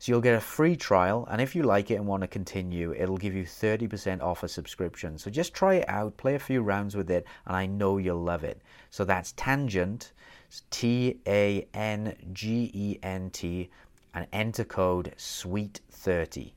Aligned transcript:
So 0.00 0.12
you'll 0.12 0.22
get 0.22 0.34
a 0.34 0.40
free 0.40 0.76
trial, 0.76 1.28
and 1.30 1.42
if 1.42 1.54
you 1.54 1.62
like 1.62 1.90
it 1.90 1.96
and 1.96 2.06
want 2.06 2.22
to 2.22 2.26
continue, 2.26 2.94
it'll 2.94 3.18
give 3.18 3.34
you 3.34 3.44
30% 3.44 4.22
off 4.22 4.42
a 4.42 4.48
subscription. 4.48 5.18
So 5.18 5.30
just 5.30 5.52
try 5.52 5.74
it 5.74 5.88
out, 5.90 6.16
play 6.16 6.36
a 6.36 6.38
few 6.38 6.62
rounds 6.62 6.96
with 6.96 7.10
it, 7.10 7.26
and 7.46 7.54
I 7.54 7.66
know 7.66 7.98
you'll 7.98 8.22
love 8.22 8.42
it. 8.42 8.62
So 8.88 9.04
that's 9.04 9.32
Tangent, 9.32 10.12
T 10.70 11.20
A 11.26 11.68
N 11.74 12.16
G 12.32 12.70
E 12.72 12.98
N 13.02 13.28
T, 13.28 13.68
and 14.14 14.26
enter 14.32 14.64
code 14.64 15.12
SWEET30. 15.18 16.52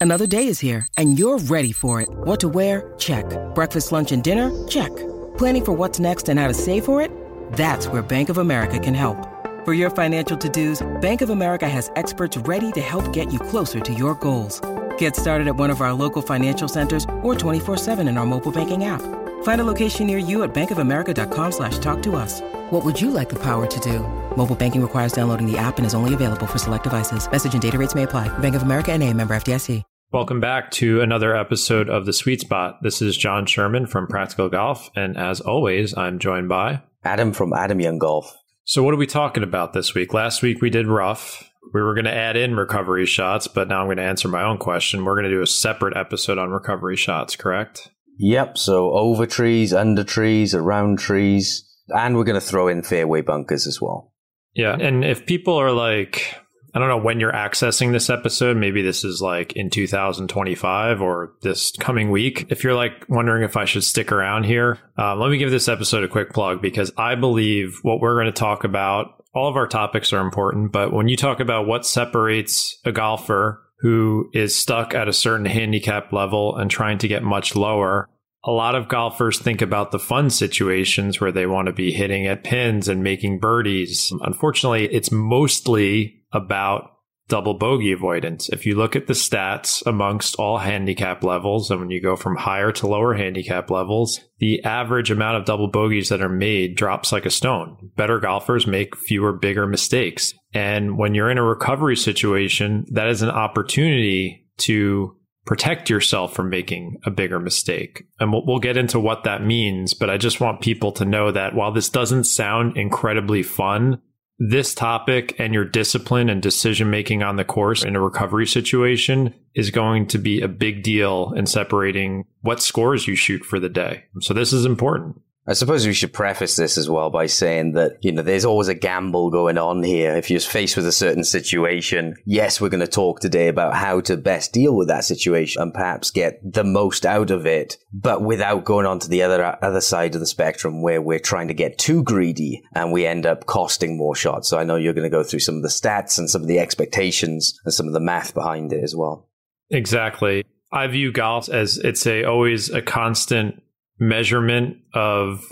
Another 0.00 0.26
day 0.26 0.46
is 0.46 0.60
here, 0.60 0.88
and 0.96 1.18
you're 1.18 1.36
ready 1.36 1.72
for 1.72 2.00
it. 2.00 2.08
What 2.08 2.40
to 2.40 2.48
wear? 2.48 2.94
Check. 2.96 3.26
Breakfast, 3.54 3.92
lunch, 3.92 4.12
and 4.12 4.24
dinner? 4.24 4.48
Check. 4.66 4.96
Planning 5.36 5.64
for 5.66 5.72
what's 5.74 6.00
next 6.00 6.30
and 6.30 6.40
how 6.40 6.48
to 6.48 6.54
save 6.54 6.86
for 6.86 7.02
it? 7.02 7.10
That's 7.52 7.86
where 7.88 8.00
Bank 8.00 8.30
of 8.30 8.38
America 8.38 8.78
can 8.78 8.94
help. 8.94 9.37
For 9.68 9.74
your 9.74 9.90
financial 9.90 10.38
to-dos, 10.38 10.82
Bank 11.02 11.20
of 11.20 11.28
America 11.28 11.68
has 11.68 11.90
experts 11.94 12.38
ready 12.38 12.72
to 12.72 12.80
help 12.80 13.12
get 13.12 13.30
you 13.30 13.38
closer 13.38 13.80
to 13.80 13.92
your 13.92 14.14
goals. 14.14 14.62
Get 14.96 15.14
started 15.14 15.46
at 15.46 15.56
one 15.56 15.68
of 15.68 15.82
our 15.82 15.92
local 15.92 16.22
financial 16.22 16.68
centers 16.68 17.04
or 17.22 17.34
24-7 17.34 18.08
in 18.08 18.16
our 18.16 18.24
mobile 18.24 18.50
banking 18.50 18.86
app. 18.86 19.02
Find 19.42 19.60
a 19.60 19.64
location 19.64 20.06
near 20.06 20.16
you 20.16 20.42
at 20.42 20.54
bankofamerica.com 20.54 21.52
slash 21.52 21.76
talk 21.80 22.00
to 22.04 22.16
us. 22.16 22.40
What 22.70 22.82
would 22.82 22.98
you 22.98 23.10
like 23.10 23.28
the 23.28 23.38
power 23.42 23.66
to 23.66 23.80
do? 23.80 23.98
Mobile 24.36 24.56
banking 24.56 24.80
requires 24.80 25.12
downloading 25.12 25.46
the 25.46 25.58
app 25.58 25.76
and 25.76 25.86
is 25.86 25.92
only 25.92 26.14
available 26.14 26.46
for 26.46 26.56
select 26.56 26.84
devices. 26.84 27.30
Message 27.30 27.52
and 27.52 27.60
data 27.60 27.76
rates 27.76 27.94
may 27.94 28.04
apply. 28.04 28.26
Bank 28.38 28.54
of 28.54 28.62
America 28.62 28.92
and 28.92 29.02
a 29.02 29.12
member 29.12 29.36
FDIC. 29.36 29.82
Welcome 30.12 30.40
back 30.40 30.70
to 30.80 31.02
another 31.02 31.36
episode 31.36 31.90
of 31.90 32.06
The 32.06 32.14
Sweet 32.14 32.40
Spot. 32.40 32.78
This 32.80 33.02
is 33.02 33.18
Jon 33.18 33.44
Sherman 33.44 33.84
from 33.84 34.06
Practical 34.06 34.48
Golf. 34.48 34.88
And 34.96 35.18
as 35.18 35.42
always, 35.42 35.94
I'm 35.94 36.18
joined 36.18 36.48
by... 36.48 36.80
Adam 37.04 37.34
from 37.34 37.52
Adam 37.52 37.82
Young 37.82 37.98
Golf. 37.98 38.34
So, 38.68 38.82
what 38.82 38.92
are 38.92 38.98
we 38.98 39.06
talking 39.06 39.42
about 39.42 39.72
this 39.72 39.94
week? 39.94 40.12
Last 40.12 40.42
week 40.42 40.60
we 40.60 40.68
did 40.68 40.86
rough. 40.86 41.50
We 41.72 41.80
were 41.80 41.94
going 41.94 42.04
to 42.04 42.14
add 42.14 42.36
in 42.36 42.54
recovery 42.54 43.06
shots, 43.06 43.48
but 43.48 43.66
now 43.66 43.80
I'm 43.80 43.86
going 43.86 43.96
to 43.96 44.02
answer 44.02 44.28
my 44.28 44.42
own 44.42 44.58
question. 44.58 45.06
We're 45.06 45.14
going 45.14 45.24
to 45.24 45.34
do 45.34 45.40
a 45.40 45.46
separate 45.46 45.96
episode 45.96 46.36
on 46.36 46.50
recovery 46.50 46.96
shots, 46.96 47.34
correct? 47.34 47.88
Yep. 48.18 48.58
So, 48.58 48.92
over 48.92 49.24
trees, 49.24 49.72
under 49.72 50.04
trees, 50.04 50.54
around 50.54 50.98
trees, 50.98 51.66
and 51.88 52.14
we're 52.14 52.24
going 52.24 52.38
to 52.38 52.46
throw 52.46 52.68
in 52.68 52.82
fairway 52.82 53.22
bunkers 53.22 53.66
as 53.66 53.80
well. 53.80 54.12
Yeah. 54.52 54.76
And 54.78 55.02
if 55.02 55.24
people 55.24 55.56
are 55.56 55.72
like, 55.72 56.36
I 56.78 56.80
don't 56.80 56.90
know 56.90 56.98
when 56.98 57.18
you're 57.18 57.32
accessing 57.32 57.90
this 57.90 58.08
episode. 58.08 58.56
Maybe 58.56 58.82
this 58.82 59.02
is 59.02 59.20
like 59.20 59.52
in 59.54 59.68
2025 59.68 61.02
or 61.02 61.32
this 61.42 61.72
coming 61.72 62.12
week. 62.12 62.46
If 62.50 62.62
you're 62.62 62.76
like 62.76 63.04
wondering 63.08 63.42
if 63.42 63.56
I 63.56 63.64
should 63.64 63.82
stick 63.82 64.12
around 64.12 64.44
here, 64.44 64.78
uh, 64.96 65.16
let 65.16 65.28
me 65.28 65.38
give 65.38 65.50
this 65.50 65.66
episode 65.66 66.04
a 66.04 66.08
quick 66.08 66.32
plug 66.32 66.62
because 66.62 66.92
I 66.96 67.16
believe 67.16 67.80
what 67.82 67.98
we're 67.98 68.14
going 68.14 68.26
to 68.26 68.32
talk 68.32 68.62
about, 68.62 69.24
all 69.34 69.48
of 69.48 69.56
our 69.56 69.66
topics 69.66 70.12
are 70.12 70.20
important, 70.20 70.70
but 70.70 70.92
when 70.92 71.08
you 71.08 71.16
talk 71.16 71.40
about 71.40 71.66
what 71.66 71.84
separates 71.84 72.78
a 72.84 72.92
golfer 72.92 73.60
who 73.80 74.30
is 74.32 74.54
stuck 74.54 74.94
at 74.94 75.08
a 75.08 75.12
certain 75.12 75.46
handicap 75.46 76.12
level 76.12 76.56
and 76.56 76.70
trying 76.70 76.98
to 76.98 77.08
get 77.08 77.24
much 77.24 77.56
lower, 77.56 78.08
a 78.44 78.52
lot 78.52 78.76
of 78.76 78.86
golfers 78.86 79.40
think 79.40 79.62
about 79.62 79.90
the 79.90 79.98
fun 79.98 80.30
situations 80.30 81.20
where 81.20 81.32
they 81.32 81.44
want 81.44 81.66
to 81.66 81.72
be 81.72 81.90
hitting 81.90 82.28
at 82.28 82.44
pins 82.44 82.86
and 82.86 83.02
making 83.02 83.40
birdies. 83.40 84.12
Unfortunately, 84.20 84.86
it's 84.94 85.10
mostly 85.10 86.17
about 86.32 86.90
double 87.28 87.54
bogey 87.54 87.92
avoidance. 87.92 88.48
If 88.48 88.66
you 88.66 88.74
look 88.74 88.96
at 88.96 89.06
the 89.06 89.12
stats 89.12 89.84
amongst 89.86 90.36
all 90.36 90.58
handicap 90.58 91.22
levels, 91.22 91.70
and 91.70 91.80
when 91.80 91.90
you 91.90 92.00
go 92.00 92.16
from 92.16 92.36
higher 92.36 92.72
to 92.72 92.86
lower 92.86 93.14
handicap 93.14 93.70
levels, 93.70 94.20
the 94.38 94.64
average 94.64 95.10
amount 95.10 95.36
of 95.36 95.44
double 95.44 95.68
bogeys 95.68 96.08
that 96.08 96.22
are 96.22 96.28
made 96.28 96.76
drops 96.76 97.12
like 97.12 97.26
a 97.26 97.30
stone. 97.30 97.90
Better 97.96 98.18
golfers 98.18 98.66
make 98.66 98.96
fewer, 98.96 99.32
bigger 99.32 99.66
mistakes. 99.66 100.32
And 100.54 100.96
when 100.96 101.14
you're 101.14 101.30
in 101.30 101.38
a 101.38 101.42
recovery 101.42 101.96
situation, 101.96 102.86
that 102.92 103.08
is 103.08 103.20
an 103.22 103.30
opportunity 103.30 104.46
to 104.58 105.14
protect 105.44 105.88
yourself 105.88 106.34
from 106.34 106.50
making 106.50 106.98
a 107.04 107.10
bigger 107.10 107.40
mistake. 107.40 108.04
And 108.20 108.32
we'll, 108.32 108.44
we'll, 108.44 108.58
get 108.58 108.76
into 108.76 109.00
what 109.00 109.24
that 109.24 109.42
means, 109.42 109.94
but 109.94 110.10
I 110.10 110.18
just 110.18 110.40
want 110.40 110.60
people 110.60 110.92
to 110.92 111.06
know 111.06 111.32
that 111.32 111.54
while 111.54 111.72
this 111.72 111.88
doesn't 111.88 112.24
sound 112.24 112.76
incredibly 112.76 113.42
fun, 113.42 114.02
this 114.38 114.72
topic 114.72 115.34
and 115.38 115.52
your 115.52 115.64
discipline 115.64 116.28
and 116.28 116.40
decision 116.40 116.90
making 116.90 117.22
on 117.22 117.36
the 117.36 117.44
course 117.44 117.82
in 117.82 117.96
a 117.96 118.00
recovery 118.00 118.46
situation 118.46 119.34
is 119.54 119.70
going 119.70 120.06
to 120.06 120.18
be 120.18 120.40
a 120.40 120.48
big 120.48 120.82
deal 120.82 121.32
in 121.36 121.46
separating 121.46 122.24
what 122.42 122.62
scores 122.62 123.08
you 123.08 123.16
shoot 123.16 123.44
for 123.44 123.58
the 123.58 123.68
day. 123.68 124.04
So 124.20 124.34
this 124.34 124.52
is 124.52 124.64
important. 124.64 125.20
I 125.48 125.54
suppose 125.54 125.86
we 125.86 125.94
should 125.94 126.12
preface 126.12 126.56
this 126.56 126.76
as 126.76 126.90
well 126.90 127.08
by 127.08 127.24
saying 127.24 127.72
that, 127.72 127.96
you 128.02 128.12
know, 128.12 128.20
there's 128.20 128.44
always 128.44 128.68
a 128.68 128.74
gamble 128.74 129.30
going 129.30 129.56
on 129.56 129.82
here. 129.82 130.14
If 130.14 130.30
you're 130.30 130.40
faced 130.40 130.76
with 130.76 130.86
a 130.86 130.92
certain 130.92 131.24
situation, 131.24 132.16
yes, 132.26 132.60
we're 132.60 132.68
going 132.68 132.80
to 132.80 132.86
talk 132.86 133.20
today 133.20 133.48
about 133.48 133.74
how 133.74 134.02
to 134.02 134.18
best 134.18 134.52
deal 134.52 134.76
with 134.76 134.88
that 134.88 135.06
situation 135.06 135.62
and 135.62 135.72
perhaps 135.72 136.10
get 136.10 136.38
the 136.44 136.64
most 136.64 137.06
out 137.06 137.30
of 137.30 137.46
it, 137.46 137.78
but 137.94 138.22
without 138.22 138.66
going 138.66 138.84
on 138.84 138.98
to 138.98 139.08
the 139.08 139.22
other, 139.22 139.56
other 139.62 139.80
side 139.80 140.14
of 140.14 140.20
the 140.20 140.26
spectrum 140.26 140.82
where 140.82 141.00
we're 141.00 141.18
trying 141.18 141.48
to 141.48 141.54
get 141.54 141.78
too 141.78 142.02
greedy 142.02 142.62
and 142.74 142.92
we 142.92 143.06
end 143.06 143.24
up 143.24 143.46
costing 143.46 143.96
more 143.96 144.14
shots. 144.14 144.50
So 144.50 144.58
I 144.58 144.64
know 144.64 144.76
you're 144.76 144.92
going 144.92 145.10
to 145.10 145.16
go 145.16 145.24
through 145.24 145.40
some 145.40 145.56
of 145.56 145.62
the 145.62 145.68
stats 145.68 146.18
and 146.18 146.28
some 146.28 146.42
of 146.42 146.48
the 146.48 146.58
expectations 146.58 147.58
and 147.64 147.72
some 147.72 147.86
of 147.86 147.94
the 147.94 148.00
math 148.00 148.34
behind 148.34 148.74
it 148.74 148.84
as 148.84 148.94
well. 148.94 149.30
Exactly. 149.70 150.44
I 150.70 150.86
view 150.88 151.10
golf 151.10 151.48
as 151.48 151.78
it's 151.78 152.06
a 152.06 152.24
always 152.24 152.68
a 152.68 152.82
constant 152.82 153.62
measurement 153.98 154.78
of 154.94 155.44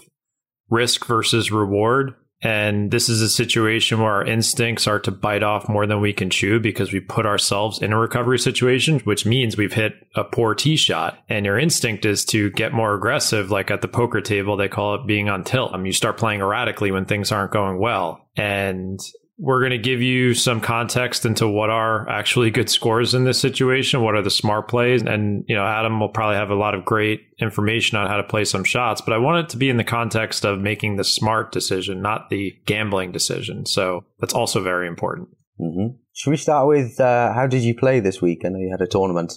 risk 0.68 1.06
versus 1.06 1.50
reward. 1.50 2.14
And 2.42 2.90
this 2.90 3.08
is 3.08 3.22
a 3.22 3.30
situation 3.30 3.98
where 3.98 4.12
our 4.12 4.24
instincts 4.24 4.86
are 4.86 5.00
to 5.00 5.10
bite 5.10 5.42
off 5.42 5.70
more 5.70 5.86
than 5.86 6.00
we 6.00 6.12
can 6.12 6.28
chew 6.28 6.60
because 6.60 6.92
we 6.92 7.00
put 7.00 7.24
ourselves 7.24 7.80
in 7.80 7.92
a 7.92 7.98
recovery 7.98 8.38
situation, 8.38 9.00
which 9.00 9.24
means 9.24 9.56
we've 9.56 9.72
hit 9.72 9.94
a 10.14 10.22
poor 10.22 10.54
tee 10.54 10.76
shot. 10.76 11.18
And 11.30 11.46
your 11.46 11.58
instinct 11.58 12.04
is 12.04 12.26
to 12.26 12.50
get 12.50 12.74
more 12.74 12.94
aggressive, 12.94 13.50
like 13.50 13.70
at 13.70 13.80
the 13.80 13.88
poker 13.88 14.20
table, 14.20 14.56
they 14.56 14.68
call 14.68 14.96
it 14.96 15.06
being 15.06 15.30
on 15.30 15.44
tilt. 15.44 15.72
I 15.72 15.78
mean, 15.78 15.86
you 15.86 15.92
start 15.92 16.18
playing 16.18 16.40
erratically 16.40 16.90
when 16.90 17.06
things 17.06 17.32
aren't 17.32 17.52
going 17.52 17.78
well. 17.78 18.28
And 18.36 19.00
we're 19.38 19.60
going 19.60 19.72
to 19.72 19.78
give 19.78 20.00
you 20.00 20.32
some 20.32 20.60
context 20.60 21.26
into 21.26 21.46
what 21.46 21.68
are 21.68 22.08
actually 22.08 22.50
good 22.50 22.70
scores 22.70 23.14
in 23.14 23.24
this 23.24 23.38
situation. 23.38 24.02
What 24.02 24.14
are 24.14 24.22
the 24.22 24.30
smart 24.30 24.68
plays? 24.68 25.02
And, 25.02 25.44
you 25.46 25.54
know, 25.54 25.64
Adam 25.64 26.00
will 26.00 26.08
probably 26.08 26.36
have 26.36 26.50
a 26.50 26.54
lot 26.54 26.74
of 26.74 26.86
great 26.86 27.20
information 27.38 27.98
on 27.98 28.08
how 28.08 28.16
to 28.16 28.22
play 28.22 28.44
some 28.44 28.64
shots, 28.64 29.02
but 29.02 29.12
I 29.12 29.18
want 29.18 29.44
it 29.44 29.50
to 29.50 29.58
be 29.58 29.68
in 29.68 29.76
the 29.76 29.84
context 29.84 30.46
of 30.46 30.58
making 30.58 30.96
the 30.96 31.04
smart 31.04 31.52
decision, 31.52 32.00
not 32.00 32.30
the 32.30 32.54
gambling 32.64 33.12
decision. 33.12 33.66
So 33.66 34.04
that's 34.20 34.34
also 34.34 34.62
very 34.62 34.88
important. 34.88 35.28
Mm-hmm. 35.60 35.96
Should 36.14 36.30
we 36.30 36.36
start 36.38 36.66
with 36.68 36.98
uh, 36.98 37.34
how 37.34 37.46
did 37.46 37.62
you 37.62 37.74
play 37.74 38.00
this 38.00 38.22
week? 38.22 38.42
I 38.44 38.48
know 38.48 38.58
you 38.58 38.70
had 38.70 38.80
a 38.80 38.88
tournament. 38.88 39.34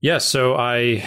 Yes. 0.00 0.12
Yeah, 0.12 0.18
so 0.18 0.54
I 0.54 1.04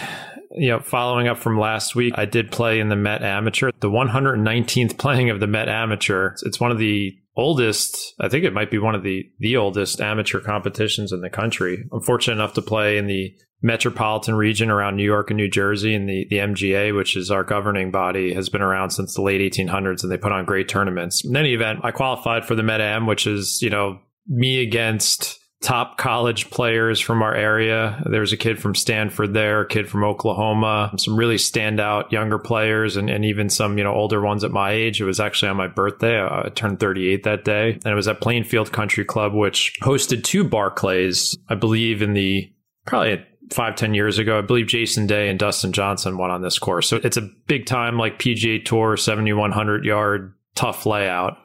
you 0.56 0.68
know, 0.68 0.78
following 0.78 1.26
up 1.26 1.38
from 1.38 1.58
last 1.58 1.96
week, 1.96 2.14
I 2.16 2.26
did 2.26 2.52
play 2.52 2.78
in 2.78 2.88
the 2.88 2.96
Met 2.96 3.22
Amateur, 3.22 3.70
the 3.80 3.90
119th 3.90 4.96
playing 4.98 5.30
of 5.30 5.40
the 5.40 5.48
Met 5.48 5.68
Amateur. 5.68 6.36
It's 6.44 6.60
one 6.60 6.70
of 6.70 6.78
the 6.78 7.12
oldest, 7.36 8.14
I 8.20 8.28
think 8.28 8.44
it 8.44 8.52
might 8.52 8.70
be 8.70 8.78
one 8.78 8.94
of 8.94 9.02
the 9.02 9.30
the 9.38 9.56
oldest 9.56 10.00
amateur 10.00 10.40
competitions 10.40 11.12
in 11.12 11.20
the 11.20 11.30
country. 11.30 11.84
I'm 11.92 12.00
fortunate 12.00 12.34
enough 12.34 12.54
to 12.54 12.62
play 12.62 12.98
in 12.98 13.06
the 13.06 13.34
metropolitan 13.62 14.34
region 14.34 14.70
around 14.70 14.96
New 14.96 15.04
York 15.04 15.30
and 15.30 15.36
New 15.36 15.48
Jersey, 15.48 15.94
and 15.94 16.08
the 16.08 16.26
the 16.30 16.36
MGA, 16.36 16.94
which 16.94 17.16
is 17.16 17.30
our 17.30 17.44
governing 17.44 17.90
body, 17.90 18.34
has 18.34 18.48
been 18.48 18.62
around 18.62 18.90
since 18.90 19.14
the 19.14 19.22
late 19.22 19.40
1800s, 19.40 20.02
and 20.02 20.12
they 20.12 20.18
put 20.18 20.32
on 20.32 20.44
great 20.44 20.68
tournaments. 20.68 21.24
In 21.24 21.36
any 21.36 21.54
event, 21.54 21.80
I 21.82 21.90
qualified 21.90 22.44
for 22.44 22.54
the 22.54 22.62
Met 22.62 22.80
Am, 22.80 23.06
which 23.06 23.26
is 23.26 23.60
you 23.62 23.70
know 23.70 24.00
me 24.26 24.62
against 24.62 25.38
top 25.64 25.96
college 25.96 26.50
players 26.50 27.00
from 27.00 27.22
our 27.22 27.34
area. 27.34 28.02
There's 28.04 28.34
a 28.34 28.36
kid 28.36 28.60
from 28.60 28.74
Stanford 28.74 29.32
there, 29.32 29.62
a 29.62 29.66
kid 29.66 29.88
from 29.88 30.04
Oklahoma, 30.04 30.92
some 30.98 31.16
really 31.16 31.36
standout 31.36 32.12
younger 32.12 32.38
players, 32.38 32.96
and, 32.96 33.08
and 33.08 33.24
even 33.24 33.48
some, 33.48 33.78
you 33.78 33.84
know, 33.84 33.94
older 33.94 34.20
ones 34.20 34.44
at 34.44 34.50
my 34.50 34.72
age. 34.72 35.00
It 35.00 35.04
was 35.04 35.20
actually 35.20 35.48
on 35.48 35.56
my 35.56 35.66
birthday. 35.66 36.22
I 36.22 36.50
turned 36.54 36.80
38 36.80 37.22
that 37.22 37.44
day. 37.44 37.72
And 37.72 37.86
it 37.86 37.94
was 37.94 38.06
at 38.06 38.20
Plainfield 38.20 38.72
Country 38.72 39.06
Club, 39.06 39.32
which 39.32 39.72
hosted 39.82 40.22
two 40.22 40.44
Barclays, 40.44 41.36
I 41.48 41.54
believe, 41.54 42.02
in 42.02 42.12
the 42.12 42.52
probably 42.84 43.24
five 43.50 43.74
ten 43.74 43.94
years 43.94 44.18
ago. 44.18 44.38
I 44.38 44.42
believe 44.42 44.66
Jason 44.66 45.06
Day 45.06 45.30
and 45.30 45.38
Dustin 45.38 45.72
Johnson 45.72 46.18
won 46.18 46.30
on 46.30 46.42
this 46.42 46.58
course. 46.58 46.88
So 46.88 47.00
it's 47.02 47.16
a 47.16 47.30
big 47.46 47.64
time, 47.64 47.96
like 47.98 48.18
PGA 48.18 48.62
Tour, 48.62 48.98
7,100 48.98 49.84
yard, 49.86 50.34
tough 50.54 50.84
layout. 50.84 51.38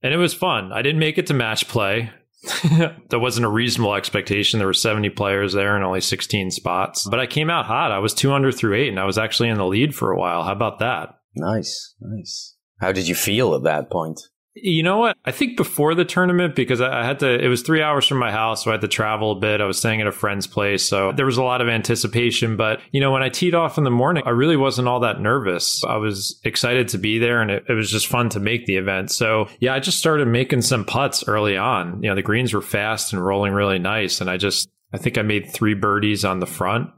And 0.00 0.14
it 0.14 0.18
was 0.18 0.32
fun. 0.32 0.72
I 0.72 0.82
didn't 0.82 1.00
make 1.00 1.18
it 1.18 1.26
to 1.26 1.34
match 1.34 1.66
play. 1.66 2.12
there 3.08 3.18
wasn't 3.18 3.46
a 3.46 3.50
reasonable 3.50 3.94
expectation. 3.94 4.58
There 4.58 4.66
were 4.66 4.74
70 4.74 5.10
players 5.10 5.52
there 5.52 5.76
and 5.76 5.84
only 5.84 6.00
16 6.00 6.50
spots. 6.50 7.06
But 7.08 7.20
I 7.20 7.26
came 7.26 7.50
out 7.50 7.66
hot. 7.66 7.92
I 7.92 7.98
was 7.98 8.14
two 8.14 8.32
under 8.32 8.52
through 8.52 8.76
eight, 8.76 8.88
and 8.88 9.00
I 9.00 9.04
was 9.04 9.18
actually 9.18 9.48
in 9.48 9.58
the 9.58 9.66
lead 9.66 9.94
for 9.94 10.10
a 10.10 10.18
while. 10.18 10.42
How 10.42 10.52
about 10.52 10.78
that? 10.80 11.18
Nice, 11.34 11.94
nice. 12.00 12.56
How 12.80 12.92
did 12.92 13.08
you 13.08 13.14
feel 13.14 13.54
at 13.54 13.62
that 13.64 13.90
point? 13.90 14.20
You 14.56 14.84
know 14.84 14.98
what? 14.98 15.16
I 15.24 15.32
think 15.32 15.56
before 15.56 15.96
the 15.96 16.04
tournament, 16.04 16.54
because 16.54 16.80
I 16.80 17.04
had 17.04 17.18
to, 17.20 17.44
it 17.44 17.48
was 17.48 17.62
three 17.62 17.82
hours 17.82 18.06
from 18.06 18.18
my 18.18 18.30
house, 18.30 18.62
so 18.62 18.70
I 18.70 18.74
had 18.74 18.82
to 18.82 18.88
travel 18.88 19.32
a 19.32 19.34
bit. 19.34 19.60
I 19.60 19.64
was 19.64 19.78
staying 19.78 20.00
at 20.00 20.06
a 20.06 20.12
friend's 20.12 20.46
place. 20.46 20.88
So 20.88 21.10
there 21.10 21.26
was 21.26 21.38
a 21.38 21.42
lot 21.42 21.60
of 21.60 21.68
anticipation. 21.68 22.56
But, 22.56 22.80
you 22.92 23.00
know, 23.00 23.10
when 23.10 23.22
I 23.22 23.30
teed 23.30 23.56
off 23.56 23.78
in 23.78 23.84
the 23.84 23.90
morning, 23.90 24.22
I 24.24 24.30
really 24.30 24.56
wasn't 24.56 24.86
all 24.86 25.00
that 25.00 25.20
nervous. 25.20 25.82
I 25.84 25.96
was 25.96 26.40
excited 26.44 26.88
to 26.88 26.98
be 26.98 27.18
there 27.18 27.42
and 27.42 27.50
it, 27.50 27.64
it 27.68 27.72
was 27.72 27.90
just 27.90 28.06
fun 28.06 28.28
to 28.30 28.40
make 28.40 28.66
the 28.66 28.76
event. 28.76 29.10
So, 29.10 29.48
yeah, 29.58 29.74
I 29.74 29.80
just 29.80 29.98
started 29.98 30.28
making 30.28 30.62
some 30.62 30.84
putts 30.84 31.26
early 31.26 31.56
on. 31.56 32.00
You 32.02 32.10
know, 32.10 32.14
the 32.14 32.22
greens 32.22 32.54
were 32.54 32.62
fast 32.62 33.12
and 33.12 33.24
rolling 33.24 33.52
really 33.54 33.80
nice. 33.80 34.20
And 34.20 34.30
I 34.30 34.36
just, 34.36 34.68
I 34.92 34.98
think 34.98 35.18
I 35.18 35.22
made 35.22 35.50
three 35.50 35.74
birdies 35.74 36.24
on 36.24 36.38
the 36.38 36.46
front. 36.46 36.90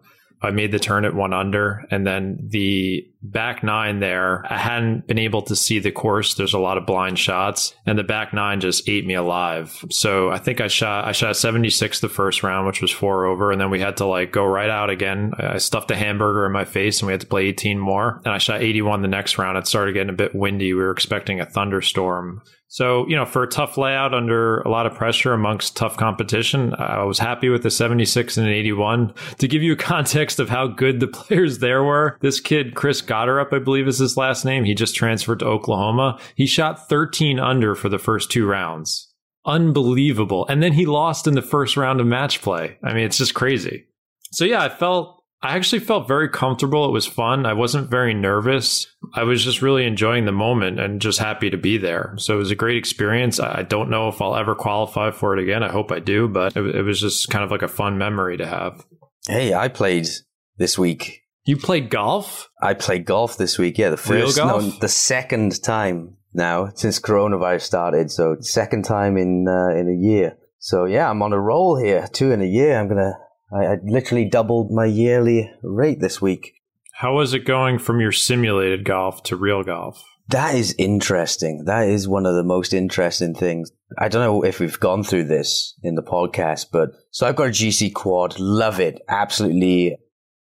I 0.42 0.50
made 0.50 0.72
the 0.72 0.78
turn 0.78 1.04
at 1.04 1.14
one 1.14 1.32
under, 1.32 1.86
and 1.90 2.06
then 2.06 2.38
the 2.42 3.08
back 3.22 3.62
nine 3.62 4.00
there, 4.00 4.44
I 4.48 4.58
hadn't 4.58 5.06
been 5.06 5.18
able 5.18 5.42
to 5.42 5.56
see 5.56 5.78
the 5.78 5.90
course. 5.90 6.34
There's 6.34 6.54
a 6.54 6.58
lot 6.58 6.78
of 6.78 6.86
blind 6.86 7.18
shots, 7.18 7.74
and 7.86 7.98
the 7.98 8.04
back 8.04 8.34
nine 8.34 8.60
just 8.60 8.88
ate 8.88 9.06
me 9.06 9.14
alive. 9.14 9.84
So 9.90 10.30
I 10.30 10.38
think 10.38 10.60
I 10.60 10.68
shot 10.68 11.06
I 11.06 11.12
shot 11.12 11.36
76 11.36 12.00
the 12.00 12.08
first 12.08 12.42
round, 12.42 12.66
which 12.66 12.82
was 12.82 12.90
four 12.90 13.26
over, 13.26 13.50
and 13.50 13.60
then 13.60 13.70
we 13.70 13.80
had 13.80 13.96
to 13.98 14.06
like 14.06 14.30
go 14.30 14.44
right 14.44 14.70
out 14.70 14.90
again. 14.90 15.32
I 15.38 15.58
stuffed 15.58 15.90
a 15.90 15.96
hamburger 15.96 16.46
in 16.46 16.52
my 16.52 16.64
face, 16.64 17.00
and 17.00 17.06
we 17.06 17.12
had 17.12 17.22
to 17.22 17.26
play 17.26 17.46
18 17.46 17.78
more. 17.78 18.20
And 18.24 18.34
I 18.34 18.38
shot 18.38 18.62
81 18.62 19.02
the 19.02 19.08
next 19.08 19.38
round. 19.38 19.56
It 19.56 19.66
started 19.66 19.94
getting 19.94 20.10
a 20.10 20.12
bit 20.12 20.34
windy. 20.34 20.72
We 20.74 20.82
were 20.82 20.90
expecting 20.90 21.40
a 21.40 21.46
thunderstorm. 21.46 22.42
So, 22.68 23.06
you 23.06 23.14
know, 23.14 23.24
for 23.24 23.42
a 23.42 23.48
tough 23.48 23.78
layout 23.78 24.12
under 24.12 24.60
a 24.60 24.68
lot 24.68 24.86
of 24.86 24.94
pressure 24.94 25.32
amongst 25.32 25.76
tough 25.76 25.96
competition, 25.96 26.74
I 26.74 27.04
was 27.04 27.18
happy 27.18 27.48
with 27.48 27.62
the 27.62 27.70
76 27.70 28.36
and 28.36 28.46
an 28.46 28.52
81. 28.52 29.14
To 29.38 29.48
give 29.48 29.62
you 29.62 29.74
a 29.74 29.76
context 29.94 30.40
of 30.40 30.48
how 30.48 30.66
good 30.66 31.00
the 31.00 31.06
players 31.06 31.58
there 31.58 31.84
were, 31.84 32.18
this 32.20 32.40
kid, 32.40 32.74
Chris 32.74 33.00
Gotterup, 33.00 33.52
I 33.52 33.60
believe 33.60 33.86
is 33.86 33.98
his 33.98 34.16
last 34.16 34.44
name, 34.44 34.64
he 34.64 34.74
just 34.74 34.96
transferred 34.96 35.38
to 35.40 35.46
Oklahoma. 35.46 36.18
He 36.34 36.46
shot 36.46 36.88
13 36.88 37.38
under 37.38 37.74
for 37.74 37.88
the 37.88 37.98
first 37.98 38.30
two 38.30 38.46
rounds. 38.46 39.12
Unbelievable. 39.44 40.44
And 40.48 40.60
then 40.60 40.72
he 40.72 40.86
lost 40.86 41.28
in 41.28 41.34
the 41.34 41.42
first 41.42 41.76
round 41.76 42.00
of 42.00 42.06
match 42.06 42.42
play. 42.42 42.78
I 42.82 42.92
mean, 42.92 43.04
it's 43.04 43.18
just 43.18 43.34
crazy. 43.34 43.86
So, 44.32 44.44
yeah, 44.44 44.60
I 44.60 44.68
felt 44.68 45.15
I 45.42 45.56
actually 45.56 45.80
felt 45.80 46.08
very 46.08 46.28
comfortable. 46.28 46.86
It 46.86 46.92
was 46.92 47.06
fun. 47.06 47.44
I 47.44 47.52
wasn't 47.52 47.90
very 47.90 48.14
nervous. 48.14 48.86
I 49.14 49.24
was 49.24 49.44
just 49.44 49.62
really 49.62 49.86
enjoying 49.86 50.24
the 50.24 50.32
moment 50.32 50.80
and 50.80 51.00
just 51.00 51.18
happy 51.18 51.50
to 51.50 51.58
be 51.58 51.76
there. 51.78 52.14
So 52.16 52.34
it 52.34 52.38
was 52.38 52.50
a 52.50 52.56
great 52.56 52.78
experience. 52.78 53.38
I 53.38 53.62
don't 53.62 53.90
know 53.90 54.08
if 54.08 54.20
I'll 54.22 54.34
ever 54.34 54.54
qualify 54.54 55.10
for 55.10 55.36
it 55.36 55.42
again. 55.42 55.62
I 55.62 55.70
hope 55.70 55.92
I 55.92 56.00
do, 56.00 56.26
but 56.26 56.56
it, 56.56 56.82
was 56.82 57.00
just 57.00 57.28
kind 57.28 57.44
of 57.44 57.50
like 57.50 57.62
a 57.62 57.68
fun 57.68 57.98
memory 57.98 58.38
to 58.38 58.46
have. 58.46 58.84
Hey, 59.28 59.52
I 59.52 59.68
played 59.68 60.08
this 60.56 60.78
week. 60.78 61.22
You 61.44 61.56
played 61.56 61.90
golf? 61.90 62.48
I 62.62 62.74
played 62.74 63.04
golf 63.04 63.36
this 63.36 63.58
week. 63.58 63.78
Yeah, 63.78 63.90
the 63.90 63.96
first, 63.96 64.38
no, 64.38 64.60
the 64.60 64.88
second 64.88 65.62
time 65.62 66.16
now 66.32 66.70
since 66.74 66.98
coronavirus 66.98 67.62
started. 67.62 68.10
So 68.10 68.36
second 68.40 68.84
time 68.84 69.16
in 69.16 69.46
uh, 69.48 69.78
in 69.78 69.88
a 69.88 70.06
year. 70.06 70.38
So 70.58 70.86
yeah, 70.86 71.08
I'm 71.08 71.22
on 71.22 71.32
a 71.32 71.40
roll 71.40 71.80
here. 71.80 72.08
Two 72.12 72.32
in 72.32 72.40
a 72.40 72.46
year. 72.46 72.78
I'm 72.78 72.88
gonna 72.88 73.14
I, 73.52 73.66
I 73.66 73.76
literally 73.84 74.24
doubled 74.24 74.70
my 74.70 74.86
yearly 74.86 75.50
rate 75.62 76.00
this 76.00 76.20
week. 76.20 76.54
How 76.94 77.14
was 77.14 77.34
it 77.34 77.44
going 77.44 77.78
from 77.78 78.00
your 78.00 78.12
simulated 78.12 78.84
golf 78.84 79.22
to 79.24 79.36
real 79.36 79.62
golf? 79.62 80.02
That 80.28 80.54
is 80.54 80.74
interesting. 80.78 81.64
That 81.66 81.88
is 81.88 82.08
one 82.08 82.26
of 82.26 82.34
the 82.34 82.42
most 82.42 82.74
interesting 82.74 83.34
things. 83.34 83.70
I 83.98 84.08
don't 84.08 84.22
know 84.22 84.42
if 84.42 84.58
we've 84.58 84.80
gone 84.80 85.04
through 85.04 85.24
this 85.24 85.74
in 85.82 85.94
the 85.94 86.02
podcast, 86.02 86.66
but 86.72 86.90
so 87.10 87.26
I've 87.26 87.36
got 87.36 87.48
a 87.48 87.50
GC 87.50 87.92
quad. 87.94 88.38
Love 88.38 88.80
it. 88.80 89.00
Absolutely 89.08 89.98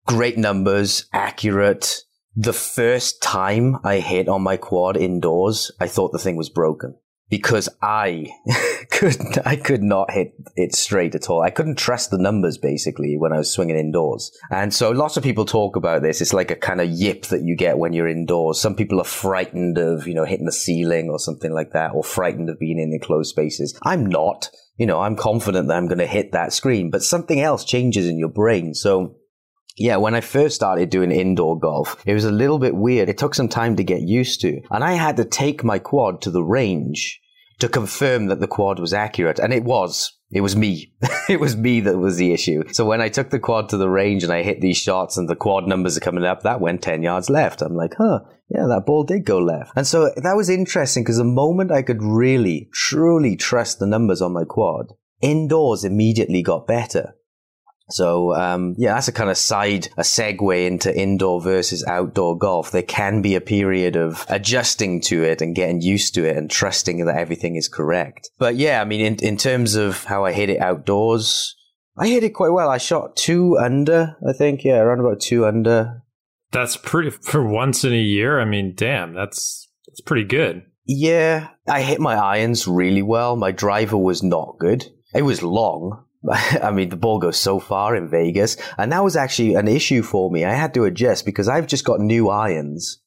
great 0.05 0.37
numbers, 0.37 1.05
accurate. 1.13 2.03
The 2.35 2.53
first 2.53 3.21
time 3.21 3.77
I 3.83 3.99
hit 3.99 4.27
on 4.27 4.41
my 4.41 4.57
quad 4.57 4.97
indoors, 4.97 5.71
I 5.79 5.87
thought 5.87 6.11
the 6.11 6.19
thing 6.19 6.35
was 6.35 6.49
broken 6.49 6.95
because 7.29 7.69
I 7.81 8.27
could 8.91 9.17
I 9.45 9.55
could 9.55 9.83
not 9.83 10.11
hit 10.11 10.33
it 10.55 10.75
straight 10.75 11.15
at 11.15 11.29
all. 11.29 11.41
I 11.41 11.51
couldn't 11.51 11.77
trust 11.77 12.11
the 12.11 12.17
numbers 12.17 12.57
basically 12.57 13.17
when 13.17 13.33
I 13.33 13.37
was 13.37 13.51
swinging 13.51 13.77
indoors. 13.77 14.31
And 14.51 14.73
so 14.73 14.91
lots 14.91 15.17
of 15.17 15.23
people 15.23 15.45
talk 15.45 15.75
about 15.75 16.01
this. 16.01 16.21
It's 16.21 16.33
like 16.33 16.51
a 16.51 16.55
kind 16.55 16.81
of 16.81 16.89
yip 16.89 17.27
that 17.27 17.43
you 17.43 17.55
get 17.55 17.77
when 17.77 17.93
you're 17.93 18.07
indoors. 18.07 18.59
Some 18.59 18.75
people 18.75 18.99
are 18.99 19.05
frightened 19.05 19.77
of, 19.77 20.07
you 20.07 20.13
know, 20.13 20.25
hitting 20.25 20.45
the 20.45 20.51
ceiling 20.51 21.09
or 21.09 21.19
something 21.19 21.53
like 21.53 21.71
that 21.71 21.91
or 21.93 22.03
frightened 22.03 22.49
of 22.49 22.59
being 22.59 22.79
in 22.79 22.93
enclosed 22.93 23.29
spaces. 23.29 23.77
I'm 23.83 24.05
not. 24.05 24.49
You 24.77 24.85
know, 24.85 25.01
I'm 25.01 25.17
confident 25.17 25.67
that 25.67 25.75
I'm 25.75 25.87
going 25.87 25.99
to 25.99 26.07
hit 26.07 26.31
that 26.31 26.53
screen, 26.53 26.89
but 26.89 27.03
something 27.03 27.41
else 27.41 27.65
changes 27.65 28.07
in 28.07 28.17
your 28.17 28.29
brain. 28.29 28.73
So 28.73 29.17
yeah, 29.79 29.95
when 29.97 30.13
I 30.13 30.21
first 30.21 30.55
started 30.55 30.89
doing 30.89 31.11
indoor 31.11 31.57
golf, 31.57 32.01
it 32.05 32.13
was 32.13 32.25
a 32.25 32.31
little 32.31 32.59
bit 32.59 32.75
weird. 32.75 33.09
It 33.09 33.17
took 33.17 33.33
some 33.33 33.49
time 33.49 33.77
to 33.77 33.83
get 33.83 34.01
used 34.01 34.41
to. 34.41 34.61
And 34.71 34.83
I 34.83 34.93
had 34.93 35.17
to 35.17 35.25
take 35.25 35.63
my 35.63 35.79
quad 35.79 36.21
to 36.23 36.31
the 36.31 36.43
range 36.43 37.19
to 37.59 37.69
confirm 37.69 38.27
that 38.27 38.39
the 38.39 38.47
quad 38.47 38.79
was 38.79 38.93
accurate. 38.93 39.39
And 39.39 39.53
it 39.53 39.63
was. 39.63 40.17
It 40.31 40.41
was 40.41 40.55
me. 40.55 40.93
it 41.29 41.39
was 41.39 41.55
me 41.55 41.81
that 41.81 41.97
was 41.97 42.17
the 42.17 42.33
issue. 42.33 42.63
So 42.71 42.85
when 42.85 43.01
I 43.01 43.09
took 43.09 43.29
the 43.29 43.39
quad 43.39 43.69
to 43.69 43.77
the 43.77 43.89
range 43.89 44.23
and 44.23 44.31
I 44.31 44.43
hit 44.43 44.61
these 44.61 44.77
shots 44.77 45.17
and 45.17 45.27
the 45.27 45.35
quad 45.35 45.67
numbers 45.67 45.97
are 45.97 46.01
coming 46.01 46.23
up, 46.23 46.43
that 46.43 46.61
went 46.61 46.83
10 46.83 47.01
yards 47.01 47.29
left. 47.29 47.61
I'm 47.61 47.75
like, 47.75 47.95
huh, 47.97 48.19
yeah, 48.49 48.67
that 48.67 48.85
ball 48.85 49.03
did 49.03 49.25
go 49.25 49.39
left. 49.39 49.71
And 49.75 49.87
so 49.87 50.11
that 50.15 50.35
was 50.35 50.49
interesting 50.49 51.03
because 51.03 51.17
the 51.17 51.23
moment 51.23 51.71
I 51.71 51.81
could 51.81 52.03
really, 52.03 52.69
truly 52.73 53.35
trust 53.35 53.79
the 53.79 53.87
numbers 53.87 54.21
on 54.21 54.33
my 54.33 54.43
quad, 54.43 54.93
indoors 55.21 55.83
immediately 55.83 56.43
got 56.43 56.67
better. 56.67 57.15
So 57.91 58.35
um, 58.35 58.75
yeah, 58.77 58.93
that's 58.93 59.07
a 59.07 59.13
kind 59.13 59.29
of 59.29 59.37
side, 59.37 59.87
a 59.97 60.01
segue 60.01 60.67
into 60.67 60.95
indoor 60.95 61.41
versus 61.41 61.83
outdoor 61.87 62.37
golf. 62.37 62.71
There 62.71 62.83
can 62.83 63.21
be 63.21 63.35
a 63.35 63.41
period 63.41 63.95
of 63.95 64.25
adjusting 64.29 65.01
to 65.01 65.23
it 65.23 65.41
and 65.41 65.55
getting 65.55 65.81
used 65.81 66.13
to 66.15 66.25
it 66.25 66.37
and 66.37 66.49
trusting 66.49 67.05
that 67.05 67.17
everything 67.17 67.55
is 67.55 67.67
correct. 67.67 68.29
But 68.37 68.55
yeah, 68.55 68.81
I 68.81 68.85
mean, 68.85 69.01
in, 69.01 69.15
in 69.15 69.37
terms 69.37 69.75
of 69.75 70.03
how 70.03 70.25
I 70.25 70.31
hit 70.31 70.49
it 70.49 70.61
outdoors, 70.61 71.55
I 71.97 72.07
hit 72.07 72.23
it 72.23 72.29
quite 72.29 72.51
well. 72.51 72.69
I 72.69 72.77
shot 72.77 73.17
two 73.17 73.57
under, 73.57 74.15
I 74.27 74.33
think. 74.33 74.63
Yeah, 74.63 74.77
around 74.79 75.01
about 75.01 75.19
two 75.19 75.45
under. 75.45 76.03
That's 76.51 76.77
pretty 76.77 77.09
for 77.09 77.45
once 77.45 77.83
in 77.83 77.93
a 77.93 77.97
year. 77.97 78.39
I 78.39 78.45
mean, 78.45 78.73
damn, 78.75 79.13
that's 79.13 79.69
that's 79.87 80.01
pretty 80.01 80.23
good. 80.23 80.63
Yeah, 80.85 81.49
I 81.67 81.81
hit 81.81 81.99
my 81.99 82.15
irons 82.15 82.67
really 82.67 83.03
well. 83.03 83.35
My 83.35 83.51
driver 83.51 83.97
was 83.97 84.23
not 84.23 84.57
good. 84.59 84.87
It 85.13 85.21
was 85.23 85.43
long, 85.43 86.03
I 86.29 86.71
mean, 86.71 86.89
the 86.89 86.97
ball 86.97 87.19
goes 87.19 87.37
so 87.37 87.59
far 87.59 87.95
in 87.95 88.09
Vegas. 88.09 88.57
And 88.77 88.91
that 88.91 89.03
was 89.03 89.15
actually 89.15 89.55
an 89.55 89.67
issue 89.67 90.01
for 90.01 90.29
me. 90.29 90.45
I 90.45 90.53
had 90.53 90.73
to 90.73 90.85
adjust 90.85 91.25
because 91.25 91.47
I've 91.47 91.67
just 91.67 91.85
got 91.85 91.99
new 91.99 92.29
irons 92.29 93.01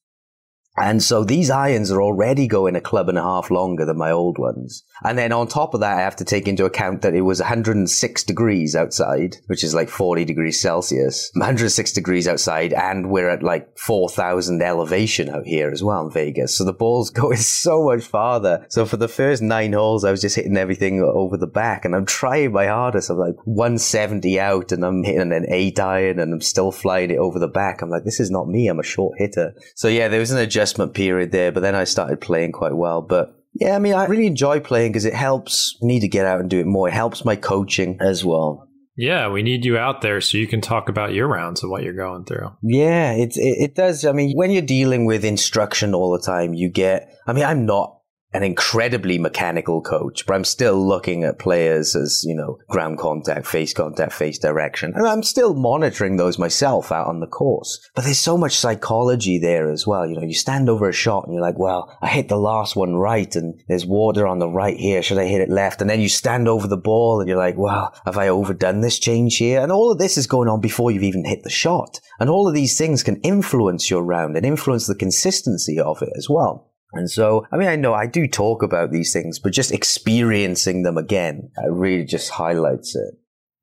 and 0.77 1.03
so 1.03 1.23
these 1.23 1.51
irons 1.51 1.91
are 1.91 2.01
already 2.01 2.47
going 2.47 2.77
a 2.77 2.81
club 2.81 3.11
and 3.11 3.19
a 3.19 3.23
half 3.23 3.51
longer 3.51 3.85
than 3.85 3.99
my 3.99 4.11
old 4.11 4.39
ones. 4.39 4.85
And 5.05 5.19
then 5.19 5.31
on 5.31 5.47
top 5.47 5.75
of 5.75 5.81
that, 5.81 5.99
I 5.99 6.01
have 6.01 6.17
to 6.17 6.25
take 6.25 6.49
into 6.49 6.65
account 6.65 7.03
that 7.03 7.15
it 7.15 7.21
was 7.23 7.41
106 7.41 8.25
degrees 8.25 8.75
outside, 8.75 9.37
which 9.49 9.65
is 9.65 9.75
like 9.75 9.91
40 9.91 10.25
degrees 10.25 10.63
Celsius, 10.63 11.31
106 11.35 11.93
degrees 11.93 12.27
outside. 12.27 12.73
And 12.73 13.11
we're 13.11 13.29
at 13.29 13.43
like 13.43 13.77
4,000 13.79 14.63
elevation 14.63 15.29
out 15.29 15.45
here 15.45 15.71
as 15.71 15.85
well 15.85 16.07
in 16.07 16.11
Vegas. 16.11 16.57
So 16.57 16.65
the 16.65 16.73
ball's 16.73 17.11
going 17.11 17.37
so 17.37 17.85
much 17.85 18.05
farther. 18.05 18.65
So 18.71 18.87
for 18.87 18.97
the 18.97 19.09
first 19.09 19.43
nine 19.43 19.75
holes, 19.75 20.07
I 20.07 20.11
was 20.11 20.23
just 20.23 20.37
hitting 20.37 20.57
everything 20.57 21.03
over 21.03 21.37
the 21.37 21.47
back 21.47 21.85
and 21.85 21.95
I'm 21.95 22.07
trying 22.07 22.53
my 22.53 22.67
hardest. 22.67 23.11
I'm 23.11 23.19
like 23.19 23.37
170 23.45 24.41
out 24.41 24.73
and 24.73 24.85
I'm 24.85 25.05
hitting 25.05 25.33
an 25.33 25.45
eight 25.51 25.79
iron 25.79 26.19
and 26.19 26.33
I'm 26.33 26.41
still 26.41 26.73
flying 26.73 27.11
it 27.11 27.19
over 27.19 27.39
the 27.39 27.47
back. 27.47 27.83
I'm 27.83 27.91
like, 27.91 28.05
this 28.05 28.21
is 28.21 28.31
not 28.31 28.49
me. 28.49 28.69
I'm 28.69 28.81
a 28.81 28.85
short 28.85 29.19
hitter. 29.19 29.55
So 29.75 29.89
yeah, 29.89 30.09
there 30.09 30.21
was 30.21 30.31
an 30.31 30.39
adjustment 30.39 30.62
adjustment 30.63 30.95
period 30.95 31.33
there, 31.33 31.51
but 31.51 31.61
then 31.61 31.75
I 31.75 31.85
started 31.85 32.21
playing 32.21 32.53
quite 32.53 32.77
well. 32.77 33.03
But 33.03 33.35
Yeah, 33.55 33.75
I 33.77 33.79
mean, 33.81 33.95
I 33.95 34.07
really 34.07 34.27
enjoy 34.27 34.61
playing 34.61 34.93
because 34.93 35.05
it 35.05 35.15
helps 35.15 35.77
me 35.83 36.01
to 36.01 36.09
get 36.09 36.25
out 36.25 36.41
and 36.41 36.49
do 36.49 36.61
it 36.61 36.67
more. 36.67 36.89
It 36.89 36.95
helps 36.95 37.25
my 37.25 37.37
coaching 37.37 37.99
as 38.01 38.25
well. 38.25 38.69
Yeah, 38.97 39.29
we 39.29 39.43
need 39.43 39.65
you 39.65 39.77
out 39.77 40.03
there 40.03 40.21
so 40.21 40.39
you 40.39 40.47
can 40.47 40.61
talk 40.61 40.89
about 40.89 41.15
your 41.15 41.27
rounds 41.27 41.63
and 41.63 41.71
what 41.71 41.83
you're 41.83 41.95
going 41.95 42.25
through. 42.25 42.51
Yeah, 42.63 43.13
it, 43.13 43.33
it, 43.37 43.71
it 43.71 43.75
does. 43.75 44.05
I 44.05 44.13
mean, 44.13 44.37
when 44.37 44.51
you're 44.51 44.63
dealing 44.63 45.07
with 45.07 45.25
instruction 45.25 45.95
all 45.95 46.13
the 46.13 46.25
time, 46.25 46.55
you 46.55 46.71
get. 46.71 47.09
I 47.27 47.33
mean, 47.33 47.45
I'm 47.45 47.67
not 47.67 47.99
an 48.33 48.43
incredibly 48.43 49.19
mechanical 49.19 49.83
coach, 49.83 50.27
but 50.27 50.35
I'm 50.35 50.45
still 50.45 50.87
looking 50.87 51.25
at 51.25 51.39
players 51.39 51.95
as, 51.95 52.25
you 52.25 52.35
know, 52.35 52.59
ground 52.69 52.99
contact, 52.99 53.47
face 53.47 53.75
contact, 53.75 54.13
face 54.13 54.39
direction. 54.39 54.93
And 54.95 55.07
I'm 55.07 55.23
still 55.23 55.55
monitoring 55.55 56.17
those 56.17 56.39
myself 56.39 56.91
out 56.91 57.07
on 57.07 57.21
the 57.21 57.27
course. 57.27 57.79
But 57.95 58.05
there's 58.05 58.19
so 58.19 58.39
much 58.39 58.57
psychology 58.57 59.39
there 59.39 59.71
as 59.71 59.87
well. 59.87 60.07
You 60.07 60.17
know, 60.17 60.23
you 60.23 60.35
stand 60.35 60.69
over 60.69 60.89
a 60.89 60.93
shot 60.93 61.25
and 61.25 61.35
you're 61.35 61.43
like, 61.43 61.59
well, 61.59 61.97
I 62.01 62.09
hit 62.09 62.29
the 62.29 62.37
last 62.37 62.77
one 62.77 62.97
right 62.97 63.35
and 63.37 63.61
there's 63.69 63.87
water 63.87 64.27
on 64.27 64.39
the 64.39 64.49
right 64.49 64.77
here. 64.77 65.03
Should 65.03 65.19
I 65.19 65.27
hit 65.27 65.41
it 65.41 65.51
left? 65.51 65.81
And 65.81 65.91
then 65.91 66.01
you 66.01 66.09
stand 66.09 66.49
over 66.49 66.67
the 66.67 66.77
ball 66.77 67.21
and 67.21 67.29
you're 67.29 67.39
like, 67.39 67.59
well, 67.59 67.95
have 68.07 68.17
I 68.17 68.29
overdone 68.29 68.81
this 68.81 68.99
change 68.99 69.37
here? 69.37 69.61
And 69.61 69.71
all 69.71 69.93
of 69.93 69.99
this 69.99 70.17
is 70.17 70.27
going 70.27 70.49
on 70.49 70.61
before 70.61 70.91
you've 70.91 71.03
even 71.03 71.25
hit 71.25 71.43
the 71.43 71.51
shot. 71.51 72.01
And 72.19 72.31
all 72.31 72.49
of 72.49 72.55
these 72.55 72.79
things 72.79 73.03
can 73.03 73.21
influence 73.21 73.91
your 73.91 74.03
round 74.03 74.37
and 74.37 74.47
influence 74.47 74.87
the 74.87 74.95
consistency 74.95 75.79
of 75.79 76.03
it 76.03 76.13
as 76.17 76.29
well. 76.29 76.72
And 76.93 77.11
so, 77.11 77.47
I 77.51 77.57
mean, 77.57 77.69
I 77.69 77.77
know 77.77 77.95
I 77.95 78.07
do 78.07 78.29
talk 78.29 78.63
about 78.63 78.91
these 78.91 79.13
things, 79.13 79.39
but 79.39 79.53
just 79.53 79.73
experiencing 79.73 80.83
them 80.83 80.99
again 80.99 81.51
really 81.69 82.05
just 82.05 82.31
highlights 82.31 82.95
it. 82.95 83.15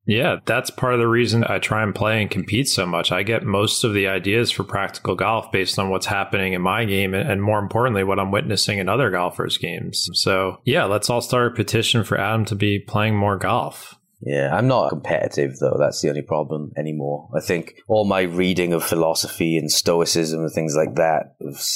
Yeah, 0.05 0.37
that's 0.45 0.71
part 0.71 0.95
of 0.95 0.99
the 0.99 1.07
reason 1.07 1.43
I 1.43 1.59
try 1.59 1.83
and 1.83 1.93
play 1.93 2.19
and 2.19 2.31
compete 2.31 2.67
so 2.67 2.87
much. 2.87 3.11
I 3.11 3.21
get 3.21 3.43
most 3.43 3.83
of 3.83 3.93
the 3.93 4.07
ideas 4.07 4.49
for 4.49 4.63
practical 4.63 5.13
golf 5.13 5.51
based 5.51 5.77
on 5.77 5.91
what's 5.91 6.07
happening 6.07 6.53
in 6.53 6.63
my 6.63 6.85
game 6.85 7.13
and, 7.13 7.43
more 7.43 7.59
importantly, 7.59 8.03
what 8.03 8.17
I'm 8.17 8.31
witnessing 8.31 8.79
in 8.79 8.89
other 8.89 9.11
golfers' 9.11 9.59
games. 9.59 10.09
So, 10.13 10.61
yeah, 10.65 10.85
let's 10.85 11.11
all 11.11 11.21
start 11.21 11.51
a 11.51 11.55
petition 11.55 12.03
for 12.03 12.19
Adam 12.19 12.45
to 12.45 12.55
be 12.55 12.79
playing 12.79 13.17
more 13.17 13.37
golf. 13.37 13.98
Yeah, 14.21 14.53
I'm 14.53 14.67
not 14.67 14.89
competitive 14.89 15.59
though. 15.59 15.77
That's 15.79 16.01
the 16.01 16.09
only 16.09 16.21
problem 16.21 16.73
anymore. 16.77 17.29
I 17.35 17.39
think 17.39 17.81
all 17.87 18.05
my 18.05 18.21
reading 18.21 18.73
of 18.73 18.83
philosophy 18.83 19.57
and 19.57 19.71
stoicism 19.71 20.41
and 20.41 20.51
things 20.51 20.75
like 20.75 20.95
that 20.95 21.35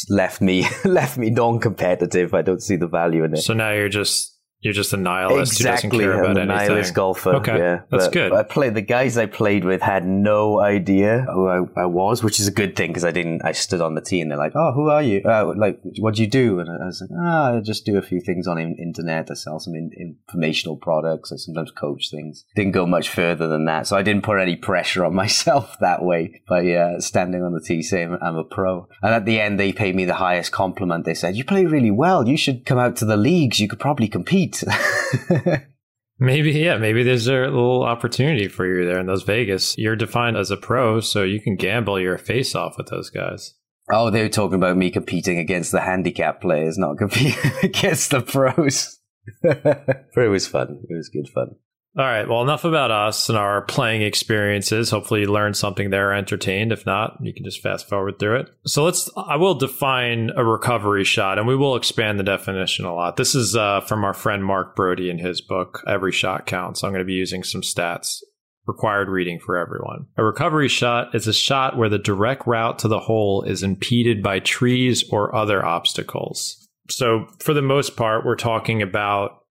left 0.10 0.42
me 0.42 0.68
left 0.86 1.18
me 1.18 1.30
non-competitive. 1.30 2.34
I 2.34 2.42
don't 2.42 2.62
see 2.62 2.76
the 2.76 2.88
value 2.88 3.24
in 3.24 3.34
it. 3.34 3.38
So 3.38 3.54
now 3.54 3.72
you're 3.72 3.90
just 3.90 4.33
you're 4.64 4.74
just 4.74 4.94
a 4.94 4.98
nihilist 4.98 5.54
exactly, 5.60 6.06
who 6.06 6.12
doesn't 6.12 6.14
care 6.14 6.24
about 6.24 6.30
I'm 6.32 6.50
a 6.50 6.54
anything. 6.54 6.68
nihilist 6.70 6.94
golfer. 6.94 7.36
Okay, 7.36 7.58
yeah, 7.58 7.82
that's 7.92 8.06
but 8.06 8.14
good. 8.14 8.32
I 8.34 8.44
played 8.44 8.74
the 8.76 8.82
guys 8.82 9.18
I 9.18 9.26
played 9.26 9.66
with 9.66 9.82
had 9.82 10.06
no 10.08 10.62
idea 10.62 11.26
who 11.32 11.48
I, 11.48 11.82
I 11.82 11.86
was, 11.86 12.24
which 12.24 12.40
is 12.40 12.48
a 12.48 12.52
good 12.52 12.76
thing 12.76 12.90
because 12.92 13.04
I 13.06 13.12
didn't. 13.12 13.42
I 13.44 13.52
stood 13.52 13.82
on 13.82 13.96
the 13.96 14.02
tee 14.02 14.22
and 14.22 14.32
they're 14.32 14.38
like, 14.38 14.54
"Oh, 14.56 14.72
who 14.74 14.90
are 14.90 15.02
you? 15.02 15.22
Uh, 15.26 15.54
like, 15.58 15.80
what 16.00 16.16
do 16.16 16.22
you 16.22 16.28
do?" 16.30 16.60
And 16.60 16.70
I 16.70 16.86
was 16.86 17.02
like, 17.02 17.10
"Ah, 17.20 17.52
oh, 17.52 17.58
I 17.58 17.62
just 17.62 17.86
do 17.86 17.98
a 17.98 18.02
few 18.02 18.22
things 18.22 18.48
on 18.48 18.58
in- 18.58 18.78
internet. 18.78 19.30
I 19.30 19.34
sell 19.34 19.60
some 19.60 19.76
in- 19.76 19.92
informational 19.98 20.78
products. 20.78 21.32
I 21.32 21.36
sometimes 21.36 21.72
coach 21.72 22.10
things." 22.10 22.46
Didn't 22.56 22.72
go 22.72 22.86
much 22.86 23.10
further 23.10 23.48
than 23.50 23.66
that, 23.66 23.88
so 23.88 23.98
I 23.98 24.02
didn't 24.02 24.24
put 24.24 24.40
any 24.40 24.56
pressure 24.56 25.04
on 25.04 25.14
myself 25.24 25.76
that 25.82 26.04
way 26.04 26.42
by 26.48 26.72
uh, 26.72 27.00
standing 27.02 27.44
on 27.44 27.54
the 27.54 27.60
tee 27.62 27.82
saying 27.82 28.18
I'm 28.22 28.38
a 28.38 28.44
pro. 28.46 28.88
And 29.02 29.14
at 29.14 29.26
the 29.26 29.42
end, 29.42 29.60
they 29.60 29.74
paid 29.74 29.94
me 29.96 30.06
the 30.06 30.14
highest 30.16 30.52
compliment. 30.54 31.04
They 31.04 31.14
said, 31.16 31.36
"You 31.36 31.44
play 31.44 31.66
really 31.66 31.92
well. 31.92 32.28
You 32.28 32.38
should 32.38 32.66
come 32.66 32.78
out 32.80 32.96
to 32.98 33.06
the 33.06 33.18
leagues. 33.18 33.60
You 33.60 33.68
could 33.68 33.80
probably 33.80 34.08
compete." 34.08 34.53
Maybe, 36.20 36.52
yeah, 36.52 36.78
maybe 36.78 37.04
there's 37.04 37.28
a 37.28 37.34
little 37.34 37.84
opportunity 37.84 38.48
for 38.48 38.66
you 38.66 38.86
there 38.86 39.00
in 39.00 39.08
those 39.08 39.24
Vegas. 39.24 39.78
You're 39.78 39.96
defined 39.96 40.38
as 40.38 40.52
a 40.52 40.58
pro, 40.58 41.00
so 41.00 41.24
you 41.24 41.42
can 41.42 41.56
gamble 41.56 42.00
your 42.00 42.18
face 42.18 42.56
off 42.56 42.76
with 42.78 42.88
those 42.88 43.10
guys. 43.10 43.56
Oh, 43.92 44.10
they 44.10 44.22
were 44.22 44.30
talking 44.30 44.56
about 44.56 44.78
me 44.78 44.92
competing 44.92 45.38
against 45.38 45.72
the 45.72 45.82
handicap 45.82 46.40
players, 46.40 46.78
not 46.78 46.98
competing 46.98 47.52
against 47.64 48.12
the 48.12 48.22
pros. 48.22 49.00
but 49.42 49.98
it 50.16 50.30
was 50.30 50.48
fun. 50.48 50.84
It 50.88 50.96
was 50.96 51.10
good 51.10 51.28
fun. 51.28 51.56
All 51.96 52.04
right. 52.04 52.28
Well, 52.28 52.42
enough 52.42 52.66
about 52.66 52.90
us 52.90 53.30
and 53.30 53.38
our 53.38 53.62
playing 53.62 54.02
experiences. 54.02 54.90
Hopefully, 54.90 55.22
you 55.22 55.32
learned 55.32 55.56
something 55.56 55.92
there, 55.92 56.12
entertained. 56.12 56.72
If 56.72 56.88
not, 56.88 57.18
you 57.22 57.34
can 57.34 57.44
just 57.44 57.62
fast 57.62 57.88
forward 57.88 58.18
through 58.18 58.38
it. 58.38 58.50
So 58.66 58.84
let's. 58.84 59.12
I 59.16 59.36
will 59.36 59.54
define 59.54 60.32
a 60.36 60.44
recovery 60.44 61.04
shot, 61.04 61.38
and 61.38 61.48
we 61.48 61.56
will 61.56 61.76
expand 61.76 62.18
the 62.18 62.24
definition 62.24 62.86
a 62.86 62.96
lot. 62.96 63.18
This 63.18 63.36
is 63.36 63.56
uh, 63.56 63.82
from 63.82 64.04
our 64.04 64.16
friend 64.16 64.44
Mark 64.44 64.76
Broadie 64.76 65.12
in 65.12 65.20
his 65.20 65.40
book, 65.40 65.84
Every 65.88 66.12
Shot 66.12 66.48
Counts. 66.48 66.84
I'm 66.84 66.92
going 66.92 67.00
to 67.00 67.06
be 67.06 67.14
using 67.14 67.44
some 67.44 67.62
stats. 67.62 68.22
Required 68.66 69.10
reading 69.10 69.40
for 69.40 69.58
everyone. 69.58 70.08
A 70.16 70.24
recovery 70.24 70.70
shot 70.70 71.14
is 71.14 71.28
a 71.28 71.34
shot 71.34 71.78
where 71.78 71.90
the 71.90 72.00
direct 72.00 72.48
route 72.48 72.80
to 72.80 72.88
the 72.88 73.02
hole 73.02 73.44
is 73.44 73.62
impeded 73.62 74.24
by 74.24 74.40
trees 74.40 75.04
or 75.12 75.36
other 75.36 75.64
obstacles. 75.66 76.66
So, 76.90 77.28
for 77.40 77.54
the 77.54 77.62
most 77.62 77.98
part, 77.98 78.26
we're 78.26 78.38
talking 78.38 78.82
about 78.82 79.43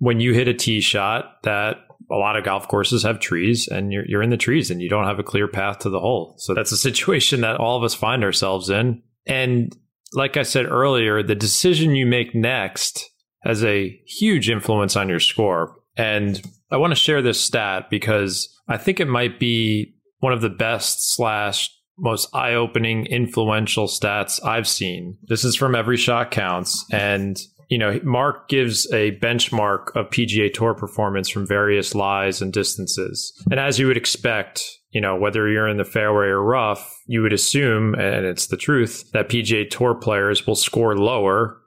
when 0.00 0.18
you 0.18 0.34
hit 0.34 0.48
a 0.48 0.54
tee 0.54 0.80
shot 0.80 1.42
that 1.44 1.76
a 2.10 2.16
lot 2.16 2.36
of 2.36 2.44
golf 2.44 2.66
courses 2.66 3.04
have 3.04 3.20
trees 3.20 3.68
and 3.68 3.92
you're, 3.92 4.04
you're 4.06 4.22
in 4.22 4.30
the 4.30 4.36
trees 4.36 4.70
and 4.70 4.82
you 4.82 4.88
don't 4.88 5.06
have 5.06 5.20
a 5.20 5.22
clear 5.22 5.46
path 5.46 5.78
to 5.80 5.90
the 5.90 6.00
hole. 6.00 6.34
So 6.38 6.54
that's 6.54 6.72
a 6.72 6.76
situation 6.76 7.42
that 7.42 7.56
all 7.56 7.76
of 7.76 7.84
us 7.84 7.94
find 7.94 8.24
ourselves 8.24 8.68
in. 8.68 9.02
And 9.26 9.76
like 10.12 10.36
I 10.36 10.42
said 10.42 10.66
earlier, 10.66 11.22
the 11.22 11.36
decision 11.36 11.94
you 11.94 12.06
make 12.06 12.34
next 12.34 13.08
has 13.44 13.62
a 13.62 14.00
huge 14.06 14.50
influence 14.50 14.96
on 14.96 15.08
your 15.08 15.20
score. 15.20 15.76
And 15.96 16.42
I 16.70 16.78
want 16.78 16.90
to 16.92 16.96
share 16.96 17.22
this 17.22 17.40
stat 17.40 17.90
because 17.90 18.48
I 18.68 18.78
think 18.78 18.98
it 19.00 19.08
might 19.08 19.38
be 19.38 19.94
one 20.18 20.32
of 20.32 20.40
the 20.40 20.50
best 20.50 21.14
slash 21.14 21.70
most 21.98 22.34
eye 22.34 22.54
opening 22.54 23.06
influential 23.06 23.86
stats 23.86 24.44
I've 24.44 24.66
seen. 24.66 25.18
This 25.24 25.44
is 25.44 25.54
from 25.54 25.74
Every 25.74 25.98
Shot 25.98 26.30
Counts. 26.30 26.86
And 26.90 27.38
you 27.70 27.78
know, 27.78 28.00
Mark 28.02 28.48
gives 28.48 28.92
a 28.92 29.16
benchmark 29.18 29.94
of 29.94 30.10
PGA 30.10 30.52
Tour 30.52 30.74
performance 30.74 31.28
from 31.28 31.46
various 31.46 31.94
lies 31.94 32.42
and 32.42 32.52
distances. 32.52 33.32
And 33.48 33.60
as 33.60 33.78
you 33.78 33.86
would 33.86 33.96
expect, 33.96 34.78
you 34.90 35.00
know, 35.00 35.14
whether 35.14 35.48
you're 35.48 35.68
in 35.68 35.76
the 35.76 35.84
fairway 35.84 36.26
or 36.26 36.42
rough, 36.42 37.00
you 37.06 37.22
would 37.22 37.32
assume, 37.32 37.94
and 37.94 38.26
it's 38.26 38.48
the 38.48 38.56
truth, 38.56 39.08
that 39.12 39.28
PGA 39.28 39.70
Tour 39.70 39.94
players 39.94 40.48
will 40.48 40.56
score 40.56 40.96
lower. 40.96 41.58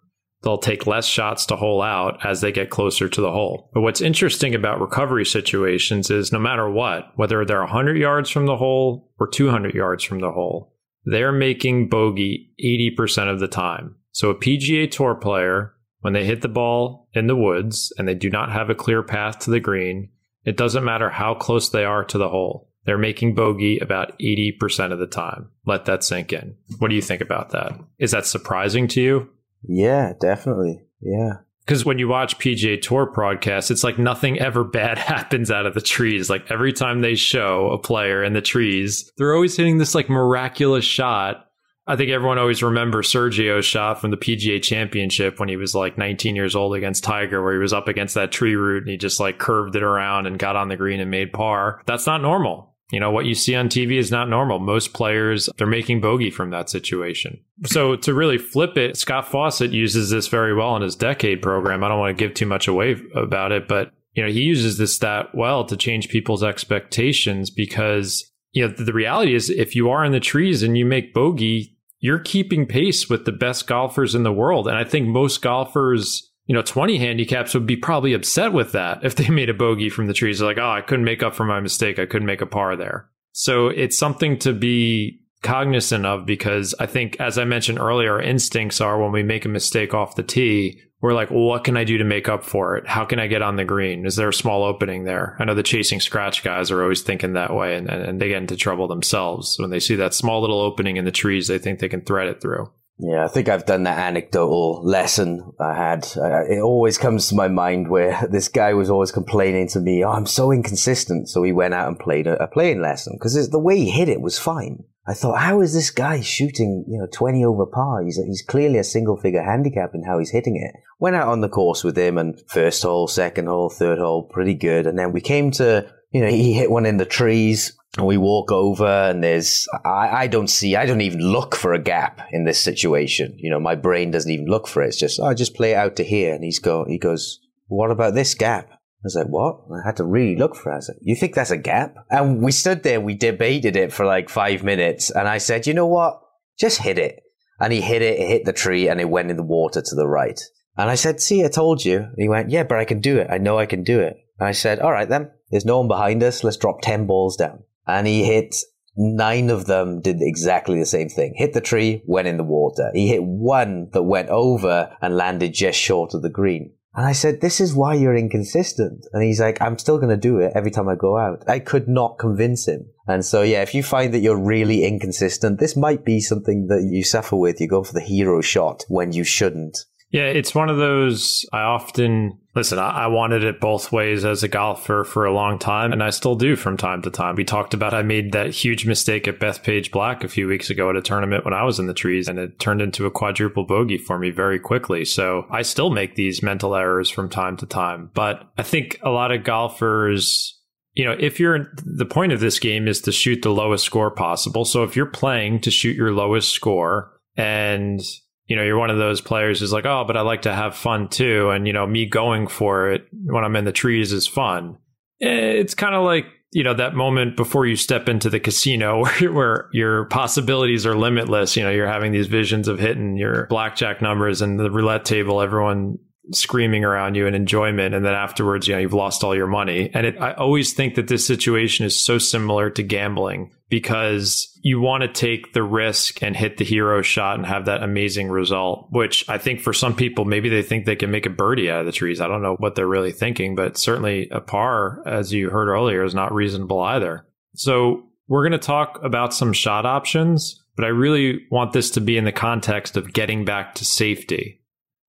They'll 0.44 0.58
take 0.58 0.86
less 0.86 1.06
shots 1.06 1.46
to 1.46 1.56
hole 1.56 1.82
out 1.82 2.26
as 2.26 2.42
they 2.42 2.52
get 2.52 2.70
closer 2.70 3.08
to 3.08 3.22
the 3.22 3.32
hole. 3.32 3.72
But 3.74 3.80
what's 3.80 4.02
interesting 4.02 4.54
about 4.54 4.82
recovery 4.82 5.26
situations 5.26 6.12
is 6.12 6.34
no 6.34 6.40
matter 6.40 6.70
what, 6.70 7.14
whether 7.16 7.46
they're 7.46 7.60
100 7.60 7.98
yards 7.98 8.30
from 8.30 8.46
the 8.46 8.58
hole 8.58 9.10
or 9.22 9.28
200 9.30 9.74
yards 9.74 10.04
from 10.04 10.20
the 10.20 10.34
hole, 10.34 10.76
they're 11.06 11.32
making 11.32 11.88
bogey 11.88 12.54
80% 12.62 13.32
of 13.32 13.40
the 13.40 13.48
time. 13.48 13.96
So 14.12 14.30
a 14.30 14.36
PGA 14.36 14.92
Tour 14.92 15.16
player 15.16 15.73
when 16.04 16.12
they 16.12 16.26
hit 16.26 16.42
the 16.42 16.50
ball 16.50 17.08
in 17.14 17.28
the 17.28 17.36
woods 17.36 17.94
and 17.98 18.06
they 18.06 18.14
do 18.14 18.30
not 18.30 18.52
have 18.52 18.70
a 18.70 18.76
clear 18.76 19.02
path 19.02 19.40
to 19.40 19.52
the 19.52 19.62
green, 19.62 20.10
it 20.44 20.58
doesn't 20.58 20.84
matter 20.84 21.10
how 21.10 21.34
close 21.34 21.70
they 21.70 21.86
are 21.86 22.04
to 22.04 22.18
the 22.18 22.28
hole. 22.28 22.70
They're 22.86 22.98
making 22.98 23.36
bogey 23.36 23.80
about 23.80 24.20
80% 24.20 24.92
of 24.92 25.00
the 25.00 25.08
time. 25.08 25.50
Let 25.66 25.86
that 25.86 26.04
sink 26.04 26.34
in. 26.34 26.58
What 26.80 26.90
do 26.90 26.96
you 26.96 27.02
think 27.02 27.22
about 27.22 27.52
that? 27.52 27.80
Is 28.00 28.12
that 28.12 28.26
surprising 28.26 28.90
to 28.90 29.02
you? 29.02 29.30
Yeah, 29.66 30.12
definitely. 30.20 30.82
Yeah. 31.00 31.36
Because 31.66 31.86
when 31.86 32.00
you 32.00 32.10
watch 32.10 32.38
PGA 32.38 32.82
Tour 32.82 33.06
broadcasts, 33.06 33.72
it's 33.72 33.86
like 33.86 33.98
nothing 33.98 34.40
ever 34.40 34.64
bad 34.66 34.98
happens 34.98 35.50
out 35.52 35.66
of 35.66 35.74
the 35.74 35.80
trees. 35.80 36.30
Like 36.30 36.52
every 36.52 36.74
time 36.74 37.00
they 37.00 37.16
show 37.16 37.70
a 37.70 37.78
player 37.78 38.22
in 38.22 38.34
the 38.34 38.42
trees, 38.42 39.10
they're 39.18 39.34
always 39.34 39.56
hitting 39.56 39.78
this 39.78 39.96
like 39.96 40.10
miraculous 40.10 40.84
shot 40.84 41.48
I 41.86 41.98
think 41.98 42.12
everyone 42.12 42.38
always 42.38 42.64
remembers 42.64 43.12
Sergio's 43.12 43.66
shot 43.66 44.00
from 44.00 44.12
the 44.12 44.18
PGA 44.18 44.62
Championship 44.64 45.40
when 45.40 45.50
he 45.50 45.58
was 45.58 45.76
like 45.76 45.98
19 45.98 46.36
years 46.36 46.56
old 46.56 46.76
against 46.76 47.04
Tiger, 47.04 47.44
where 47.44 47.54
he 47.54 47.60
was 47.60 47.74
up 47.74 47.90
against 47.90 48.16
that 48.16 48.32
tree 48.32 48.56
root 48.56 48.84
and 48.84 48.90
he 48.90 48.98
just 48.98 49.20
like 49.20 49.38
curved 49.38 49.76
it 49.76 49.84
around 49.84 50.26
and 50.26 50.40
got 50.40 50.56
on 50.56 50.70
the 50.70 50.78
green 50.78 51.02
and 51.02 51.12
made 51.12 51.34
par. 51.34 51.82
That's 51.86 52.08
not 52.08 52.22
normal. 52.22 52.74
You 52.92 53.00
know, 53.00 53.12
what 53.12 53.26
you 53.26 53.34
see 53.34 53.56
on 53.56 53.70
TV 53.70 53.98
is 53.98 54.12
not 54.12 54.30
normal. 54.30 54.60
Most 54.60 54.94
players, 54.94 55.50
they're 55.58 55.68
making 55.68 56.00
bogey 56.00 56.30
from 56.30 56.52
that 56.52 56.70
situation. 56.70 57.40
So 57.66 57.96
to 57.98 58.14
really 58.14 58.38
flip 58.38 58.78
it, 58.78 58.96
Scott 58.98 59.28
Fawcett 59.28 59.72
uses 59.72 60.10
this 60.10 60.28
very 60.28 60.54
well 60.54 60.76
in 60.76 60.84
his 60.84 60.96
decade 60.96 61.42
program. 61.42 61.84
I 61.84 61.88
don't 61.88 62.00
want 62.00 62.16
to 62.16 62.24
give 62.24 62.36
too 62.36 62.46
much 62.46 62.68
away 62.68 62.96
about 63.16 63.52
it, 63.52 63.68
but 63.68 63.92
you 64.14 64.24
know, 64.24 64.32
he 64.32 64.42
uses 64.42 64.78
this 64.78 64.94
stat 64.94 65.30
well 65.34 65.66
to 65.66 65.76
change 65.76 66.10
people's 66.10 66.44
expectations 66.44 67.50
because 67.50 68.32
you 68.54 68.68
know, 68.68 68.74
the 68.74 68.94
reality 68.94 69.34
is 69.34 69.50
if 69.50 69.76
you 69.76 69.90
are 69.90 70.06
in 70.06 70.12
the 70.12 70.20
trees 70.20 70.62
and 70.62 70.78
you 70.78 70.86
make 70.86 71.14
bogey, 71.14 71.73
you're 72.04 72.20
keeping 72.20 72.66
pace 72.66 73.10
with 73.10 73.24
the 73.24 73.32
best 73.32 73.66
golfers 73.66 74.14
in 74.14 74.24
the 74.24 74.34
world. 74.34 74.68
And 74.68 74.76
I 74.76 74.84
think 74.84 75.08
most 75.08 75.42
golfers, 75.42 76.30
you 76.48 76.54
know, 76.54 76.62
20 76.62 76.98
handicaps 76.98 77.54
would 77.54 77.66
be 77.66 77.78
probably 77.78 78.12
upset 78.14 78.52
with 78.52 78.74
that 78.74 79.06
if 79.06 79.16
they 79.16 79.30
made 79.30 79.50
a 79.50 79.54
bogey 79.54 79.90
from 79.90 80.08
the 80.08 80.14
trees. 80.14 80.40
They're 80.40 80.50
like, 80.50 80.58
oh, 80.58 80.70
I 80.70 80.82
couldn't 80.82 81.06
make 81.06 81.24
up 81.24 81.34
for 81.34 81.46
my 81.46 81.62
mistake. 81.62 82.00
I 82.00 82.06
couldn't 82.06 82.26
make 82.26 82.42
a 82.42 82.46
par 82.46 82.76
there. 82.76 83.10
So 83.32 83.70
it's 83.70 83.98
something 83.98 84.38
to 84.40 84.52
be 84.52 85.22
cognizant 85.44 86.06
of 86.06 86.26
because 86.26 86.74
I 86.80 86.86
think, 86.86 87.18
as 87.20 87.38
I 87.38 87.44
mentioned 87.44 87.80
earlier, 87.80 88.20
instincts 88.20 88.82
are 88.82 89.00
when 89.02 89.12
we 89.12 89.24
make 89.24 89.46
a 89.46 89.50
mistake 89.50 89.94
off 89.94 90.16
the 90.16 90.24
tee, 90.24 90.82
we're 91.02 91.14
like, 91.14 91.30
well, 91.30 91.44
what 91.44 91.66
can 91.66 91.76
I 91.76 91.84
do 91.84 91.98
to 91.98 92.06
make 92.06 92.30
up 92.30 92.46
for 92.46 92.78
it? 92.78 92.88
How 92.88 93.04
can 93.04 93.20
I 93.20 93.28
get 93.28 93.42
on 93.42 93.58
the 93.58 93.66
green? 93.66 94.06
Is 94.06 94.16
there 94.16 94.30
a 94.30 94.34
small 94.34 94.64
opening 94.64 95.04
there? 95.04 95.36
I 95.38 95.44
know 95.44 95.54
the 95.54 95.62
chasing 95.62 96.00
scratch 96.00 96.44
guys 96.44 96.72
are 96.72 96.82
always 96.82 97.02
thinking 97.02 97.34
that 97.34 97.54
way 97.54 97.76
and, 97.76 97.90
and 97.90 98.22
they 98.22 98.30
get 98.30 98.42
into 98.42 98.56
trouble 98.56 98.88
themselves. 98.88 99.58
When 99.60 99.70
they 99.70 99.82
see 99.82 99.96
that 99.96 100.14
small 100.14 100.40
little 100.40 100.62
opening 100.62 100.96
in 100.96 101.04
the 101.04 101.12
trees, 101.12 101.48
they 101.48 101.60
think 101.60 101.80
they 101.80 101.90
can 101.90 102.06
thread 102.06 102.30
it 102.30 102.42
through. 102.42 102.72
Yeah, 103.00 103.26
I 103.26 103.28
think 103.28 103.50
I've 103.50 103.66
done 103.66 103.84
that 103.84 103.98
anecdotal 103.98 104.82
lesson 104.86 105.52
I 105.60 105.74
had. 105.74 106.08
it 106.16 106.62
always 106.62 106.98
comes 106.98 107.28
to 107.28 107.36
my 107.36 107.50
mind 107.50 107.90
where 107.90 108.26
this 108.32 108.48
guy 108.48 108.74
was 108.74 108.90
always 108.90 109.12
complaining 109.12 109.68
to 109.70 109.80
me, 109.80 110.06
"Oh, 110.06 110.12
I'm 110.12 110.28
so 110.28 110.52
inconsistent." 110.52 111.28
So 111.28 111.44
he 111.44 111.52
went 111.52 111.74
out 111.74 111.88
and 111.88 112.00
played 112.00 112.28
a, 112.28 112.42
a 112.42 112.48
playing 112.48 112.82
lesson 112.82 113.16
because 113.18 113.50
the 113.50 113.60
way 113.60 113.78
he 113.78 113.90
hit 113.90 114.10
it 114.10 114.22
was 114.22 114.38
fine. 114.38 114.84
I 115.06 115.14
thought, 115.14 115.40
how 115.40 115.60
is 115.60 115.74
this 115.74 115.90
guy 115.90 116.22
shooting, 116.22 116.86
you 116.88 116.98
know, 116.98 117.08
20 117.12 117.44
over 117.44 117.66
par? 117.66 118.04
He's, 118.04 118.18
he's 118.26 118.42
clearly 118.42 118.78
a 118.78 118.86
single 118.86 119.18
figure 119.18 119.44
handicap 119.44 119.94
in 119.94 120.04
how 120.04 120.20
he's 120.20 120.32
hitting 120.32 120.56
it. 120.56 120.80
Went 121.00 121.18
out 121.18 121.28
on 121.28 121.42
the 121.42 121.50
course 121.50 121.84
with 121.84 121.98
him 121.98 122.18
and 122.18 122.42
first 122.48 122.82
hole, 122.84 123.10
second 123.10 123.48
hole, 123.48 123.70
third 123.70 124.00
hole, 124.00 124.24
pretty 124.24 124.54
good. 124.54 124.88
And 124.88 124.98
then 124.98 125.12
we 125.12 125.20
came 125.20 125.52
to, 125.52 125.92
you 126.12 126.22
know, 126.22 126.30
he 126.30 126.54
hit 126.54 126.72
one 126.72 126.86
in 126.86 126.98
the 126.98 127.06
trees 127.06 127.78
and 127.98 128.08
we 128.08 128.16
walk 128.16 128.50
over 128.50 128.86
and 128.86 129.22
there's, 129.22 129.68
I, 129.84 130.24
I 130.24 130.28
don't 130.28 130.48
see, 130.48 130.78
I 130.78 130.86
don't 130.86 131.02
even 131.02 131.20
look 131.20 131.54
for 131.54 131.74
a 131.74 131.84
gap 131.84 132.22
in 132.32 132.46
this 132.46 132.62
situation. 132.62 133.36
You 133.38 133.50
know, 133.50 133.60
my 133.60 133.76
brain 133.76 134.10
doesn't 134.10 134.32
even 134.32 134.46
look 134.46 134.68
for 134.70 134.82
it. 134.84 134.88
It's 134.88 134.98
just, 134.98 135.20
oh, 135.20 135.26
I 135.26 135.34
just 135.34 135.54
play 135.54 135.72
it 135.72 135.78
out 135.78 135.98
to 135.98 136.04
here. 136.06 136.34
And 136.34 136.46
he's 136.46 136.60
go, 136.60 136.86
he 136.86 136.98
goes, 136.98 137.42
what 137.68 137.92
about 137.92 138.14
this 138.14 138.36
gap? 138.36 138.70
I 139.04 139.08
was 139.08 139.16
like, 139.16 139.28
what? 139.28 139.60
I 139.70 139.86
had 139.86 139.98
to 139.98 140.06
really 140.06 140.38
look 140.38 140.56
for 140.56 140.72
it. 140.72 140.76
I 140.76 140.78
was 140.78 140.90
like, 140.90 140.98
you 141.02 141.16
think 141.16 141.36
that's 141.36 141.52
a 141.52 141.58
gap? 141.58 141.96
And 142.10 142.42
we 142.42 142.54
stood 142.54 142.84
there, 142.84 143.02
we 143.02 143.16
debated 143.16 143.76
it 143.76 143.92
for 143.92 144.06
like 144.06 144.30
five 144.30 144.64
minutes. 144.64 145.10
And 145.10 145.28
I 145.28 145.40
said, 145.40 145.68
you 145.68 145.74
know 145.74 145.88
what? 145.88 146.22
Just 146.58 146.82
hit 146.82 146.98
it. 146.98 147.22
And 147.60 147.74
he 147.74 147.82
hit 147.82 148.02
it, 148.02 148.18
it 148.18 148.28
hit 148.28 148.46
the 148.46 148.54
tree, 148.54 148.88
and 148.88 149.02
it 149.02 149.10
went 149.10 149.30
in 149.30 149.38
the 149.38 149.44
water 149.44 149.82
to 149.82 149.96
the 149.96 150.08
right. 150.08 150.40
And 150.78 150.90
I 150.90 150.96
said, 150.96 151.22
see, 151.22 151.44
I 151.44 151.50
told 151.50 151.84
you. 151.84 151.98
And 151.98 152.16
he 152.18 152.30
went, 152.30 152.50
yeah, 152.50 152.64
but 152.64 152.80
I 152.80 152.86
can 152.86 153.02
do 153.02 153.18
it. 153.18 153.28
I 153.30 153.38
know 153.38 153.60
I 153.60 153.66
can 153.66 153.84
do 153.84 154.00
it. 154.00 154.18
And 154.40 154.48
I 154.48 154.54
said, 154.54 154.80
all 154.80 154.92
right 154.92 155.08
then. 155.08 155.32
There's 155.52 155.66
no 155.66 155.78
one 155.78 155.88
behind 155.88 156.24
us. 156.24 156.44
Let's 156.44 156.58
drop 156.58 156.82
10 156.82 157.06
balls 157.06 157.38
down. 157.38 157.64
And 157.86 158.08
he 158.08 158.24
hit 158.24 158.56
nine 158.96 159.50
of 159.50 159.66
them 159.66 160.02
did 160.02 160.18
exactly 160.20 160.80
the 160.80 160.86
same 160.86 161.10
thing. 161.10 161.34
Hit 161.36 161.54
the 161.54 161.62
tree, 161.62 162.02
went 162.06 162.28
in 162.28 162.38
the 162.38 162.44
water. 162.44 162.90
He 162.94 163.08
hit 163.08 163.24
one 163.24 163.90
that 163.94 164.04
went 164.04 164.30
over 164.30 164.96
and 165.02 165.16
landed 165.16 165.54
just 165.54 165.80
short 165.80 166.14
of 166.14 166.22
the 166.22 166.30
green. 166.30 166.74
And 166.96 167.06
I 167.08 167.14
said, 167.14 167.42
this 167.42 167.60
is 167.60 167.74
why 167.74 167.96
you're 167.96 168.16
inconsistent. 168.16 169.08
And 169.14 169.24
he's 169.24 169.40
like, 169.40 169.60
I'm 169.62 169.80
still 169.80 169.98
going 169.98 170.12
to 170.12 170.18
do 170.18 170.38
it 170.38 170.54
every 170.56 170.70
time 170.70 170.88
I 170.88 170.96
go 170.96 171.18
out. 171.18 171.44
I 171.48 171.58
could 171.58 171.88
not 171.88 172.20
convince 172.20 172.68
him. 172.68 172.86
And 173.08 173.26
so, 173.26 173.42
yeah, 173.42 173.64
if 173.64 173.74
you 173.74 173.82
find 173.82 174.14
that 174.14 174.20
you're 174.20 174.40
really 174.40 174.84
inconsistent, 174.84 175.60
this 175.60 175.76
might 175.76 176.06
be 176.06 176.20
something 176.20 176.68
that 176.68 176.88
you 176.90 177.04
suffer 177.04 177.36
with. 177.36 177.60
You 177.60 177.68
go 177.68 177.84
for 177.84 177.94
the 177.94 178.02
hero 178.02 178.42
shot 178.42 178.86
when 178.90 179.12
you 179.12 179.24
shouldn't. 179.24 179.86
Yeah, 180.14 180.28
it's 180.28 180.54
one 180.54 180.70
of 180.70 180.78
those 180.78 181.44
I 181.52 181.62
often 181.62 182.38
listen. 182.54 182.78
I, 182.78 183.06
I, 183.06 183.08
wanted 183.08 183.44
it 183.44 183.60
both 183.60 183.92
ways 183.92 184.24
as 184.24 184.44
a 184.44 184.48
golfer 184.48 185.04
for 185.04 185.26
a 185.26 185.34
long 185.34 185.58
time, 185.58 185.92
and 185.92 186.04
I 186.04 186.12
still 186.12 186.36
do 186.36 186.56
from 186.56 186.78
time 186.78 187.02
to 187.02 187.10
time. 187.10 187.36
We 187.36 187.44
talked 187.44 187.74
about 187.74 187.96
I 187.96 188.04
made 188.04 188.32
that 188.34 188.52
huge 188.52 188.86
mistake 188.86 189.28
at 189.28 189.40
Bethpage 189.40 189.90
Black 189.90 190.24
a 190.24 190.28
few 190.28 190.48
weeks 190.48 190.70
ago 190.70 190.92
at 190.92 190.96
a 190.96 191.02
tournament 191.02 191.46
when 191.46 191.56
I 191.56 191.64
was 191.64 191.80
in 191.80 191.88
the 191.88 191.96
trees, 191.96 192.28
and 192.28 192.38
it 192.38 192.60
turned 192.60 192.80
into 192.80 193.08
a 193.08 193.12
quadruple 193.12 193.66
bogey 193.66 193.98
for 193.98 194.20
me 194.20 194.30
very 194.30 194.60
quickly. 194.60 195.04
So 195.04 195.48
I 195.50 195.64
still 195.64 195.90
make 195.90 196.14
these 196.14 196.44
mental 196.44 196.76
errors 196.76 197.10
from 197.10 197.28
time 197.28 197.58
to 197.58 197.66
time. 197.66 198.12
But 198.14 198.48
I 198.56 198.62
think 198.62 199.00
a 199.02 199.10
lot 199.10 199.32
of 199.32 199.44
golfers 199.44 200.60
you 200.96 201.06
know, 201.06 201.16
if 201.20 201.40
you're 201.40 201.74
the 201.84 202.06
point 202.06 202.34
of 202.34 202.40
this 202.40 202.60
game 202.60 202.88
is 202.88 203.02
to 203.02 203.12
shoot 203.12 203.42
the 203.42 203.50
lowest 203.50 203.84
score 203.84 204.12
possible. 204.12 204.64
So 204.64 204.84
if 204.84 204.96
you're 204.96 205.08
playing 205.08 205.62
to 205.62 205.72
shoot 205.72 205.96
your 205.96 206.12
lowest 206.12 206.52
score 206.52 207.20
and 207.36 208.00
you 208.48 208.56
know, 208.56 208.64
you're 208.64 208.78
one 208.78 208.90
of 208.90 208.98
those 208.98 209.22
players 209.22 209.60
who's 209.60 209.74
like, 209.74 209.86
oh, 209.86 210.04
but 210.06 210.18
I 210.18 210.22
like 210.22 210.44
to 210.44 210.54
have 210.54 210.76
fun 210.76 211.08
too. 211.08 211.50
And, 211.50 211.66
you 211.66 211.74
know, 211.74 211.88
me 211.88 212.06
going 212.06 212.48
for 212.48 212.92
it 212.92 213.08
when 213.12 213.44
I'm 213.44 213.56
in 213.56 213.66
the 213.66 213.72
trees 213.72 214.12
is 214.12 214.28
fun. 214.28 214.78
Eh, 215.22 215.28
it's 215.28 215.76
kind 215.76 215.96
of 215.96 216.04
like, 216.04 216.26
you 216.52 216.64
know, 216.64 216.74
that 216.74 216.94
moment 216.94 217.36
before 217.36 217.66
you 217.66 217.76
step 217.76 218.10
into 218.10 218.30
the 218.30 218.40
casino 218.40 219.04
where, 219.20 219.32
where 219.32 219.70
your 219.72 220.06
possibilities 220.06 220.86
are 220.86 220.96
limitless. 220.96 221.56
You 221.56 221.64
know, 221.64 221.72
you're 221.72 221.88
having 221.88 222.12
these 222.12 222.28
visions 222.28 222.68
of 222.68 222.80
hitting 222.80 223.18
your 223.18 223.48
blackjack 223.48 224.02
numbers 224.02 224.42
and 224.42 224.60
the 224.60 224.70
roulette 224.70 225.06
table, 225.06 225.42
everyone 225.42 226.00
screaming 226.32 226.86
around 226.86 227.16
you 227.16 227.28
in 227.28 227.36
enjoyment 227.36 227.94
and 227.94 228.06
then 228.06 228.14
afterwards 228.14 228.66
you 228.66 228.74
know 228.74 228.80
you've 228.80 228.94
lost 228.94 229.26
all 229.26 229.36
your 229.36 229.46
money 229.46 229.92
and 229.94 230.06
it, 230.06 230.16
i 230.22 230.32
always 230.36 230.72
think 230.72 230.96
that 230.96 231.10
this 231.10 231.28
situation 231.28 231.86
is 231.86 232.02
so 232.02 232.18
similar 232.18 232.70
to 232.70 232.82
gambling 232.82 233.52
because 233.74 234.56
you 234.62 234.80
want 234.80 235.02
to 235.02 235.08
take 235.08 235.54
the 235.54 235.64
risk 235.64 236.22
and 236.22 236.38
hit 236.38 236.58
the 236.58 236.64
hero 236.64 237.02
shot 237.02 237.38
and 237.38 237.46
have 237.48 237.66
that 237.66 237.82
amazing 237.82 238.30
result 238.30 238.88
which 238.92 239.28
i 239.28 239.40
think 239.40 239.60
for 239.60 239.74
some 239.74 239.96
people 239.96 240.26
maybe 240.26 240.48
they 240.48 240.62
think 240.62 240.86
they 240.86 240.96
can 240.96 241.10
make 241.10 241.26
a 241.26 241.30
birdie 241.32 241.72
out 241.72 241.80
of 241.80 241.88
the 241.88 241.92
trees. 241.92 242.22
I 242.22 242.28
don't 242.28 242.44
know 242.44 242.56
what 242.60 242.76
they're 242.76 242.86
really 242.86 243.12
thinking 243.12 243.56
but 243.56 243.76
certainly 243.76 244.30
a 244.30 244.40
par 244.42 245.02
as 245.08 245.34
you 245.34 245.50
heard 245.50 245.70
earlier 245.70 246.04
is 246.04 246.14
not 246.14 246.32
reasonable 246.32 246.82
either. 246.82 247.26
So 247.56 248.04
we're 248.28 248.48
going 248.48 248.60
to 248.60 248.64
talk 248.64 249.00
about 249.02 249.34
some 249.34 249.54
shot 249.54 249.88
options 249.88 250.64
but 250.76 250.86
i 250.86 250.90
really 250.90 251.40
want 251.50 251.74
this 251.74 251.90
to 251.92 252.02
be 252.02 252.16
in 252.16 252.26
the 252.26 252.32
context 252.32 252.96
of 252.96 253.12
getting 253.12 253.44
back 253.44 253.74
to 253.74 253.86
safety. 253.86 254.62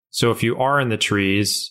So 0.09 0.31
if 0.31 0.43
you 0.43 0.57
are 0.57 0.81
in 0.81 0.89
the 0.89 0.97
trees 0.97 1.71